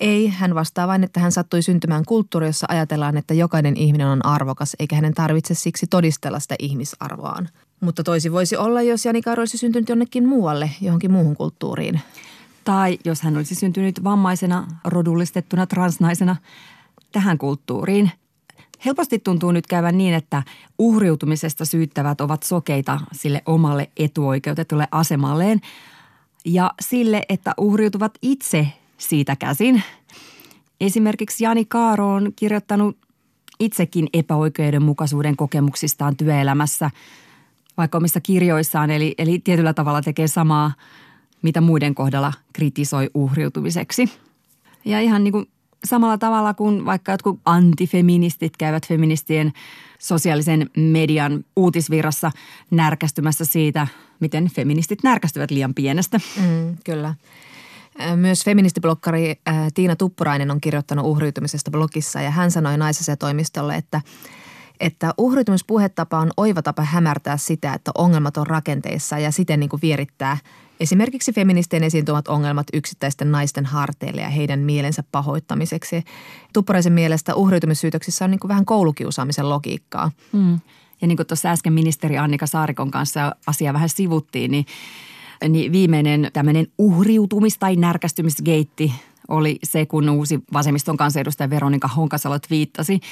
ei, 0.00 0.28
hän 0.28 0.54
vastaa 0.54 0.88
vain, 0.88 1.04
että 1.04 1.20
hän 1.20 1.32
sattui 1.32 1.62
syntymään 1.62 2.04
kulttuuri, 2.04 2.46
jossa 2.46 2.66
ajatellaan, 2.70 3.16
että 3.16 3.34
jokainen 3.34 3.76
ihminen 3.76 4.06
on 4.06 4.26
arvokas, 4.26 4.76
eikä 4.78 4.96
hänen 4.96 5.14
tarvitse 5.14 5.54
siksi 5.54 5.86
todistella 5.86 6.40
sitä 6.40 6.54
ihmisarvoaan. 6.58 7.48
Mutta 7.80 8.02
toisi 8.04 8.32
voisi 8.32 8.56
olla, 8.56 8.82
jos 8.82 9.04
Janika 9.04 9.32
olisi 9.32 9.58
syntynyt 9.58 9.88
jonnekin 9.88 10.28
muualle, 10.28 10.70
johonkin 10.80 11.12
muuhun 11.12 11.36
kulttuuriin. 11.36 12.00
Tai 12.64 12.98
jos 13.04 13.22
hän 13.22 13.36
olisi 13.36 13.54
syntynyt 13.54 14.04
vammaisena, 14.04 14.66
rodullistettuna 14.84 15.66
transnaisena 15.66 16.36
tähän 17.12 17.38
kulttuuriin. 17.38 18.10
Helposti 18.84 19.18
tuntuu 19.18 19.52
nyt 19.52 19.66
käyvän 19.66 19.98
niin, 19.98 20.14
että 20.14 20.42
uhriutumisesta 20.78 21.64
syyttävät 21.64 22.20
ovat 22.20 22.42
sokeita 22.42 23.00
sille 23.12 23.42
omalle 23.46 23.90
etuoikeutetulle 23.96 24.88
asemalleen 24.90 25.60
ja 26.44 26.70
sille, 26.80 27.22
että 27.28 27.54
uhriutuvat 27.58 28.12
itse 28.22 28.66
siitä 29.00 29.36
käsin. 29.36 29.82
Esimerkiksi 30.80 31.44
Jani 31.44 31.64
Kaaro 31.64 32.14
on 32.14 32.32
kirjoittanut 32.36 32.96
itsekin 33.60 34.08
epäoikeudenmukaisuuden 34.12 35.36
kokemuksistaan 35.36 36.16
työelämässä 36.16 36.90
vaikka 37.76 37.98
omissa 37.98 38.20
kirjoissaan, 38.20 38.90
eli, 38.90 39.14
eli 39.18 39.38
tietyllä 39.38 39.74
tavalla 39.74 40.02
tekee 40.02 40.28
samaa, 40.28 40.72
mitä 41.42 41.60
muiden 41.60 41.94
kohdalla 41.94 42.32
kritisoi 42.52 43.10
uhriutumiseksi. 43.14 44.10
Ja 44.84 45.00
ihan 45.00 45.24
niin 45.24 45.32
kuin 45.32 45.46
samalla 45.84 46.18
tavalla 46.18 46.54
kuin 46.54 46.84
vaikka 46.84 47.12
jotkut 47.12 47.40
antifeministit 47.44 48.56
käyvät 48.56 48.86
feministien 48.88 49.52
sosiaalisen 49.98 50.70
median 50.76 51.44
uutisvirrassa 51.56 52.30
närkästymässä 52.70 53.44
siitä, 53.44 53.86
miten 54.20 54.48
feministit 54.48 55.02
närkästyvät 55.02 55.50
liian 55.50 55.74
pienestä. 55.74 56.20
Mm, 56.36 56.76
kyllä. 56.84 57.14
Myös 58.16 58.44
feministiblokkari 58.44 59.40
Tiina 59.74 59.96
Tuppurainen 59.96 60.50
on 60.50 60.60
kirjoittanut 60.60 61.06
uhriutumisesta 61.06 61.70
blogissa 61.70 62.20
ja 62.20 62.30
hän 62.30 62.50
sanoi 62.50 62.78
naisessa 62.78 63.16
toimistolle, 63.16 63.74
että, 63.74 64.00
että 64.80 65.14
uhriutumispuhetapa 65.18 66.18
on 66.18 66.30
oiva 66.36 66.62
tapa 66.62 66.82
hämärtää 66.82 67.36
sitä, 67.36 67.74
että 67.74 67.90
ongelmat 67.98 68.36
on 68.36 68.46
rakenteissa 68.46 69.18
ja 69.18 69.30
siten 69.30 69.60
niin 69.60 69.70
kuin 69.70 69.82
vierittää 69.82 70.36
esimerkiksi 70.80 71.32
feministien 71.32 71.84
esiin 71.84 72.04
tuomat 72.04 72.28
ongelmat 72.28 72.66
yksittäisten 72.72 73.32
naisten 73.32 73.66
harteille 73.66 74.20
ja 74.20 74.28
heidän 74.28 74.60
mielensä 74.60 75.04
pahoittamiseksi. 75.12 76.04
Tuppuraisen 76.52 76.92
mielestä 76.92 77.34
uhriutumissyytöksissä 77.34 78.24
on 78.24 78.30
niin 78.30 78.40
kuin 78.40 78.48
vähän 78.48 78.64
koulukiusaamisen 78.64 79.48
logiikkaa. 79.48 80.10
Mm. 80.32 80.60
Ja 81.00 81.06
niin 81.06 81.16
kuin 81.16 81.26
tuossa 81.26 81.50
äsken 81.50 81.72
ministeri 81.72 82.18
Annika 82.18 82.46
Saarikon 82.46 82.90
kanssa 82.90 83.36
asia 83.46 83.72
vähän 83.72 83.88
sivuttiin, 83.88 84.50
niin, 84.50 84.66
niin 85.48 85.72
viimeinen 85.72 86.30
tämmöinen 86.32 86.66
uhriutumis- 86.82 87.58
tai 87.58 87.76
närkästymisgeitti 87.76 88.92
oli 89.28 89.58
se, 89.64 89.86
kun 89.86 90.10
uusi 90.10 90.40
vasemmiston 90.52 90.96
kansanedustaja 90.96 91.50
Veronika 91.50 91.88
Honkasalo 91.88 92.38
viittasi– 92.50 93.00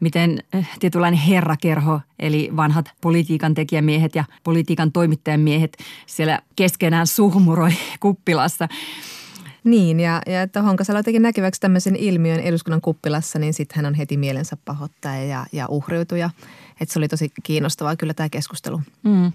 miten 0.00 0.42
eh, 0.52 0.68
tietynlainen 0.80 1.20
herrakerho, 1.20 2.00
eli 2.18 2.50
vanhat 2.56 2.90
politiikan 3.00 3.54
tekijämiehet 3.54 4.14
ja 4.14 4.24
politiikan 4.44 4.92
toimittajamiehet 4.92 5.76
siellä 6.06 6.40
keskenään 6.56 7.06
suhmuroi 7.06 7.70
kuppilassa. 8.00 8.68
Niin, 9.64 10.00
ja, 10.00 10.22
ja 10.26 10.42
että 10.42 10.62
Honkasalo 10.62 11.02
teki 11.02 11.18
näkyväksi 11.18 11.60
tämmöisen 11.60 11.96
ilmiön 11.96 12.40
eduskunnan 12.40 12.80
kuppilassa, 12.80 13.38
niin 13.38 13.54
sitten 13.54 13.76
hän 13.76 13.86
on 13.86 13.94
heti 13.94 14.16
mielensä 14.16 14.56
pahoittaja 14.64 15.24
ja, 15.24 15.46
ja 15.52 15.66
uhriutuja. 15.68 16.30
Että 16.80 16.92
se 16.92 16.98
oli 16.98 17.08
tosi 17.08 17.32
kiinnostavaa 17.42 17.96
kyllä 17.96 18.14
tämä 18.14 18.28
keskustelu, 18.28 18.80
mm. 19.02 19.32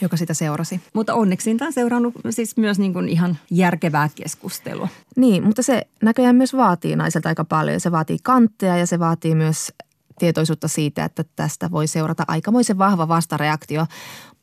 joka 0.00 0.16
sitä 0.16 0.34
seurasi. 0.34 0.80
Mutta 0.94 1.14
onneksi 1.14 1.54
tämä 1.54 1.66
on 1.66 1.72
seurannut 1.72 2.14
siis 2.30 2.56
myös 2.56 2.78
niin 2.78 2.92
kuin 2.92 3.08
ihan 3.08 3.38
järkevää 3.50 4.08
keskustelua. 4.14 4.88
Niin, 5.16 5.44
mutta 5.44 5.62
se 5.62 5.86
näköjään 6.02 6.36
myös 6.36 6.56
vaatii 6.56 6.96
naiselta 6.96 7.28
aika 7.28 7.44
paljon. 7.44 7.80
Se 7.80 7.92
vaatii 7.92 8.18
kantteja 8.22 8.76
ja 8.76 8.86
se 8.86 8.98
vaatii 8.98 9.34
myös 9.34 9.72
tietoisuutta 10.18 10.68
siitä, 10.68 11.04
että 11.04 11.24
tästä 11.36 11.70
voi 11.70 11.86
seurata 11.86 12.24
aikamoisen 12.28 12.78
vahva 12.78 13.08
vastareaktio. 13.08 13.86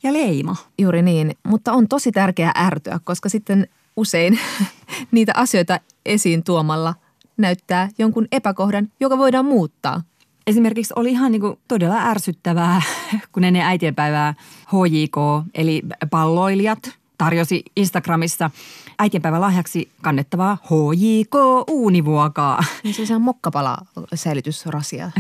Ja 0.03 0.13
leima. 0.13 0.55
Juuri 0.77 1.01
niin, 1.01 1.38
mutta 1.47 1.73
on 1.73 1.88
tosi 1.88 2.11
tärkeää 2.11 2.51
ärtyä, 2.57 2.99
koska 3.03 3.29
sitten 3.29 3.67
usein 3.95 4.39
niitä 5.11 5.31
asioita 5.36 5.79
esiin 6.05 6.43
tuomalla 6.43 6.93
näyttää 7.38 7.89
jonkun 7.97 8.27
epäkohdan, 8.31 8.91
joka 8.99 9.17
voidaan 9.17 9.45
muuttaa. 9.45 10.01
Esimerkiksi 10.48 10.94
oli 10.96 11.12
ihan 11.12 11.32
niin 11.32 11.41
kuin 11.41 11.60
todella 11.68 11.98
ärsyttävää, 11.98 12.82
kun 13.32 13.44
ennen 13.44 13.62
äitienpäivää 13.62 14.34
HJK, 14.68 15.46
eli 15.54 15.82
palloilijat, 16.10 16.80
tarjosi 17.18 17.64
Instagramissa– 17.76 18.52
äitienpäivän 19.00 19.41
lahjaksi 19.41 19.89
kannettavaa 20.02 20.58
HJK 20.64 21.36
uunivuokaa. 21.70 22.64
Niin 22.84 23.08
se 23.08 23.16
on 23.16 23.22
mokkapala 23.22 23.78
säilytysrasia. 24.16 25.12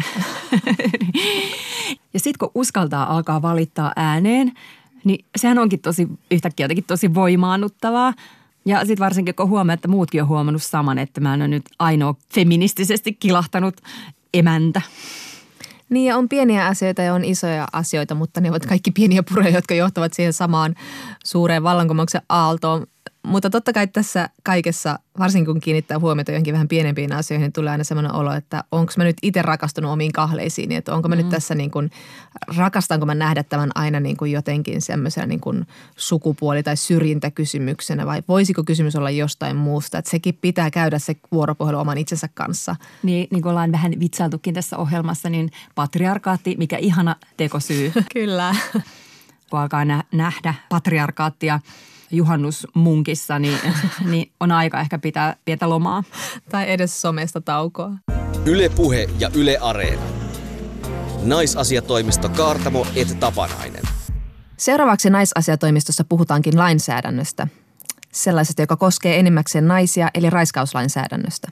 ja 2.13 2.19
sitten 2.19 2.39
kun 2.39 2.51
uskaltaa 2.55 3.15
alkaa 3.15 3.41
valittaa 3.41 3.91
ääneen, 3.95 4.51
niin 5.03 5.25
sehän 5.35 5.59
onkin 5.59 5.79
tosi 5.79 6.07
yhtäkkiä 6.31 6.63
jotenkin 6.63 6.85
tosi 6.87 7.13
voimaannuttavaa. 7.13 8.13
Ja 8.65 8.79
sitten 8.79 9.05
varsinkin 9.05 9.35
kun 9.35 9.49
huomaa, 9.49 9.73
että 9.73 9.87
muutkin 9.87 10.21
on 10.21 10.27
huomannut 10.27 10.63
saman, 10.63 10.97
että 10.97 11.21
mä 11.21 11.33
en 11.33 11.41
ole 11.41 11.47
nyt 11.47 11.65
ainoa 11.79 12.15
feministisesti 12.33 13.13
kilahtanut 13.13 13.81
emäntä. 14.33 14.81
Niin 15.89 16.05
ja 16.05 16.17
on 16.17 16.29
pieniä 16.29 16.65
asioita 16.65 17.01
ja 17.01 17.13
on 17.13 17.25
isoja 17.25 17.67
asioita, 17.73 18.15
mutta 18.15 18.41
ne 18.41 18.49
ovat 18.49 18.65
kaikki 18.65 18.91
pieniä 18.91 19.23
puroja, 19.23 19.49
jotka 19.49 19.73
johtavat 19.73 20.13
siihen 20.13 20.33
samaan 20.33 20.75
suureen 21.25 21.63
vallankumouksen 21.63 22.21
aaltoon. 22.29 22.87
Mutta 23.23 23.49
totta 23.49 23.73
kai 23.73 23.87
tässä 23.87 24.29
kaikessa, 24.43 24.99
varsinkin 25.19 25.53
kun 25.53 25.61
kiinnittää 25.61 25.99
huomiota 25.99 26.31
johonkin 26.31 26.53
vähän 26.53 26.67
pienempiin 26.67 27.13
asioihin, 27.13 27.43
niin 27.43 27.53
tulee 27.53 27.71
aina 27.71 27.83
sellainen 27.83 28.13
olo, 28.13 28.33
että 28.33 28.63
onko 28.71 28.93
mä 28.97 29.03
nyt 29.03 29.17
itse 29.21 29.41
rakastunut 29.41 29.91
omiin 29.91 30.11
kahleisiin, 30.11 30.71
että 30.71 30.95
onko 30.95 31.09
mä 31.09 31.15
mm. 31.15 31.21
nyt 31.21 31.29
tässä 31.29 31.55
niin 31.55 31.71
kuin, 31.71 31.91
rakastanko 32.57 33.05
mä 33.05 33.15
nähdä 33.15 33.43
tämän 33.43 33.71
aina 33.75 33.99
niin 33.99 34.17
kuin 34.17 34.31
jotenkin 34.31 34.81
semmoisena 34.81 35.27
niin 35.27 35.39
kuin 35.39 35.67
sukupuoli- 35.95 36.63
tai 36.63 36.77
syrjintäkysymyksenä 36.77 38.05
vai 38.05 38.23
voisiko 38.27 38.63
kysymys 38.63 38.95
olla 38.95 39.09
jostain 39.09 39.55
muusta, 39.55 39.97
että 39.97 40.11
sekin 40.11 40.37
pitää 40.41 40.71
käydä 40.71 40.99
se 40.99 41.15
vuoropuhelu 41.31 41.77
oman 41.77 41.97
itsensä 41.97 42.29
kanssa. 42.33 42.75
Niin, 43.03 43.27
niin 43.31 43.41
kuin 43.41 43.49
ollaan 43.49 43.71
vähän 43.71 43.91
vitsailtukin 43.99 44.53
tässä 44.53 44.77
ohjelmassa, 44.77 45.29
niin 45.29 45.51
patriarkaatti, 45.75 46.55
mikä 46.57 46.77
ihana 46.77 47.15
tekosyy. 47.37 47.91
Kyllä. 48.13 48.55
Kun 49.49 49.59
alkaa 49.59 49.85
nähdä 50.11 50.53
patriarkaattia– 50.69 51.59
juhannusmunkissa, 52.13 53.39
niin, 53.39 53.57
niin 54.11 54.31
on 54.39 54.51
aika 54.51 54.79
ehkä 54.79 54.99
pitää 54.99 55.35
pientä 55.45 55.69
lomaa. 55.69 56.03
Tai 56.49 56.71
edes 56.71 57.01
somesta 57.01 57.41
taukoa. 57.41 57.91
Yle 58.45 58.69
Puhe 58.69 59.09
ja 59.19 59.29
Yle 59.33 59.57
Areena. 59.61 60.01
Naisasiatoimisto 61.23 62.29
Kaartamo 62.29 62.87
et 62.95 63.19
Tapanainen. 63.19 63.83
Seuraavaksi 64.57 65.09
naisasiatoimistossa 65.09 66.03
puhutaankin 66.03 66.57
lainsäädännöstä. 66.57 67.47
Sellaisesta, 68.11 68.61
joka 68.61 68.75
koskee 68.75 69.19
enimmäkseen 69.19 69.67
naisia, 69.67 70.09
eli 70.13 70.29
raiskauslainsäädännöstä. 70.29 71.47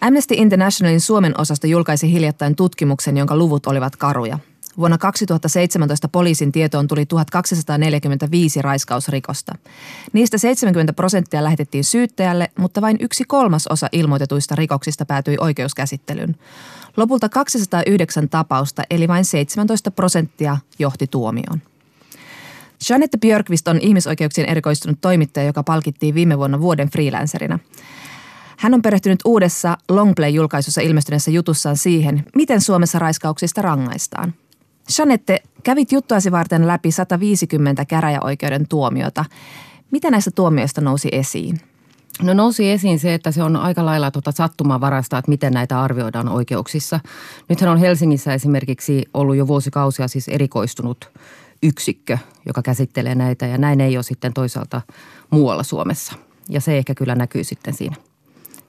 Amnesty 0.00 0.34
Internationalin 0.34 1.00
Suomen 1.00 1.40
osasta 1.40 1.66
julkaisi 1.66 2.12
hiljattain 2.12 2.56
tutkimuksen, 2.56 3.16
jonka 3.16 3.36
luvut 3.36 3.66
olivat 3.66 3.96
karuja– 3.96 4.38
Vuonna 4.78 4.98
2017 4.98 6.08
poliisin 6.08 6.52
tietoon 6.52 6.88
tuli 6.88 7.06
1245 7.06 8.62
raiskausrikosta. 8.62 9.54
Niistä 10.12 10.38
70 10.38 10.92
prosenttia 10.92 11.44
lähetettiin 11.44 11.84
syyttäjälle, 11.84 12.50
mutta 12.58 12.80
vain 12.80 12.96
yksi 13.00 13.24
kolmas 13.24 13.66
osa 13.66 13.88
ilmoitetuista 13.92 14.56
rikoksista 14.56 15.04
päätyi 15.04 15.36
oikeuskäsittelyyn. 15.40 16.36
Lopulta 16.96 17.28
209 17.28 18.28
tapausta, 18.28 18.82
eli 18.90 19.08
vain 19.08 19.24
17 19.24 19.90
prosenttia, 19.90 20.56
johti 20.78 21.06
tuomioon. 21.06 21.62
Janette 22.88 23.18
Björkvist 23.18 23.68
on 23.68 23.78
ihmisoikeuksien 23.80 24.48
erikoistunut 24.48 25.00
toimittaja, 25.00 25.46
joka 25.46 25.62
palkittiin 25.62 26.14
viime 26.14 26.38
vuonna 26.38 26.60
vuoden 26.60 26.90
freelancerina. 26.90 27.58
Hän 28.58 28.74
on 28.74 28.82
perehtynyt 28.82 29.20
uudessa 29.24 29.78
Longplay-julkaisussa 29.88 30.80
ilmestyneessä 30.80 31.30
jutussaan 31.30 31.76
siihen, 31.76 32.24
miten 32.36 32.60
Suomessa 32.60 32.98
raiskauksista 32.98 33.62
rangaistaan– 33.62 34.34
Janette, 34.98 35.42
kävit 35.62 35.92
juttuasi 35.92 36.32
varten 36.32 36.66
läpi 36.66 36.90
150 36.90 37.84
käräjäoikeuden 37.84 38.68
tuomiota. 38.68 39.24
Mitä 39.90 40.10
näistä 40.10 40.30
tuomioista 40.30 40.80
nousi 40.80 41.08
esiin? 41.12 41.60
No 42.22 42.34
nousi 42.34 42.70
esiin 42.70 42.98
se, 42.98 43.14
että 43.14 43.30
se 43.30 43.42
on 43.42 43.56
aika 43.56 43.84
lailla 43.84 44.10
tuota 44.10 44.32
sattumanvarasta, 44.32 45.18
että 45.18 45.30
miten 45.30 45.52
näitä 45.52 45.80
arvioidaan 45.82 46.28
oikeuksissa. 46.28 47.00
Nythän 47.48 47.70
on 47.70 47.78
Helsingissä 47.78 48.34
esimerkiksi 48.34 49.04
ollut 49.14 49.36
jo 49.36 49.46
vuosikausia 49.46 50.08
siis 50.08 50.28
erikoistunut 50.28 51.10
yksikkö, 51.62 52.18
joka 52.46 52.62
käsittelee 52.62 53.14
näitä 53.14 53.46
ja 53.46 53.58
näin 53.58 53.80
ei 53.80 53.96
ole 53.96 54.02
sitten 54.02 54.32
toisaalta 54.32 54.82
muualla 55.30 55.62
Suomessa. 55.62 56.14
Ja 56.48 56.60
se 56.60 56.78
ehkä 56.78 56.94
kyllä 56.94 57.14
näkyy 57.14 57.44
sitten 57.44 57.74
siinä. 57.74 57.96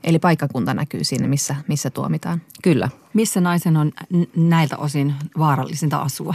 Eli 0.03 0.19
paikkakunta 0.19 0.73
näkyy 0.73 1.03
siinä, 1.03 1.27
missä, 1.27 1.55
missä 1.67 1.89
tuomitaan. 1.89 2.41
Kyllä. 2.63 2.89
Missä 3.13 3.41
naisen 3.41 3.77
on 3.77 3.91
näiltä 4.35 4.77
osin 4.77 5.13
vaarallisinta 5.37 5.97
asua? 5.97 6.33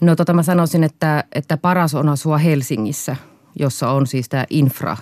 No 0.00 0.16
tota 0.16 0.32
mä 0.32 0.42
sanoisin, 0.42 0.84
että, 0.84 1.24
että 1.32 1.56
paras 1.56 1.94
on 1.94 2.08
asua 2.08 2.38
Helsingissä, 2.38 3.16
jossa 3.58 3.90
on 3.90 4.06
siis 4.06 4.28
tämä 4.28 4.44
infra 4.50 4.96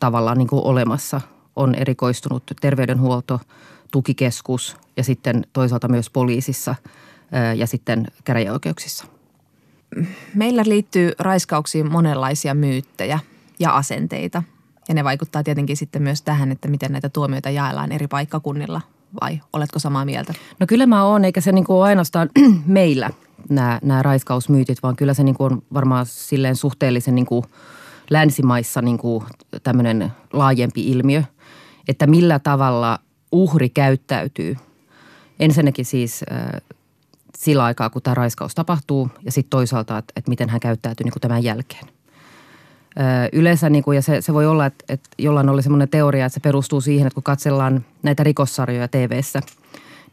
tavallaan 0.00 0.38
niin 0.38 0.48
kuin 0.48 0.64
olemassa. 0.64 1.20
On 1.56 1.74
erikoistunut 1.74 2.42
terveydenhuolto, 2.60 3.40
tukikeskus 3.92 4.76
ja 4.96 5.04
sitten 5.04 5.46
toisaalta 5.52 5.88
myös 5.88 6.10
poliisissa 6.10 6.74
ja 7.56 7.66
sitten 7.66 8.06
käräjäoikeuksissa. 8.24 9.04
Meillä 10.34 10.62
liittyy 10.66 11.12
raiskauksiin 11.18 11.92
monenlaisia 11.92 12.54
myyttejä 12.54 13.18
ja 13.58 13.76
asenteita– 13.76 14.42
ja 14.88 14.94
ne 14.94 15.04
vaikuttaa 15.04 15.42
tietenkin 15.42 15.76
sitten 15.76 16.02
myös 16.02 16.22
tähän, 16.22 16.52
että 16.52 16.68
miten 16.68 16.92
näitä 16.92 17.08
tuomioita 17.08 17.50
jaellaan 17.50 17.92
eri 17.92 18.08
paikkakunnilla 18.08 18.80
vai 19.20 19.40
oletko 19.52 19.78
samaa 19.78 20.04
mieltä? 20.04 20.34
No 20.60 20.66
kyllä 20.66 20.86
mä 20.86 21.04
oon, 21.04 21.24
eikä 21.24 21.40
se 21.40 21.52
niin 21.52 21.64
kuin 21.64 21.84
ainoastaan 21.84 22.30
meillä 22.66 23.10
nämä, 23.48 23.78
nämä 23.82 24.02
raiskausmyytit, 24.02 24.82
vaan 24.82 24.96
kyllä 24.96 25.14
se 25.14 25.22
niin 25.24 25.34
kuin 25.34 25.52
on 25.52 25.62
varmaan 25.74 26.06
silleen 26.06 26.56
suhteellisen 26.56 27.14
niin 27.14 27.26
kuin 27.26 27.44
länsimaissa 28.10 28.82
niin 28.82 28.98
kuin 28.98 29.24
tämmöinen 29.62 30.12
laajempi 30.32 30.90
ilmiö, 30.90 31.22
että 31.88 32.06
millä 32.06 32.38
tavalla 32.38 32.98
uhri 33.32 33.68
käyttäytyy. 33.68 34.56
Ensinnäkin 35.40 35.84
siis 35.84 36.24
sillä 37.38 37.64
aikaa, 37.64 37.90
kun 37.90 38.02
tämä 38.02 38.14
raiskaus 38.14 38.54
tapahtuu 38.54 39.10
ja 39.24 39.32
sitten 39.32 39.50
toisaalta, 39.50 39.98
että, 39.98 40.12
että 40.16 40.28
miten 40.28 40.48
hän 40.48 40.60
käyttäytyy 40.60 41.04
niin 41.04 41.12
kuin 41.12 41.20
tämän 41.20 41.44
jälkeen. 41.44 41.93
Yleensä, 43.32 43.70
niin 43.70 43.84
kuin, 43.84 43.96
ja 43.96 44.02
se, 44.02 44.20
se 44.20 44.34
voi 44.34 44.46
olla, 44.46 44.66
että, 44.66 44.84
että 44.88 45.08
jollain 45.18 45.48
oli 45.48 45.62
semmoinen 45.62 45.88
teoria, 45.88 46.26
että 46.26 46.34
se 46.34 46.40
perustuu 46.40 46.80
siihen, 46.80 47.06
että 47.06 47.14
kun 47.14 47.22
katsellaan 47.22 47.84
näitä 48.02 48.24
rikossarjoja 48.24 48.88
tv 48.88 49.20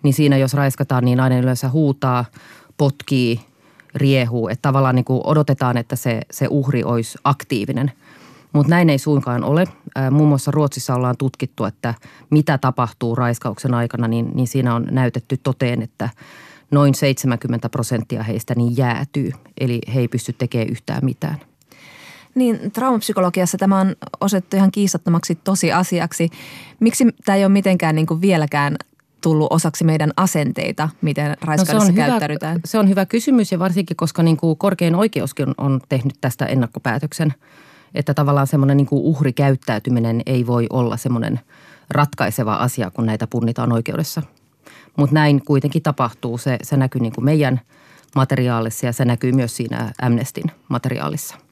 niin 0.03 0.13
siinä 0.13 0.38
jos 0.38 0.53
raiskataan, 0.53 1.05
niin 1.05 1.17
nainen 1.17 1.43
yleensä 1.43 1.69
huutaa, 1.69 2.25
potkii, 2.77 3.39
riehuu. 3.95 4.47
Että 4.47 4.61
tavallaan 4.61 4.95
niin 4.95 5.05
kuin 5.05 5.21
odotetaan, 5.23 5.77
että 5.77 5.95
se, 5.95 6.21
se 6.32 6.47
uhri 6.49 6.84
olisi 6.84 7.17
aktiivinen. 7.23 7.91
Mutta 8.53 8.69
näin 8.69 8.89
ei 8.89 8.97
suinkaan 8.97 9.43
ole. 9.43 9.67
Muun 10.11 10.29
muassa 10.29 10.51
Ruotsissa 10.51 10.95
ollaan 10.95 11.17
tutkittu, 11.17 11.65
että 11.65 11.93
mitä 12.29 12.57
tapahtuu 12.57 13.15
raiskauksen 13.15 13.73
aikana, 13.73 14.07
niin, 14.07 14.32
niin 14.34 14.47
siinä 14.47 14.75
on 14.75 14.88
näytetty 14.91 15.38
toteen, 15.38 15.82
että 15.82 16.09
noin 16.71 16.95
70 16.95 17.69
prosenttia 17.69 18.23
heistä 18.23 18.55
niin 18.55 18.77
jäätyy. 18.77 19.32
Eli 19.59 19.82
he 19.93 19.99
ei 19.99 20.07
pysty 20.07 20.34
tekemään 20.34 20.69
yhtään 20.69 21.05
mitään. 21.05 21.50
Niin, 22.36 22.71
traumapsykologiassa 22.71 23.57
tämä 23.57 23.79
on 23.79 23.95
osettu 24.21 24.57
ihan 24.57 24.71
kiistattomaksi 24.71 25.36
tosiasiaksi. 25.43 26.29
Miksi 26.79 27.07
tämä 27.25 27.36
ei 27.36 27.45
ole 27.45 27.51
mitenkään 27.51 27.95
niin 27.95 28.05
kuin 28.05 28.21
vieläkään 28.21 28.75
tullut 29.21 29.47
osaksi 29.49 29.84
meidän 29.84 30.11
asenteita, 30.17 30.89
miten 31.01 31.38
raiskaudessa 31.41 31.91
no 31.91 31.95
se 31.95 32.09
käyttäydytään? 32.09 32.53
Hyvä, 32.53 32.61
se 32.65 32.79
on 32.79 32.89
hyvä 32.89 33.05
kysymys 33.05 33.51
ja 33.51 33.59
varsinkin, 33.59 33.97
koska 33.97 34.23
niin 34.23 34.38
kuin 34.38 34.57
korkein 34.57 34.95
oikeuskin 34.95 35.47
on 35.57 35.82
tehnyt 35.89 36.13
tästä 36.21 36.45
ennakkopäätöksen, 36.45 37.34
että 37.95 38.13
tavallaan 38.13 38.47
semmoinen 38.47 38.77
niin 38.77 38.88
kuin 38.88 39.03
uhrikäyttäytyminen 39.03 40.21
ei 40.25 40.47
voi 40.47 40.67
olla 40.69 40.97
semmoinen 40.97 41.39
ratkaiseva 41.89 42.55
asia, 42.55 42.91
kun 42.91 43.05
näitä 43.05 43.27
punnitaan 43.27 43.71
oikeudessa. 43.71 44.21
Mutta 44.97 45.13
näin 45.13 45.45
kuitenkin 45.45 45.82
tapahtuu. 45.82 46.38
Se, 46.38 46.57
se 46.63 46.77
näkyy 46.77 47.01
niin 47.01 47.13
kuin 47.13 47.25
meidän 47.25 47.61
materiaalissa 48.15 48.86
ja 48.86 48.93
se 48.93 49.05
näkyy 49.05 49.32
myös 49.32 49.57
siinä 49.57 49.91
Amnestin 50.01 50.51
materiaalissa– 50.69 51.36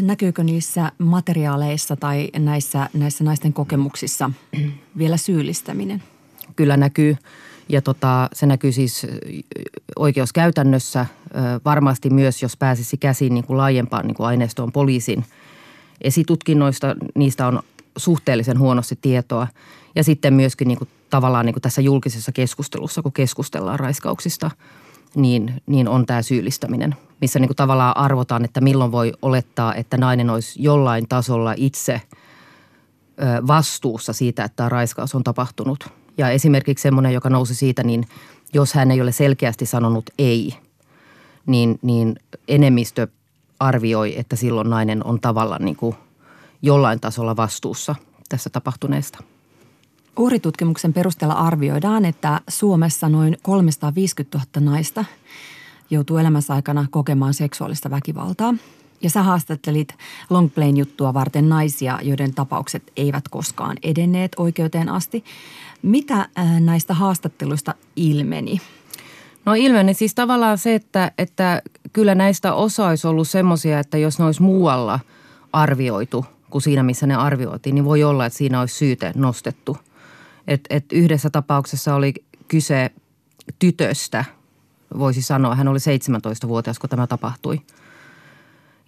Näkyykö 0.00 0.44
niissä 0.44 0.92
materiaaleissa 0.98 1.96
tai 1.96 2.28
näissä, 2.38 2.88
näissä 2.94 3.24
naisten 3.24 3.52
kokemuksissa 3.52 4.30
vielä 4.98 5.16
syyllistäminen? 5.16 6.02
Kyllä 6.56 6.76
näkyy 6.76 7.16
ja 7.68 7.82
tota, 7.82 8.28
se 8.32 8.46
näkyy 8.46 8.72
siis 8.72 9.06
oikeuskäytännössä 9.96 11.06
varmasti 11.64 12.10
myös, 12.10 12.42
jos 12.42 12.56
pääsisi 12.56 12.96
käsiin 12.96 13.34
niin 13.34 13.44
kuin 13.44 13.56
laajempaan 13.56 14.06
niin 14.06 14.14
kuin 14.14 14.26
aineistoon 14.26 14.72
poliisin 14.72 15.24
esitutkinnoista. 16.00 16.96
Niistä 17.14 17.46
on 17.46 17.62
suhteellisen 17.96 18.58
huonosti 18.58 18.98
tietoa 19.02 19.46
ja 19.94 20.04
sitten 20.04 20.34
myöskin 20.34 20.68
niin 20.68 20.78
kuin, 20.78 20.88
tavallaan 21.10 21.46
niin 21.46 21.54
kuin 21.54 21.62
tässä 21.62 21.80
julkisessa 21.80 22.32
keskustelussa, 22.32 23.02
kun 23.02 23.12
keskustellaan 23.12 23.80
raiskauksista– 23.80 24.50
niin, 25.16 25.62
niin 25.66 25.88
on 25.88 26.06
tämä 26.06 26.22
syyllistäminen, 26.22 26.96
missä 27.20 27.38
niin 27.38 27.48
kuin 27.48 27.56
tavallaan 27.56 27.96
arvotaan, 27.96 28.44
että 28.44 28.60
milloin 28.60 28.92
voi 28.92 29.12
olettaa, 29.22 29.74
että 29.74 29.96
nainen 29.96 30.30
olisi 30.30 30.62
jollain 30.62 31.08
tasolla 31.08 31.54
itse 31.56 32.00
vastuussa 33.46 34.12
siitä, 34.12 34.44
että 34.44 34.56
tämä 34.56 34.68
raiskaus 34.68 35.14
on 35.14 35.24
tapahtunut. 35.24 35.88
Ja 36.18 36.30
esimerkiksi 36.30 36.82
semmoinen, 36.82 37.12
joka 37.12 37.30
nousi 37.30 37.54
siitä, 37.54 37.82
niin 37.82 38.04
jos 38.54 38.74
hän 38.74 38.90
ei 38.90 39.00
ole 39.00 39.12
selkeästi 39.12 39.66
sanonut 39.66 40.10
ei, 40.18 40.54
niin, 41.46 41.78
niin 41.82 42.16
enemmistö 42.48 43.06
arvioi, 43.60 44.18
että 44.18 44.36
silloin 44.36 44.70
nainen 44.70 45.06
on 45.06 45.20
tavallaan 45.20 45.64
niin 45.64 45.76
kuin 45.76 45.96
jollain 46.62 47.00
tasolla 47.00 47.36
vastuussa 47.36 47.94
tässä 48.28 48.50
tapahtuneesta. 48.50 49.18
Uhritutkimuksen 50.18 50.92
perusteella 50.92 51.34
arvioidaan, 51.34 52.04
että 52.04 52.40
Suomessa 52.48 53.08
noin 53.08 53.38
350 53.42 54.38
000 54.56 54.70
naista 54.70 55.04
joutuu 55.90 56.16
elämänsä 56.16 56.54
aikana 56.54 56.86
kokemaan 56.90 57.34
seksuaalista 57.34 57.90
väkivaltaa. 57.90 58.54
Ja 59.02 59.10
sä 59.10 59.22
haastattelit 59.22 59.94
Longplain 60.30 60.76
juttua 60.76 61.14
varten 61.14 61.48
naisia, 61.48 61.98
joiden 62.02 62.34
tapaukset 62.34 62.82
eivät 62.96 63.28
koskaan 63.28 63.76
edenneet 63.82 64.32
oikeuteen 64.36 64.88
asti. 64.88 65.24
Mitä 65.82 66.28
äh, 66.38 66.60
näistä 66.60 66.94
haastatteluista 66.94 67.74
ilmeni? 67.96 68.60
No 69.44 69.54
ilmeni 69.54 69.94
siis 69.94 70.14
tavallaan 70.14 70.58
se, 70.58 70.74
että, 70.74 71.12
että 71.18 71.62
kyllä 71.92 72.14
näistä 72.14 72.54
osa 72.54 72.86
olisi 72.88 73.06
ollut 73.06 73.28
semmoisia, 73.28 73.78
että 73.78 73.98
jos 73.98 74.18
ne 74.18 74.24
olisi 74.24 74.42
muualla 74.42 75.00
arvioitu 75.52 76.26
kuin 76.50 76.62
siinä, 76.62 76.82
missä 76.82 77.06
ne 77.06 77.14
arvioitiin, 77.14 77.74
niin 77.74 77.84
voi 77.84 78.04
olla, 78.04 78.26
että 78.26 78.36
siinä 78.36 78.60
olisi 78.60 78.74
syyte 78.74 79.12
nostettu– 79.14 79.76
et, 80.50 80.60
et 80.70 80.84
yhdessä 80.92 81.30
tapauksessa 81.30 81.94
oli 81.94 82.14
kyse 82.48 82.90
tytöstä, 83.58 84.24
voisi 84.98 85.22
sanoa. 85.22 85.54
Hän 85.54 85.68
oli 85.68 85.78
17-vuotias, 85.78 86.78
kun 86.78 86.90
tämä 86.90 87.06
tapahtui. 87.06 87.60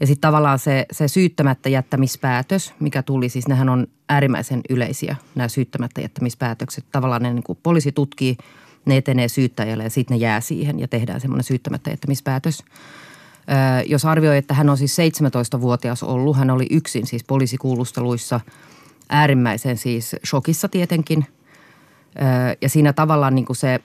Ja 0.00 0.07
sitten 0.07 0.20
tavallaan 0.20 0.59
se, 0.59 0.86
se 0.92 1.09
syyttämättä 1.09 1.68
jättämispäätös, 1.68 2.74
mikä 2.80 3.03
tuli, 3.03 3.28
siis 3.28 3.48
nehän 3.48 3.68
on 3.68 3.86
äärimmäisen 4.09 4.61
yleisiä, 4.70 5.16
nämä 5.34 5.48
syyttämättä 5.48 6.00
jättämispäätökset. 6.00 6.84
Tavallaan 6.92 7.22
ne 7.22 7.32
niin 7.32 7.42
kuin 7.42 7.59
poliisi 7.62 7.92
tutkii, 7.92 8.36
ne 8.84 8.96
etenee 8.96 9.28
syyttäjälle 9.28 9.84
ja 9.84 9.90
sitten 9.90 10.14
ne 10.14 10.22
jää 10.22 10.40
siihen 10.40 10.78
ja 10.78 10.88
tehdään 10.88 11.20
semmoinen 11.20 11.44
syyttämättä 11.44 11.90
jättämispäätös. 11.90 12.64
Öö, 13.50 13.82
jos 13.86 14.05
arvioi, 14.05 14.36
että 14.36 14.55
hän 14.55 14.70
on 14.70 14.76
siis 14.76 14.96
17-vuotias 14.98 16.03
ollut, 16.03 16.36
hän 16.36 16.50
oli 16.50 16.66
yksin 16.70 17.07
siis 17.07 17.24
poliisikuulusteluissa, 17.24 18.40
äärimmäisen 19.09 19.76
siis 19.76 20.16
shokissa 20.26 20.68
tietenkin– 20.68 21.26
ja 22.61 22.68
siinä 22.68 22.92
tavallaan 22.92 23.34
niin 23.34 23.44
kuin 23.44 23.57
se 23.57 23.80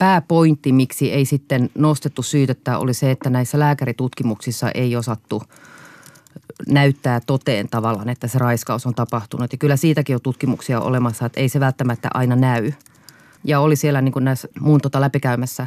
pääpointti, 0.00 0.72
miksi 0.72 1.12
ei 1.12 1.24
sitten 1.24 1.70
nostettu 1.74 2.22
syytettä, 2.22 2.78
oli 2.78 2.94
se, 2.94 3.10
että 3.10 3.30
näissä 3.30 3.58
lääkäritutkimuksissa 3.58 4.70
ei 4.70 4.96
osattu 4.96 5.42
näyttää 6.68 7.20
toteen 7.20 7.68
tavallaan, 7.68 8.08
että 8.08 8.28
se 8.28 8.38
raiskaus 8.38 8.86
on 8.86 8.94
tapahtunut. 8.94 9.52
Ja 9.52 9.58
kyllä 9.58 9.76
siitäkin 9.76 10.16
on 10.16 10.22
tutkimuksia 10.22 10.80
olemassa, 10.80 11.26
että 11.26 11.40
ei 11.40 11.48
se 11.48 11.60
välttämättä 11.60 12.08
aina 12.14 12.36
näy. 12.36 12.72
Ja 13.44 13.60
oli 13.60 13.76
siellä 13.76 14.00
niin 14.00 14.12
kuin 14.12 14.24
näissä 14.24 14.48
muun 14.60 14.80
tota 14.80 15.00
läpikäymässä 15.00 15.66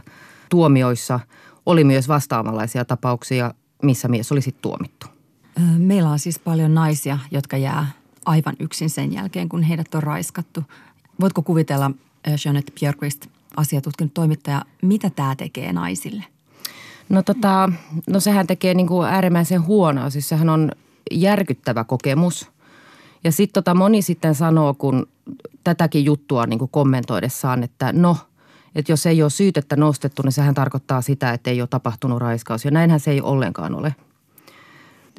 tuomioissa, 0.49 1.19
oli 1.65 1.83
myös 1.83 2.07
vastaavanlaisia 2.07 2.85
tapauksia, 2.85 3.53
missä 3.83 4.07
mies 4.07 4.31
oli 4.31 4.41
sitten 4.41 4.61
tuomittu. 4.61 5.07
Meillä 5.77 6.09
on 6.09 6.19
siis 6.19 6.39
paljon 6.39 6.73
naisia, 6.73 7.19
jotka 7.31 7.57
jää 7.57 7.87
aivan 8.25 8.55
yksin 8.59 8.89
sen 8.89 9.13
jälkeen, 9.13 9.49
kun 9.49 9.63
heidät 9.63 9.95
on 9.95 10.03
raiskattu. 10.03 10.63
Voitko 11.19 11.41
kuvitella, 11.41 11.91
Jeanette 12.45 12.71
Björkvist, 12.79 13.27
asiatutkinut 13.57 14.13
toimittaja, 14.13 14.61
mitä 14.81 15.09
tämä 15.09 15.35
tekee 15.35 15.73
naisille? 15.73 16.23
No, 17.09 17.23
tota, 17.23 17.69
no 18.07 18.19
sehän 18.19 18.47
tekee 18.47 18.73
niin 18.73 18.87
kuin 18.87 19.07
äärimmäisen 19.07 19.65
huonoa. 19.65 20.09
Siis 20.09 20.29
sehän 20.29 20.49
on 20.49 20.71
järkyttävä 21.11 21.83
kokemus. 21.83 22.51
Ja 23.23 23.31
sitten 23.31 23.53
tota 23.53 23.75
moni 23.75 24.01
sitten 24.01 24.35
sanoo, 24.35 24.73
kun 24.73 25.07
tätäkin 25.63 26.05
juttua 26.05 26.45
niin 26.45 26.59
kuin 26.59 26.71
kommentoidessaan, 26.71 27.63
että 27.63 27.93
no, 27.93 28.17
että 28.75 28.91
jos 28.91 29.05
ei 29.05 29.21
ole 29.21 29.29
syytettä 29.29 29.75
nostettu, 29.75 30.21
niin 30.21 30.31
sehän 30.31 30.53
tarkoittaa 30.53 31.01
sitä, 31.01 31.33
että 31.33 31.49
ei 31.49 31.61
ole 31.61 31.67
tapahtunut 31.67 32.19
raiskaus. 32.19 32.65
Ja 32.65 32.71
näinhän 32.71 32.99
se 32.99 33.11
ei 33.11 33.21
ollenkaan 33.21 33.75
ole. 33.75 33.95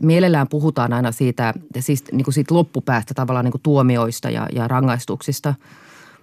Mielellään 0.02 0.48
puhutaan 0.48 0.92
aina 0.92 1.12
siitä, 1.12 1.54
siis 1.78 2.04
niin 2.12 2.24
kuin 2.24 2.34
siitä 2.34 2.54
loppupäästä 2.54 3.14
tavallaan 3.14 3.44
niin 3.44 3.52
kuin 3.52 3.62
tuomioista 3.62 4.30
ja, 4.30 4.48
ja 4.52 4.68
rangaistuksista– 4.68 5.54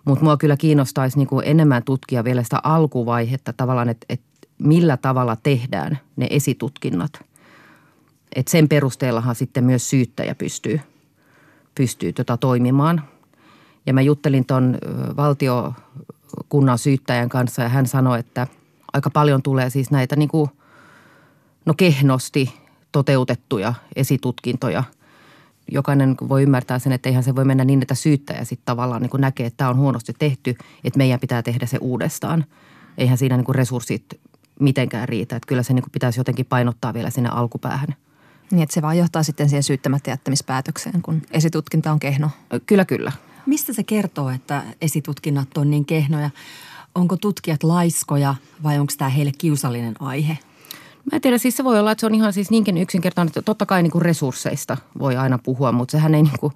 mutta 0.06 0.26
mua 0.26 0.38
kyllä 0.38 0.58
kiinnostaisi 0.58 1.18
niin 1.18 1.28
kuin 1.28 1.48
enemmän 1.48 1.84
tutkia 1.84 2.24
vielä 2.24 2.44
sitä 2.44 2.60
alkuvaihetta 2.64 3.54
tavallaan, 3.54 3.90
että, 3.90 4.06
että 4.10 4.26
millä 4.58 4.98
tavalla 4.98 5.36
tehdään 5.36 6.00
ne 6.16 6.28
esitutkinnat. 6.30 7.12
Et 8.36 8.48
sen 8.48 8.70
perusteellahan 8.70 9.36
sitten 9.36 9.64
myös 9.64 9.90
syyttäjä 9.90 10.36
pystyy, 10.36 10.80
pystyy 11.76 12.14
tota 12.14 12.38
toimimaan. 12.38 13.04
Ja 13.86 13.94
mä 13.94 14.02
juttelin 14.02 14.46
tuon 14.46 14.78
valtiokunnan 15.18 16.78
syyttäjän 16.78 17.30
kanssa 17.30 17.62
ja 17.62 17.70
hän 17.70 17.88
sanoi, 17.88 18.20
että 18.20 18.48
aika 18.94 19.10
paljon 19.10 19.42
tulee 19.42 19.70
siis 19.70 19.92
näitä 19.92 20.16
niin 20.16 20.30
kuin, 20.30 20.50
no 21.66 21.74
kehnosti 21.78 22.54
toteutettuja 22.92 23.74
esitutkintoja– 23.96 24.84
jokainen 25.72 26.16
voi 26.30 26.44
ymmärtää 26.44 26.80
sen, 26.80 26.92
että 26.92 27.10
eihän 27.10 27.24
se 27.24 27.36
voi 27.36 27.46
mennä 27.46 27.66
niin, 27.66 27.82
että 27.82 27.96
syyttäjä 27.96 28.44
sitten 28.44 28.66
tavallaan 28.66 29.02
niin 29.02 29.10
kuin 29.10 29.22
näkee, 29.22 29.46
että 29.46 29.58
tämä 29.58 29.70
on 29.70 29.78
huonosti 29.78 30.14
tehty, 30.20 30.56
että 30.84 30.98
meidän 30.98 31.20
pitää 31.20 31.44
tehdä 31.44 31.66
se 31.66 31.78
uudestaan. 31.82 32.46
Eihän 32.98 33.18
siinä 33.18 33.38
niin 33.38 33.46
kuin 33.46 33.56
resurssit 33.56 34.06
mitenkään 34.60 35.10
riitä. 35.10 35.36
Että 35.36 35.48
kyllä 35.48 35.64
se 35.64 35.74
niin 35.74 35.84
kuin 35.84 35.92
pitäisi 35.92 36.20
jotenkin 36.20 36.46
painottaa 36.46 36.94
vielä 36.94 37.10
sinne 37.10 37.30
alkupäähän. 37.30 37.96
Niin, 38.52 38.64
että 38.64 38.74
se 38.74 38.82
vaan 38.82 38.98
johtaa 38.98 39.24
sitten 39.24 39.50
siihen 39.50 39.64
syyttämättä 39.64 40.10
jättämispäätökseen, 40.10 41.02
kun 41.02 41.22
esitutkinta 41.32 41.92
on 41.92 42.00
kehno. 42.00 42.30
Kyllä, 42.66 42.86
kyllä. 42.86 43.12
Mistä 43.46 43.74
se 43.74 43.84
kertoo, 43.84 44.30
että 44.30 44.64
esitutkinnat 44.82 45.58
on 45.58 45.72
niin 45.72 45.86
kehnoja? 45.86 46.30
Onko 46.96 47.18
tutkijat 47.18 47.64
laiskoja 47.64 48.36
vai 48.64 48.80
onko 48.80 48.94
tämä 48.98 49.10
heille 49.10 49.32
kiusallinen 49.38 49.94
aihe? 50.00 50.38
Mä 51.12 51.16
en 51.16 51.22
tiedä, 51.22 51.38
siis 51.38 51.58
se 51.58 51.64
voi 51.64 51.80
olla, 51.80 51.92
että 51.92 52.00
se 52.00 52.06
on 52.06 52.16
ihan 52.16 52.34
siis 52.34 52.52
niinkin 52.52 52.78
yksinkertainen, 52.78 53.28
että 53.28 53.42
totta 53.42 53.66
kai 53.66 53.84
niin 53.84 53.92
kuin 53.92 54.02
resursseista 54.02 54.78
voi 55.00 55.18
aina 55.18 55.40
puhua, 55.44 55.72
mutta 55.72 55.92
sehän 55.92 56.16
ei 56.16 56.24
niin 56.24 56.40
kuin, 56.40 56.54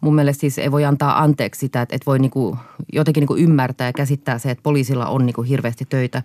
mun 0.00 0.14
mielestä 0.14 0.40
siis 0.40 0.58
ei 0.58 0.72
voi 0.72 0.84
antaa 0.84 1.22
anteeksi 1.22 1.58
sitä, 1.58 1.82
että, 1.82 1.96
että 1.96 2.06
voi 2.06 2.18
niin 2.18 2.30
kuin 2.30 2.56
jotenkin 2.92 3.20
niin 3.20 3.28
kuin 3.28 3.42
ymmärtää 3.42 3.86
ja 3.88 3.92
käsittää 3.92 4.38
se, 4.38 4.50
että 4.50 4.62
poliisilla 4.62 5.06
on 5.06 5.26
niin 5.26 5.34
kuin 5.34 5.48
hirveästi 5.48 5.84
töitä. 5.88 6.22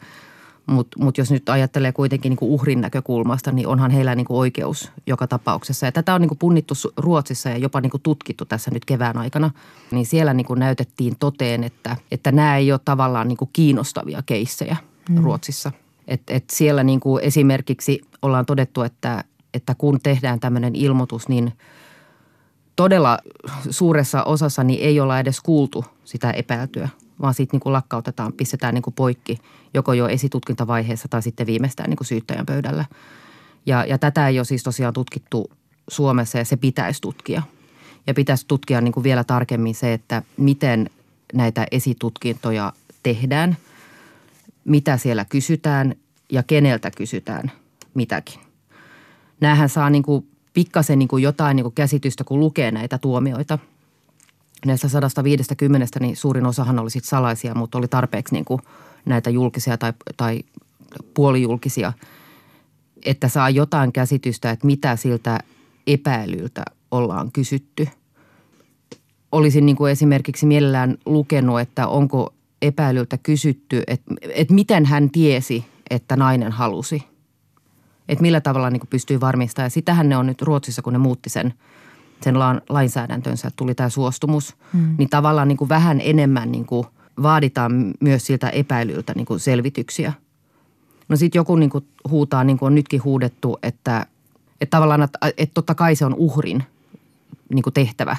Mutta 0.65 1.03
mut 1.03 1.17
jos 1.17 1.31
nyt 1.31 1.49
ajattelee 1.49 1.91
kuitenkin 1.91 2.29
niin 2.29 2.37
kuin 2.37 2.51
uhrin 2.51 2.81
näkökulmasta, 2.81 3.51
niin 3.51 3.67
onhan 3.67 3.91
heillä 3.91 4.15
niin 4.15 4.25
kuin 4.25 4.37
oikeus 4.37 4.91
joka 5.07 5.27
tapauksessa. 5.27 5.85
Ja 5.85 5.91
tätä 5.91 6.13
on 6.13 6.21
niin 6.21 6.29
kuin 6.29 6.37
punnittu 6.37 6.73
Ruotsissa 6.97 7.49
ja 7.49 7.57
jopa 7.57 7.81
niin 7.81 7.89
kuin 7.89 8.01
tutkittu 8.01 8.45
tässä 8.45 8.71
nyt 8.71 8.85
kevään 8.85 9.17
aikana. 9.17 9.51
Niin 9.91 10.05
siellä 10.05 10.33
niin 10.33 10.45
kuin 10.45 10.59
näytettiin 10.59 11.15
toteen, 11.19 11.63
että, 11.63 11.95
että 12.11 12.31
nämä 12.31 12.57
ei 12.57 12.71
ole 12.71 12.79
tavallaan 12.85 13.27
niin 13.27 13.37
kuin 13.37 13.49
kiinnostavia 13.53 14.23
keissejä 14.25 14.77
mm. 15.09 15.23
Ruotsissa. 15.23 15.71
Et, 16.09 16.21
et 16.27 16.49
siellä 16.49 16.83
niin 16.83 16.99
kuin 16.99 17.23
esimerkiksi 17.23 18.01
ollaan 18.21 18.45
todettu, 18.45 18.81
että, 18.81 19.23
että 19.53 19.75
kun 19.75 19.99
tehdään 20.03 20.39
tämmöinen 20.39 20.75
ilmoitus, 20.75 21.27
niin 21.27 21.53
todella 22.75 23.19
suuressa 23.69 24.23
osassa 24.23 24.63
niin 24.63 24.81
ei 24.81 24.99
olla 24.99 25.19
edes 25.19 25.41
kuultu 25.41 25.85
sitä 26.05 26.31
epäiltyä– 26.31 26.89
vaan 27.21 27.33
sitten 27.33 27.55
niin 27.55 27.61
kuin 27.61 27.73
lakkautetaan, 27.73 28.33
pistetään 28.33 28.73
niin 28.73 28.81
kuin 28.81 28.93
poikki 28.93 29.39
joko 29.73 29.93
jo 29.93 30.07
esitutkintavaiheessa 30.07 31.07
tai 31.07 31.21
sitten 31.21 31.47
viimeistään 31.47 31.89
niin 31.89 31.97
kuin 31.97 32.07
syyttäjän 32.07 32.45
pöydällä. 32.45 32.85
Ja, 33.65 33.85
ja 33.85 33.97
tätä 33.97 34.27
ei 34.27 34.39
ole 34.39 34.45
siis 34.45 34.63
tosiaan 34.63 34.93
tutkittu 34.93 35.51
Suomessa 35.87 36.37
ja 36.37 36.45
se 36.45 36.57
pitäisi 36.57 37.01
tutkia. 37.01 37.41
Ja 38.07 38.13
pitäisi 38.13 38.47
tutkia 38.47 38.81
niin 38.81 38.91
kuin 38.91 39.03
vielä 39.03 39.23
tarkemmin 39.23 39.75
se, 39.75 39.93
että 39.93 40.23
miten 40.37 40.89
näitä 41.33 41.67
esitutkintoja 41.71 42.73
tehdään, 43.03 43.57
mitä 44.69 44.97
siellä 44.97 45.25
kysytään 45.25 45.95
ja 46.31 46.43
keneltä 46.43 46.91
kysytään 46.91 47.51
mitäkin. 47.93 48.39
Nämähän 49.41 49.69
saa 49.69 49.89
niin 49.89 50.03
kuin 50.03 50.27
pikkasen 50.53 50.99
niin 50.99 51.07
kuin 51.07 51.23
jotain 51.23 51.55
niin 51.55 51.63
kuin 51.63 51.75
käsitystä, 51.75 52.23
kun 52.23 52.39
lukee 52.39 52.71
näitä 52.71 52.97
tuomioita– 52.97 53.59
näistä 54.65 54.87
150, 54.87 55.99
niin 55.99 56.15
suurin 56.15 56.45
osahan 56.45 56.79
oli 56.79 56.89
sitten 56.89 57.09
salaisia, 57.09 57.55
mutta 57.55 57.77
oli 57.77 57.87
tarpeeksi 57.87 58.35
niin 58.35 58.45
kuin 58.45 58.61
näitä 59.05 59.29
julkisia 59.29 59.77
tai, 59.77 59.93
tai 60.17 60.39
puolijulkisia, 61.13 61.93
että 63.05 63.27
saa 63.27 63.49
jotain 63.49 63.91
käsitystä, 63.91 64.51
että 64.51 64.65
mitä 64.65 64.95
siltä 64.95 65.39
epäilyltä 65.87 66.65
ollaan 66.91 67.31
kysytty. 67.31 67.87
Olisin 69.31 69.65
niin 69.65 69.75
kuin 69.75 69.91
esimerkiksi 69.91 70.45
mielellään 70.45 70.97
lukenut, 71.05 71.59
että 71.59 71.87
onko 71.87 72.33
epäilyltä 72.61 73.17
kysytty, 73.17 73.83
että, 73.87 74.15
että 74.29 74.53
miten 74.53 74.85
hän 74.85 75.09
tiesi, 75.09 75.65
että 75.89 76.15
nainen 76.15 76.51
halusi. 76.51 77.03
Että 78.09 78.21
millä 78.21 78.41
tavalla 78.41 78.69
niin 78.69 78.81
pystyy 78.89 79.19
varmistamaan. 79.19 79.65
Ja 79.65 79.69
sitähän 79.69 80.09
ne 80.09 80.17
on 80.17 80.25
nyt 80.25 80.41
Ruotsissa, 80.41 80.81
kun 80.81 80.93
ne 80.93 80.99
muutti 80.99 81.29
sen– 81.29 81.53
sen 82.21 82.39
la- 82.39 82.61
lainsäädäntönsä, 82.69 83.47
että 83.47 83.57
tuli 83.57 83.75
tämä 83.75 83.89
suostumus, 83.89 84.55
mm. 84.73 84.95
niin 84.97 85.09
tavallaan 85.09 85.47
niin 85.47 85.57
kuin 85.57 85.69
vähän 85.69 86.01
enemmän 86.03 86.51
niin 86.51 86.65
kuin 86.65 86.87
vaaditaan 87.21 87.93
myös 87.99 88.25
siltä 88.25 88.49
epäilyltä 88.49 89.13
niin 89.15 89.25
kuin 89.25 89.39
selvityksiä. 89.39 90.13
No 91.09 91.15
sitten 91.15 91.39
joku 91.39 91.55
niin 91.55 91.69
kuin 91.69 91.87
huutaa, 92.09 92.43
niin 92.43 92.57
kuin 92.57 92.67
on 92.67 92.75
nytkin 92.75 93.03
huudettu, 93.03 93.59
että, 93.63 94.05
että 94.61 94.77
tavallaan, 94.77 95.01
että, 95.01 95.19
että 95.37 95.53
totta 95.53 95.75
kai 95.75 95.95
se 95.95 96.05
on 96.05 96.15
uhrin 96.15 96.63
niin 97.53 97.63
kuin 97.63 97.73
tehtävä 97.73 98.15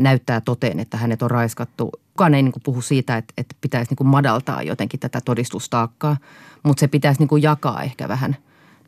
näyttää 0.00 0.40
toteen, 0.40 0.80
että 0.80 0.96
hänet 0.96 1.22
on 1.22 1.30
raiskattu. 1.30 1.90
Kukaan 2.20 2.34
ei 2.34 2.42
niin 2.42 2.52
kuin 2.52 2.62
puhu 2.62 2.80
siitä, 2.80 3.16
että, 3.16 3.34
että 3.38 3.56
pitäisi 3.60 3.90
niin 3.90 3.96
kuin 3.96 4.08
madaltaa 4.08 4.62
jotenkin 4.62 5.00
tätä 5.00 5.20
todistustaakkaa, 5.24 6.16
mutta 6.62 6.80
se 6.80 6.88
pitäisi 6.88 7.20
niin 7.20 7.28
kuin 7.28 7.42
jakaa 7.42 7.82
ehkä 7.82 8.08
vähän. 8.08 8.36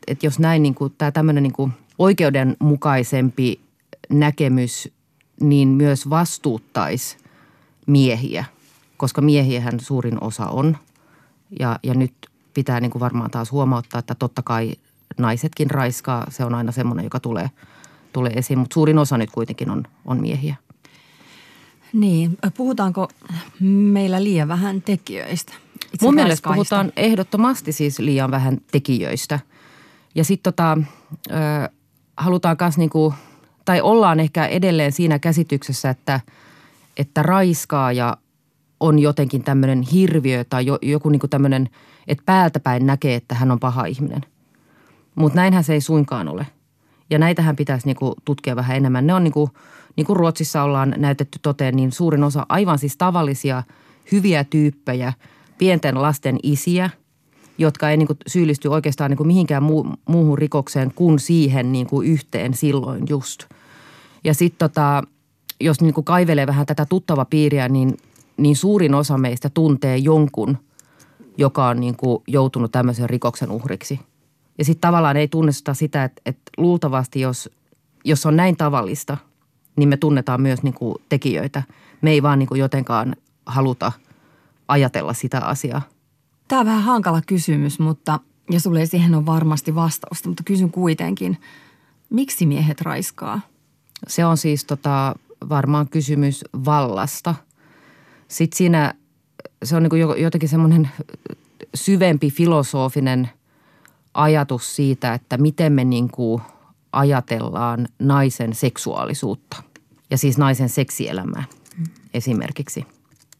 Että 0.07 0.25
jos 0.25 0.39
näin 0.39 0.63
niin 0.63 0.75
kuin, 0.75 0.93
tämä 0.97 1.11
tämmöinen 1.11 1.43
niin 1.43 1.53
kuin 1.53 1.73
oikeudenmukaisempi 1.99 3.59
näkemys 4.09 4.89
niin 5.41 5.67
myös 5.67 6.09
vastuuttaisi 6.09 7.17
miehiä, 7.87 8.45
koska 8.97 9.21
miehiähän 9.21 9.79
suurin 9.79 10.23
osa 10.23 10.47
on. 10.47 10.77
Ja, 11.59 11.79
ja 11.83 11.93
nyt 11.93 12.13
pitää 12.53 12.79
niin 12.79 12.91
kuin 12.91 12.99
varmaan 12.99 13.31
taas 13.31 13.51
huomauttaa, 13.51 13.99
että 13.99 14.15
totta 14.15 14.41
kai 14.41 14.73
naisetkin 15.17 15.71
raiskaa. 15.71 16.25
Se 16.29 16.45
on 16.45 16.55
aina 16.55 16.71
semmoinen, 16.71 17.03
joka 17.03 17.19
tulee, 17.19 17.49
tulee 18.11 18.31
esiin, 18.31 18.59
mutta 18.59 18.73
suurin 18.73 18.97
osa 18.97 19.17
nyt 19.17 19.31
kuitenkin 19.31 19.69
on, 19.69 19.83
on 20.05 20.21
miehiä. 20.21 20.55
Niin, 21.93 22.37
puhutaanko 22.57 23.07
meillä 23.59 24.23
liian 24.23 24.47
vähän 24.47 24.81
tekijöistä? 24.81 25.53
Itse 25.93 26.05
Mun 26.05 26.15
mielestä 26.15 26.49
puhutaan 26.49 26.91
ehdottomasti 26.95 27.71
siis 27.71 27.99
liian 27.99 28.31
vähän 28.31 28.57
tekijöistä. 28.71 29.39
Ja 30.15 30.23
sitten 30.23 30.53
tota, 30.53 30.77
halutaan 32.17 32.57
myös 32.59 32.77
niinku– 32.77 33.13
tai 33.65 33.81
ollaan 33.81 34.19
ehkä 34.19 34.45
edelleen 34.45 34.91
siinä 34.91 35.19
käsityksessä, 35.19 35.89
että, 35.89 36.19
että 36.97 37.23
raiskaaja 37.23 38.17
on 38.79 38.99
jotenkin 38.99 39.43
tämmöinen 39.43 39.81
hirviö 39.81 40.43
tai 40.43 40.65
jo, 40.65 40.77
joku 40.81 41.09
niin 41.09 41.21
tämmöinen, 41.29 41.69
että 42.07 42.23
päältä 42.25 42.59
päin 42.59 42.85
näkee, 42.85 43.15
että 43.15 43.35
hän 43.35 43.51
on 43.51 43.59
paha 43.59 43.85
ihminen. 43.85 44.21
Mutta 45.15 45.35
näinhän 45.35 45.63
se 45.63 45.73
ei 45.73 45.81
suinkaan 45.81 46.27
ole. 46.27 46.47
Ja 47.09 47.19
näitähän 47.19 47.55
pitäisi 47.55 47.87
niin 47.87 47.97
tutkia 48.25 48.55
vähän 48.55 48.77
enemmän. 48.77 49.07
Ne 49.07 49.13
on 49.13 49.23
niin 49.23 49.31
kuin, 49.31 49.51
niin 49.95 50.05
kuin 50.05 50.17
Ruotsissa 50.17 50.63
ollaan 50.63 50.93
näytetty 50.97 51.39
toteen, 51.41 51.75
niin 51.75 51.91
suurin 51.91 52.23
osa 52.23 52.45
aivan 52.49 52.79
siis 52.79 52.97
tavallisia 52.97 53.63
hyviä 54.11 54.43
tyyppejä, 54.43 55.13
pienten 55.57 56.01
lasten 56.01 56.39
isiä– 56.43 56.89
jotka 57.57 57.89
ei 57.89 57.97
niin 57.97 58.07
kuin 58.07 58.17
syyllisty 58.27 58.67
oikeastaan 58.67 59.11
niin 59.11 59.17
kuin 59.17 59.27
mihinkään 59.27 59.63
muu, 59.63 59.87
muuhun 60.09 60.37
rikokseen 60.37 60.91
kuin 60.95 61.19
siihen 61.19 61.71
niin 61.71 61.87
kuin 61.87 62.07
yhteen 62.07 62.53
silloin 62.53 63.03
just. 63.09 63.43
Ja 64.23 64.33
sitten 64.33 64.69
tota, 64.69 65.03
jos 65.61 65.81
niin 65.81 65.93
kuin 65.93 66.05
kaivelee 66.05 66.47
vähän 66.47 66.65
tätä 66.65 66.85
tuttava 66.85 67.25
piiriä, 67.25 67.69
niin, 67.69 67.97
niin 68.37 68.55
suurin 68.55 68.95
osa 68.95 69.17
meistä 69.17 69.49
tuntee 69.49 69.97
jonkun, 69.97 70.57
joka 71.37 71.67
on 71.67 71.79
niin 71.79 71.95
kuin 71.95 72.23
joutunut 72.27 72.71
tämmöisen 72.71 73.09
rikoksen 73.09 73.51
uhriksi. 73.51 73.99
Ja 74.57 74.65
sitten 74.65 74.81
tavallaan 74.81 75.17
ei 75.17 75.27
tunnista 75.27 75.73
sitä, 75.73 76.03
että, 76.03 76.21
että 76.25 76.51
luultavasti 76.57 77.19
jos, 77.19 77.49
jos 78.05 78.25
on 78.25 78.35
näin 78.35 78.57
tavallista, 78.57 79.17
niin 79.75 79.89
me 79.89 79.97
tunnetaan 79.97 80.41
myös 80.41 80.63
niin 80.63 80.73
kuin 80.73 80.95
tekijöitä. 81.09 81.63
Me 82.01 82.11
ei 82.11 82.23
vaan 82.23 82.39
niin 82.39 82.47
kuin 82.47 82.59
jotenkaan 82.59 83.15
haluta 83.45 83.91
ajatella 84.67 85.13
sitä 85.13 85.39
asiaa. 85.39 85.81
Tämä 86.47 86.59
on 86.59 86.65
vähän 86.65 86.83
hankala 86.83 87.21
kysymys, 87.27 87.79
mutta 87.79 88.19
ja 88.51 88.59
sulle 88.59 88.79
ei 88.79 88.87
siihen 88.87 89.15
ole 89.15 89.25
varmasti 89.25 89.75
vastausta, 89.75 90.29
mutta 90.29 90.43
kysyn 90.43 90.71
kuitenkin, 90.71 91.37
miksi 92.09 92.45
miehet 92.45 92.81
raiskaa? 92.81 93.41
Se 94.07 94.25
on 94.25 94.37
siis 94.37 94.65
tota, 94.65 95.15
varmaan 95.49 95.89
kysymys 95.89 96.45
vallasta. 96.65 97.35
Sitten 98.27 98.57
siinä 98.57 98.93
se 99.63 99.75
on 99.75 99.83
niin 99.83 100.21
jotenkin 100.23 100.49
semmoinen 100.49 100.89
syvempi 101.75 102.31
filosofinen 102.31 103.29
ajatus 104.13 104.75
siitä, 104.75 105.13
että 105.13 105.37
miten 105.37 105.73
me 105.73 105.83
niin 105.83 106.09
kuin 106.09 106.41
ajatellaan 106.93 107.87
naisen 107.99 108.55
seksuaalisuutta 108.55 109.63
ja 110.09 110.17
siis 110.17 110.37
naisen 110.37 110.69
seksielämää 110.69 111.43
esimerkiksi– 112.13 112.85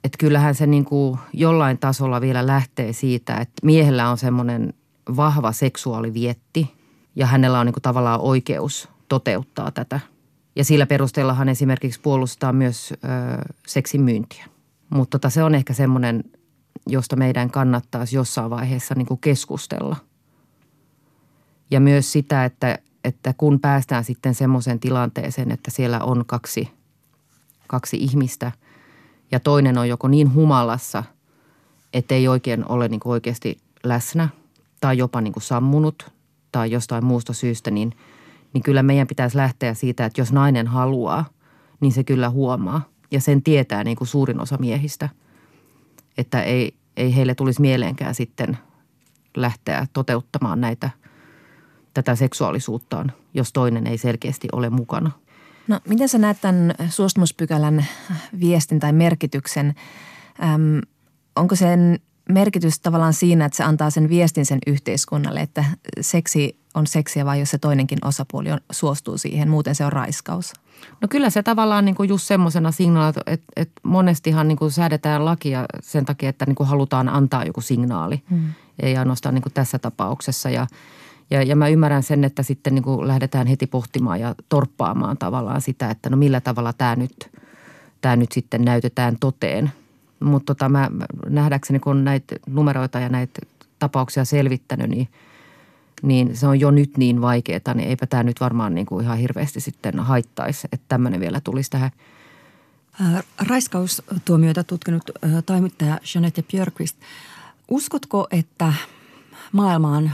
että 0.04 0.18
kyllähän 0.18 0.56
se 0.56 0.68
niin 0.68 0.86
kuin 0.86 1.20
jollain 1.34 1.78
tasolla 1.78 2.22
vielä 2.22 2.48
lähtee 2.48 2.94
siitä, 2.94 3.38
että 3.38 3.54
miehellä 3.64 4.10
on 4.10 4.18
semmoinen 4.18 4.74
vahva 5.16 5.52
seksuaalivietti 5.52 6.72
ja 7.16 7.26
hänellä 7.26 7.60
on 7.60 7.66
niin 7.66 7.74
kuin 7.74 7.82
tavallaan 7.82 8.20
oikeus 8.20 8.90
toteuttaa 9.08 9.72
tätä. 9.72 10.00
Ja 10.56 10.66
sillä 10.66 10.86
perusteellahan 10.86 11.50
esimerkiksi 11.50 12.00
puolustaa 12.00 12.54
myös 12.54 12.92
ö, 12.92 12.98
seksin 13.68 14.02
myyntiä. 14.02 14.46
Mutta 14.90 15.20
tota, 15.20 15.30
se 15.30 15.44
on 15.44 15.56
ehkä 15.56 15.74
semmoinen, 15.74 16.24
josta 16.88 17.16
meidän 17.16 17.52
kannattaisi 17.52 18.16
jossain 18.16 18.50
vaiheessa 18.50 18.96
niin 18.96 19.06
kuin 19.06 19.20
keskustella. 19.20 19.96
Ja 21.72 21.80
myös 21.80 22.12
sitä, 22.12 22.46
että, 22.46 22.80
että 23.04 23.34
kun 23.38 23.60
päästään 23.60 24.04
sitten 24.04 24.36
semmoiseen 24.36 24.80
tilanteeseen, 24.80 25.52
että 25.52 25.72
siellä 25.72 26.00
on 26.00 26.24
kaksi, 26.26 26.70
kaksi 27.68 27.98
ihmistä– 27.98 28.52
ja 29.34 29.40
toinen 29.40 29.78
on 29.78 29.90
joko 29.90 30.08
niin 30.08 30.34
humalassa, 30.34 31.04
että 31.94 32.16
ei 32.16 32.28
oikein 32.28 32.66
ole 32.70 32.88
niin 32.88 33.00
kuin 33.00 33.12
oikeasti 33.12 33.58
läsnä 33.84 34.30
tai 34.82 34.98
jopa 34.98 35.22
niin 35.22 35.34
kuin 35.34 35.44
sammunut 35.44 36.12
tai 36.52 36.72
jostain 36.72 37.06
muusta 37.06 37.34
syystä, 37.34 37.72
niin, 37.72 37.96
niin 38.54 38.64
kyllä 38.64 38.84
meidän 38.84 39.08
pitäisi 39.08 39.38
lähteä 39.38 39.74
siitä, 39.74 40.06
että 40.06 40.22
jos 40.22 40.32
nainen 40.32 40.68
haluaa, 40.68 41.26
niin 41.80 41.92
se 41.92 42.04
kyllä 42.04 42.30
huomaa. 42.30 42.82
Ja 43.12 43.22
sen 43.22 43.44
tietää 43.44 43.84
niin 43.84 43.98
kuin 43.98 44.08
suurin 44.08 44.42
osa 44.42 44.58
miehistä, 44.58 45.10
että 46.18 46.44
ei, 46.44 46.74
ei 46.98 47.16
heille 47.16 47.36
tulisi 47.36 47.62
mieleenkään 47.62 48.16
sitten 48.16 48.58
lähteä 49.38 49.88
toteuttamaan 49.94 50.62
näitä, 50.62 50.90
tätä 51.94 52.16
seksuaalisuuttaan, 52.16 53.12
jos 53.34 53.54
toinen 53.54 53.88
ei 53.88 53.98
selkeästi 53.98 54.48
ole 54.52 54.70
mukana– 54.70 55.12
No 55.68 55.80
miten 55.88 56.10
sä 56.10 56.18
näet 56.18 56.42
tämän 56.42 56.74
suostumuspykälän 56.90 57.86
viestin 58.40 58.80
tai 58.80 58.94
merkityksen? 58.94 59.76
Öm, 60.44 60.82
onko 61.36 61.56
sen 61.56 62.00
merkitys 62.30 62.80
tavallaan 62.80 63.14
siinä, 63.14 63.46
että 63.46 63.58
se 63.58 63.64
antaa 63.64 63.90
sen 63.90 64.10
viestin 64.10 64.46
sen 64.46 64.60
yhteiskunnalle, 64.68 65.42
että 65.42 65.66
seksi 66.02 66.60
on 66.74 66.88
seksiä 66.88 67.26
vai 67.26 67.40
jos 67.40 67.50
se 67.50 67.58
toinenkin 67.58 68.06
osapuoli 68.06 68.52
on, 68.52 68.60
suostuu 68.72 69.18
siihen, 69.18 69.50
muuten 69.50 69.76
se 69.76 69.86
on 69.86 69.94
raiskaus? 69.94 70.54
No 71.02 71.08
kyllä 71.08 71.30
se 71.30 71.44
tavallaan 71.44 71.86
niin 71.86 71.96
kuin 71.96 72.10
just 72.10 72.28
semmoisena 72.28 72.72
signaalina, 72.72 73.24
että, 73.28 73.52
että 73.56 73.82
monestihan 73.84 74.48
niin 74.48 74.58
kuin 74.58 74.72
säädetään 74.72 75.26
lakia 75.26 75.66
sen 75.82 76.06
takia, 76.06 76.30
että 76.30 76.46
niin 76.46 76.56
kuin 76.56 76.70
halutaan 76.70 77.10
antaa 77.10 77.46
joku 77.46 77.62
signaali. 77.62 78.22
Hmm. 78.30 78.54
ei 78.82 78.98
ainoastaan 78.98 79.36
niin 79.36 79.44
kuin 79.44 79.54
tässä 79.54 79.80
tapauksessa. 79.80 80.50
Ja, 80.50 80.68
ja, 81.34 81.44
ja 81.44 81.56
mä 81.56 81.68
ymmärrän 81.68 82.04
sen, 82.04 82.24
että 82.24 82.44
sitten 82.44 82.76
niin 82.76 82.84
kuin 82.84 83.08
lähdetään 83.08 83.48
heti 83.48 83.68
pohtimaan 83.68 84.20
ja 84.20 84.36
torppaamaan 84.50 85.18
tavallaan 85.18 85.62
sitä, 85.62 85.90
että 85.90 86.10
no 86.10 86.18
millä 86.18 86.42
tavalla 86.42 86.74
tämä 86.74 86.96
nyt, 86.96 87.32
tämä 88.02 88.16
nyt 88.16 88.32
sitten 88.32 88.66
näytetään 88.66 89.18
toteen. 89.20 89.72
Mutta 90.20 90.56
tota, 90.56 90.70
mä 90.70 90.92
nähdäkseni, 91.30 91.80
kun 91.80 92.04
näitä 92.04 92.36
numeroita 92.50 93.00
ja 93.00 93.10
näitä 93.10 93.42
tapauksia 93.80 94.26
selvittänyt, 94.26 94.90
niin, 94.90 95.08
niin 96.02 96.38
se 96.38 96.48
on 96.48 96.60
jo 96.60 96.72
nyt 96.72 96.98
niin 96.98 97.22
vaikeaa, 97.22 97.74
niin 97.76 97.90
eipä 97.90 98.08
tämä 98.08 98.24
nyt 98.24 98.40
varmaan 98.40 98.76
niin 98.76 98.86
kuin 98.86 99.06
ihan 99.06 99.18
hirveästi 99.18 99.60
sitten 99.60 100.00
haittaisi, 100.00 100.68
että 100.72 100.86
tämmöinen 100.88 101.20
vielä 101.20 101.42
tulisi 101.42 101.70
tähän– 101.70 101.92
Raiskaustuomioita 103.48 104.64
tutkinut 104.64 105.04
toimittaja 105.46 106.00
Jeanette 106.16 106.44
Björkvist. 106.52 106.98
Uskotko, 107.68 108.28
että 108.32 108.74
maailma 109.52 109.98
on 109.98 110.12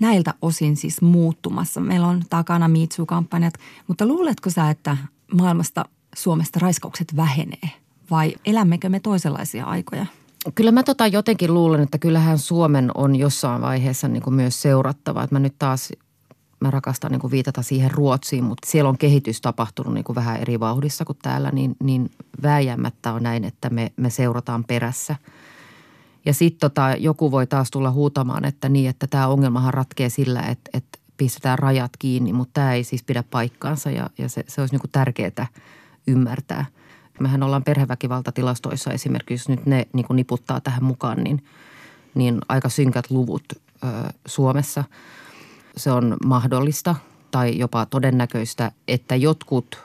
näiltä 0.00 0.34
osin 0.42 0.76
siis 0.76 1.02
muuttumassa? 1.02 1.80
Meillä 1.80 2.06
on 2.06 2.22
takana 2.30 2.68
MeToo-kampanjat, 2.68 3.54
mutta 3.88 4.06
luuletko 4.06 4.50
sä, 4.50 4.70
että 4.70 4.96
maailmasta 5.34 5.84
Suomesta 6.16 6.58
raiskaukset 6.62 7.16
vähenee? 7.16 7.70
Vai 8.10 8.34
elämmekö 8.44 8.88
me 8.88 9.00
toisenlaisia 9.00 9.64
aikoja? 9.64 10.06
Kyllä 10.54 10.72
mä 10.72 10.82
tota 10.82 11.06
jotenkin 11.06 11.54
luulen, 11.54 11.80
että 11.80 11.98
kyllähän 11.98 12.38
Suomen 12.38 12.90
on 12.94 13.16
jossain 13.16 13.62
vaiheessa 13.62 14.08
niin 14.08 14.22
kuin 14.22 14.34
myös 14.34 14.62
seurattava. 14.62 15.22
Että 15.22 15.34
mä 15.34 15.40
nyt 15.40 15.54
taas 15.58 15.92
mä 16.60 16.70
rakastan 16.70 17.12
niin 17.12 17.20
kuin 17.20 17.30
viitata 17.30 17.62
siihen 17.62 17.90
Ruotsiin, 17.90 18.44
mutta 18.44 18.70
siellä 18.70 18.88
on 18.88 18.98
kehitys 18.98 19.40
tapahtunut 19.40 19.94
niin 19.94 20.04
kuin 20.04 20.16
vähän 20.16 20.40
eri 20.40 20.60
vauhdissa 20.60 21.04
kuin 21.04 21.18
täällä, 21.22 21.50
niin, 21.50 21.76
niin 21.82 22.10
vääjäämättä 22.42 23.12
on 23.12 23.22
näin, 23.22 23.44
että 23.44 23.70
me, 23.70 23.92
me 23.96 24.10
seurataan 24.10 24.64
perässä. 24.64 25.16
Ja 26.26 26.34
sitten 26.34 26.60
tota, 26.60 26.94
joku 26.98 27.30
voi 27.30 27.46
taas 27.46 27.70
tulla 27.70 27.90
huutamaan, 27.90 28.44
että 28.44 28.68
niin, 28.68 28.90
että 28.90 29.06
tämä 29.06 29.28
ongelmahan 29.28 29.74
ratkee 29.74 30.08
sillä, 30.08 30.42
että, 30.42 30.70
että 30.74 30.98
pistetään 31.16 31.58
rajat 31.58 31.92
kiinni, 31.98 32.32
mutta 32.32 32.52
tämä 32.52 32.74
ei 32.74 32.84
siis 32.84 33.02
pidä 33.02 33.22
paikkaansa 33.30 33.90
ja, 33.90 34.10
ja 34.18 34.28
se, 34.28 34.44
se 34.48 34.60
olisi 34.60 34.76
niin 34.76 34.90
tärkeää 34.92 35.46
ymmärtää. 36.06 36.64
Mehän 37.20 37.42
ollaan 37.42 37.64
perheväkivaltatilastoissa 37.64 38.92
esimerkiksi, 38.92 39.52
jos 39.52 39.58
nyt 39.58 39.66
ne 39.66 39.86
niin 39.92 40.06
niputtaa 40.12 40.60
tähän 40.60 40.84
mukaan, 40.84 41.18
niin, 41.24 41.44
niin 42.14 42.38
aika 42.48 42.68
synkät 42.68 43.10
luvut 43.10 43.44
ö, 43.52 43.86
Suomessa– 44.26 44.84
se 45.76 45.92
on 45.92 46.16
mahdollista 46.24 46.94
tai 47.30 47.58
jopa 47.58 47.86
todennäköistä, 47.86 48.72
että 48.88 49.16
jotkut 49.16 49.78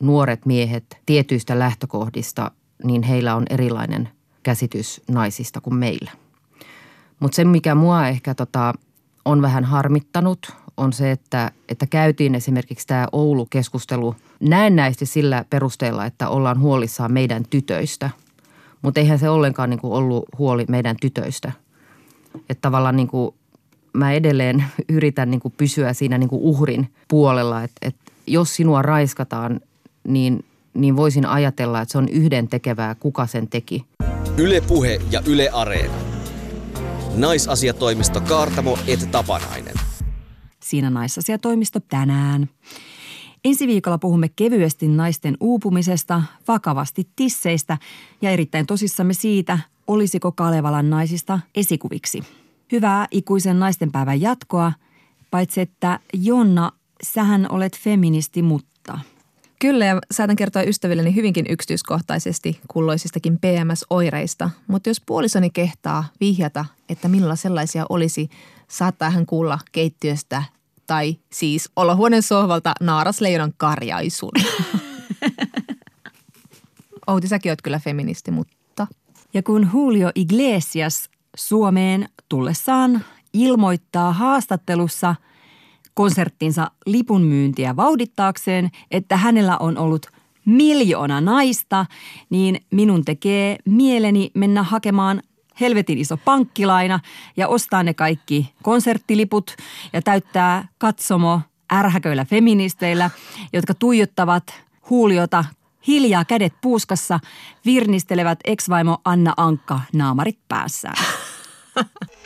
nuoret 0.00 0.46
miehet 0.46 0.98
tietyistä 1.06 1.58
lähtökohdista, 1.58 2.50
niin 2.84 3.02
heillä 3.02 3.34
on 3.34 3.44
erilainen 3.50 4.08
käsitys 4.46 5.00
naisista 5.10 5.60
kuin 5.60 5.74
meillä. 5.74 6.10
Mutta 7.20 7.36
se, 7.36 7.44
mikä 7.44 7.74
mua 7.74 8.08
ehkä 8.08 8.34
tota, 8.34 8.74
on 9.24 9.42
vähän 9.42 9.64
harmittanut, 9.64 10.52
on 10.76 10.92
se, 10.92 11.10
että, 11.10 11.50
että 11.68 11.86
käytiin 11.86 12.34
esimerkiksi 12.34 12.86
tämä 12.86 13.06
Oulu-keskustelu 13.12 14.14
näennäisesti 14.40 15.06
sillä 15.06 15.44
perusteella, 15.50 16.04
että 16.06 16.28
ollaan 16.28 16.60
huolissaan 16.60 17.12
meidän 17.12 17.44
tytöistä. 17.50 18.10
Mutta 18.82 19.00
eihän 19.00 19.18
se 19.18 19.28
ollenkaan 19.28 19.70
niin 19.70 19.80
kuin 19.80 19.92
ollut 19.92 20.24
huoli 20.38 20.64
meidän 20.68 20.96
tytöistä. 21.00 21.52
Että 22.34 22.62
tavallaan 22.62 22.96
niin 22.96 23.08
kuin 23.08 23.34
mä 23.92 24.12
edelleen 24.12 24.64
yritän 24.88 25.30
niin 25.30 25.40
kuin 25.40 25.54
pysyä 25.56 25.92
siinä 25.92 26.18
niin 26.18 26.28
kuin 26.28 26.42
uhrin 26.42 26.88
puolella, 27.08 27.62
että, 27.62 27.78
että 27.82 28.12
jos 28.26 28.56
sinua 28.56 28.82
raiskataan, 28.82 29.60
niin, 30.08 30.44
niin 30.74 30.96
voisin 30.96 31.26
ajatella, 31.26 31.80
että 31.80 31.92
se 31.92 31.98
on 31.98 32.08
yhden 32.08 32.48
tekevää, 32.48 32.94
kuka 32.94 33.26
sen 33.26 33.48
teki. 33.48 33.84
Ylepuhe 34.38 35.00
ja 35.10 35.22
Yle 35.26 35.50
Areena. 35.52 35.94
Naisasiatoimisto 37.14 38.20
Kaartamo 38.20 38.78
et 38.86 39.10
Tapanainen. 39.10 39.74
Siinä 40.62 40.90
naisasiatoimisto 40.90 41.80
tänään. 41.80 42.48
Ensi 43.44 43.66
viikolla 43.66 43.98
puhumme 43.98 44.28
kevyesti 44.36 44.88
naisten 44.88 45.36
uupumisesta, 45.40 46.22
vakavasti 46.48 47.08
tisseistä 47.16 47.78
ja 48.22 48.30
erittäin 48.30 48.66
tosissamme 48.66 49.14
siitä, 49.14 49.58
olisiko 49.86 50.32
Kalevalan 50.32 50.90
naisista 50.90 51.40
esikuviksi– 51.54 52.22
Hyvää 52.72 53.06
ikuisen 53.10 53.58
naistenpäivän 53.58 54.20
jatkoa, 54.20 54.72
paitsi 55.30 55.60
että 55.60 56.00
Jonna, 56.14 56.72
sähän 57.02 57.46
olet 57.50 57.78
feministi, 57.78 58.42
mutta... 58.42 58.75
Kyllä 59.58 59.84
ja 59.84 59.98
saatan 60.10 60.36
kertoa 60.36 60.62
ystävilleni 60.62 61.14
hyvinkin 61.14 61.46
yksityiskohtaisesti 61.48 62.60
kulloisistakin 62.68 63.38
PMS-oireista, 63.38 64.50
mutta 64.66 64.90
jos 64.90 65.02
puolisoni 65.06 65.50
kehtaa 65.50 66.04
vihjata, 66.20 66.64
että 66.88 67.08
millä 67.08 67.36
sellaisia 67.36 67.86
olisi, 67.88 68.28
saattaa 68.68 69.10
hän 69.10 69.26
kuulla 69.26 69.58
keittiöstä 69.72 70.42
tai 70.86 71.16
siis 71.32 71.70
olohuoneen 71.76 72.22
sohvalta 72.22 72.72
naarasleijonan 72.80 73.52
karjaisun. 73.56 74.32
Outi, 77.06 77.28
säkin 77.28 77.52
oot 77.52 77.62
kyllä 77.62 77.78
feministi, 77.78 78.30
mutta... 78.30 78.86
Ja 79.34 79.42
kun 79.42 79.70
Julio 79.72 80.10
Iglesias 80.14 81.10
Suomeen 81.36 82.08
tullessaan 82.28 83.04
ilmoittaa 83.32 84.12
haastattelussa 84.12 85.14
konserttinsa 85.96 86.70
lipun 86.86 87.22
myyntiä 87.22 87.76
vauhdittaakseen, 87.76 88.70
että 88.90 89.16
hänellä 89.16 89.56
on 89.58 89.78
ollut 89.78 90.06
miljoona 90.44 91.20
naista, 91.20 91.86
niin 92.30 92.60
minun 92.70 93.04
tekee 93.04 93.56
mieleni 93.64 94.30
mennä 94.34 94.62
hakemaan 94.62 95.22
helvetin 95.60 95.98
iso 95.98 96.16
pankkilaina 96.16 97.00
ja 97.36 97.48
ostaa 97.48 97.82
ne 97.82 97.94
kaikki 97.94 98.54
konserttiliput 98.62 99.56
ja 99.92 100.02
täyttää 100.02 100.68
katsomo 100.78 101.40
ärhäköillä 101.72 102.24
feministeillä, 102.24 103.10
jotka 103.52 103.74
tuijottavat 103.74 104.54
huuliota 104.90 105.44
hiljaa 105.86 106.24
kädet 106.24 106.52
puuskassa, 106.60 107.20
virnistelevät 107.64 108.38
ex-vaimo 108.44 108.98
Anna 109.04 109.34
Ankka 109.36 109.80
naamarit 109.92 110.38
päässään. 110.48 111.04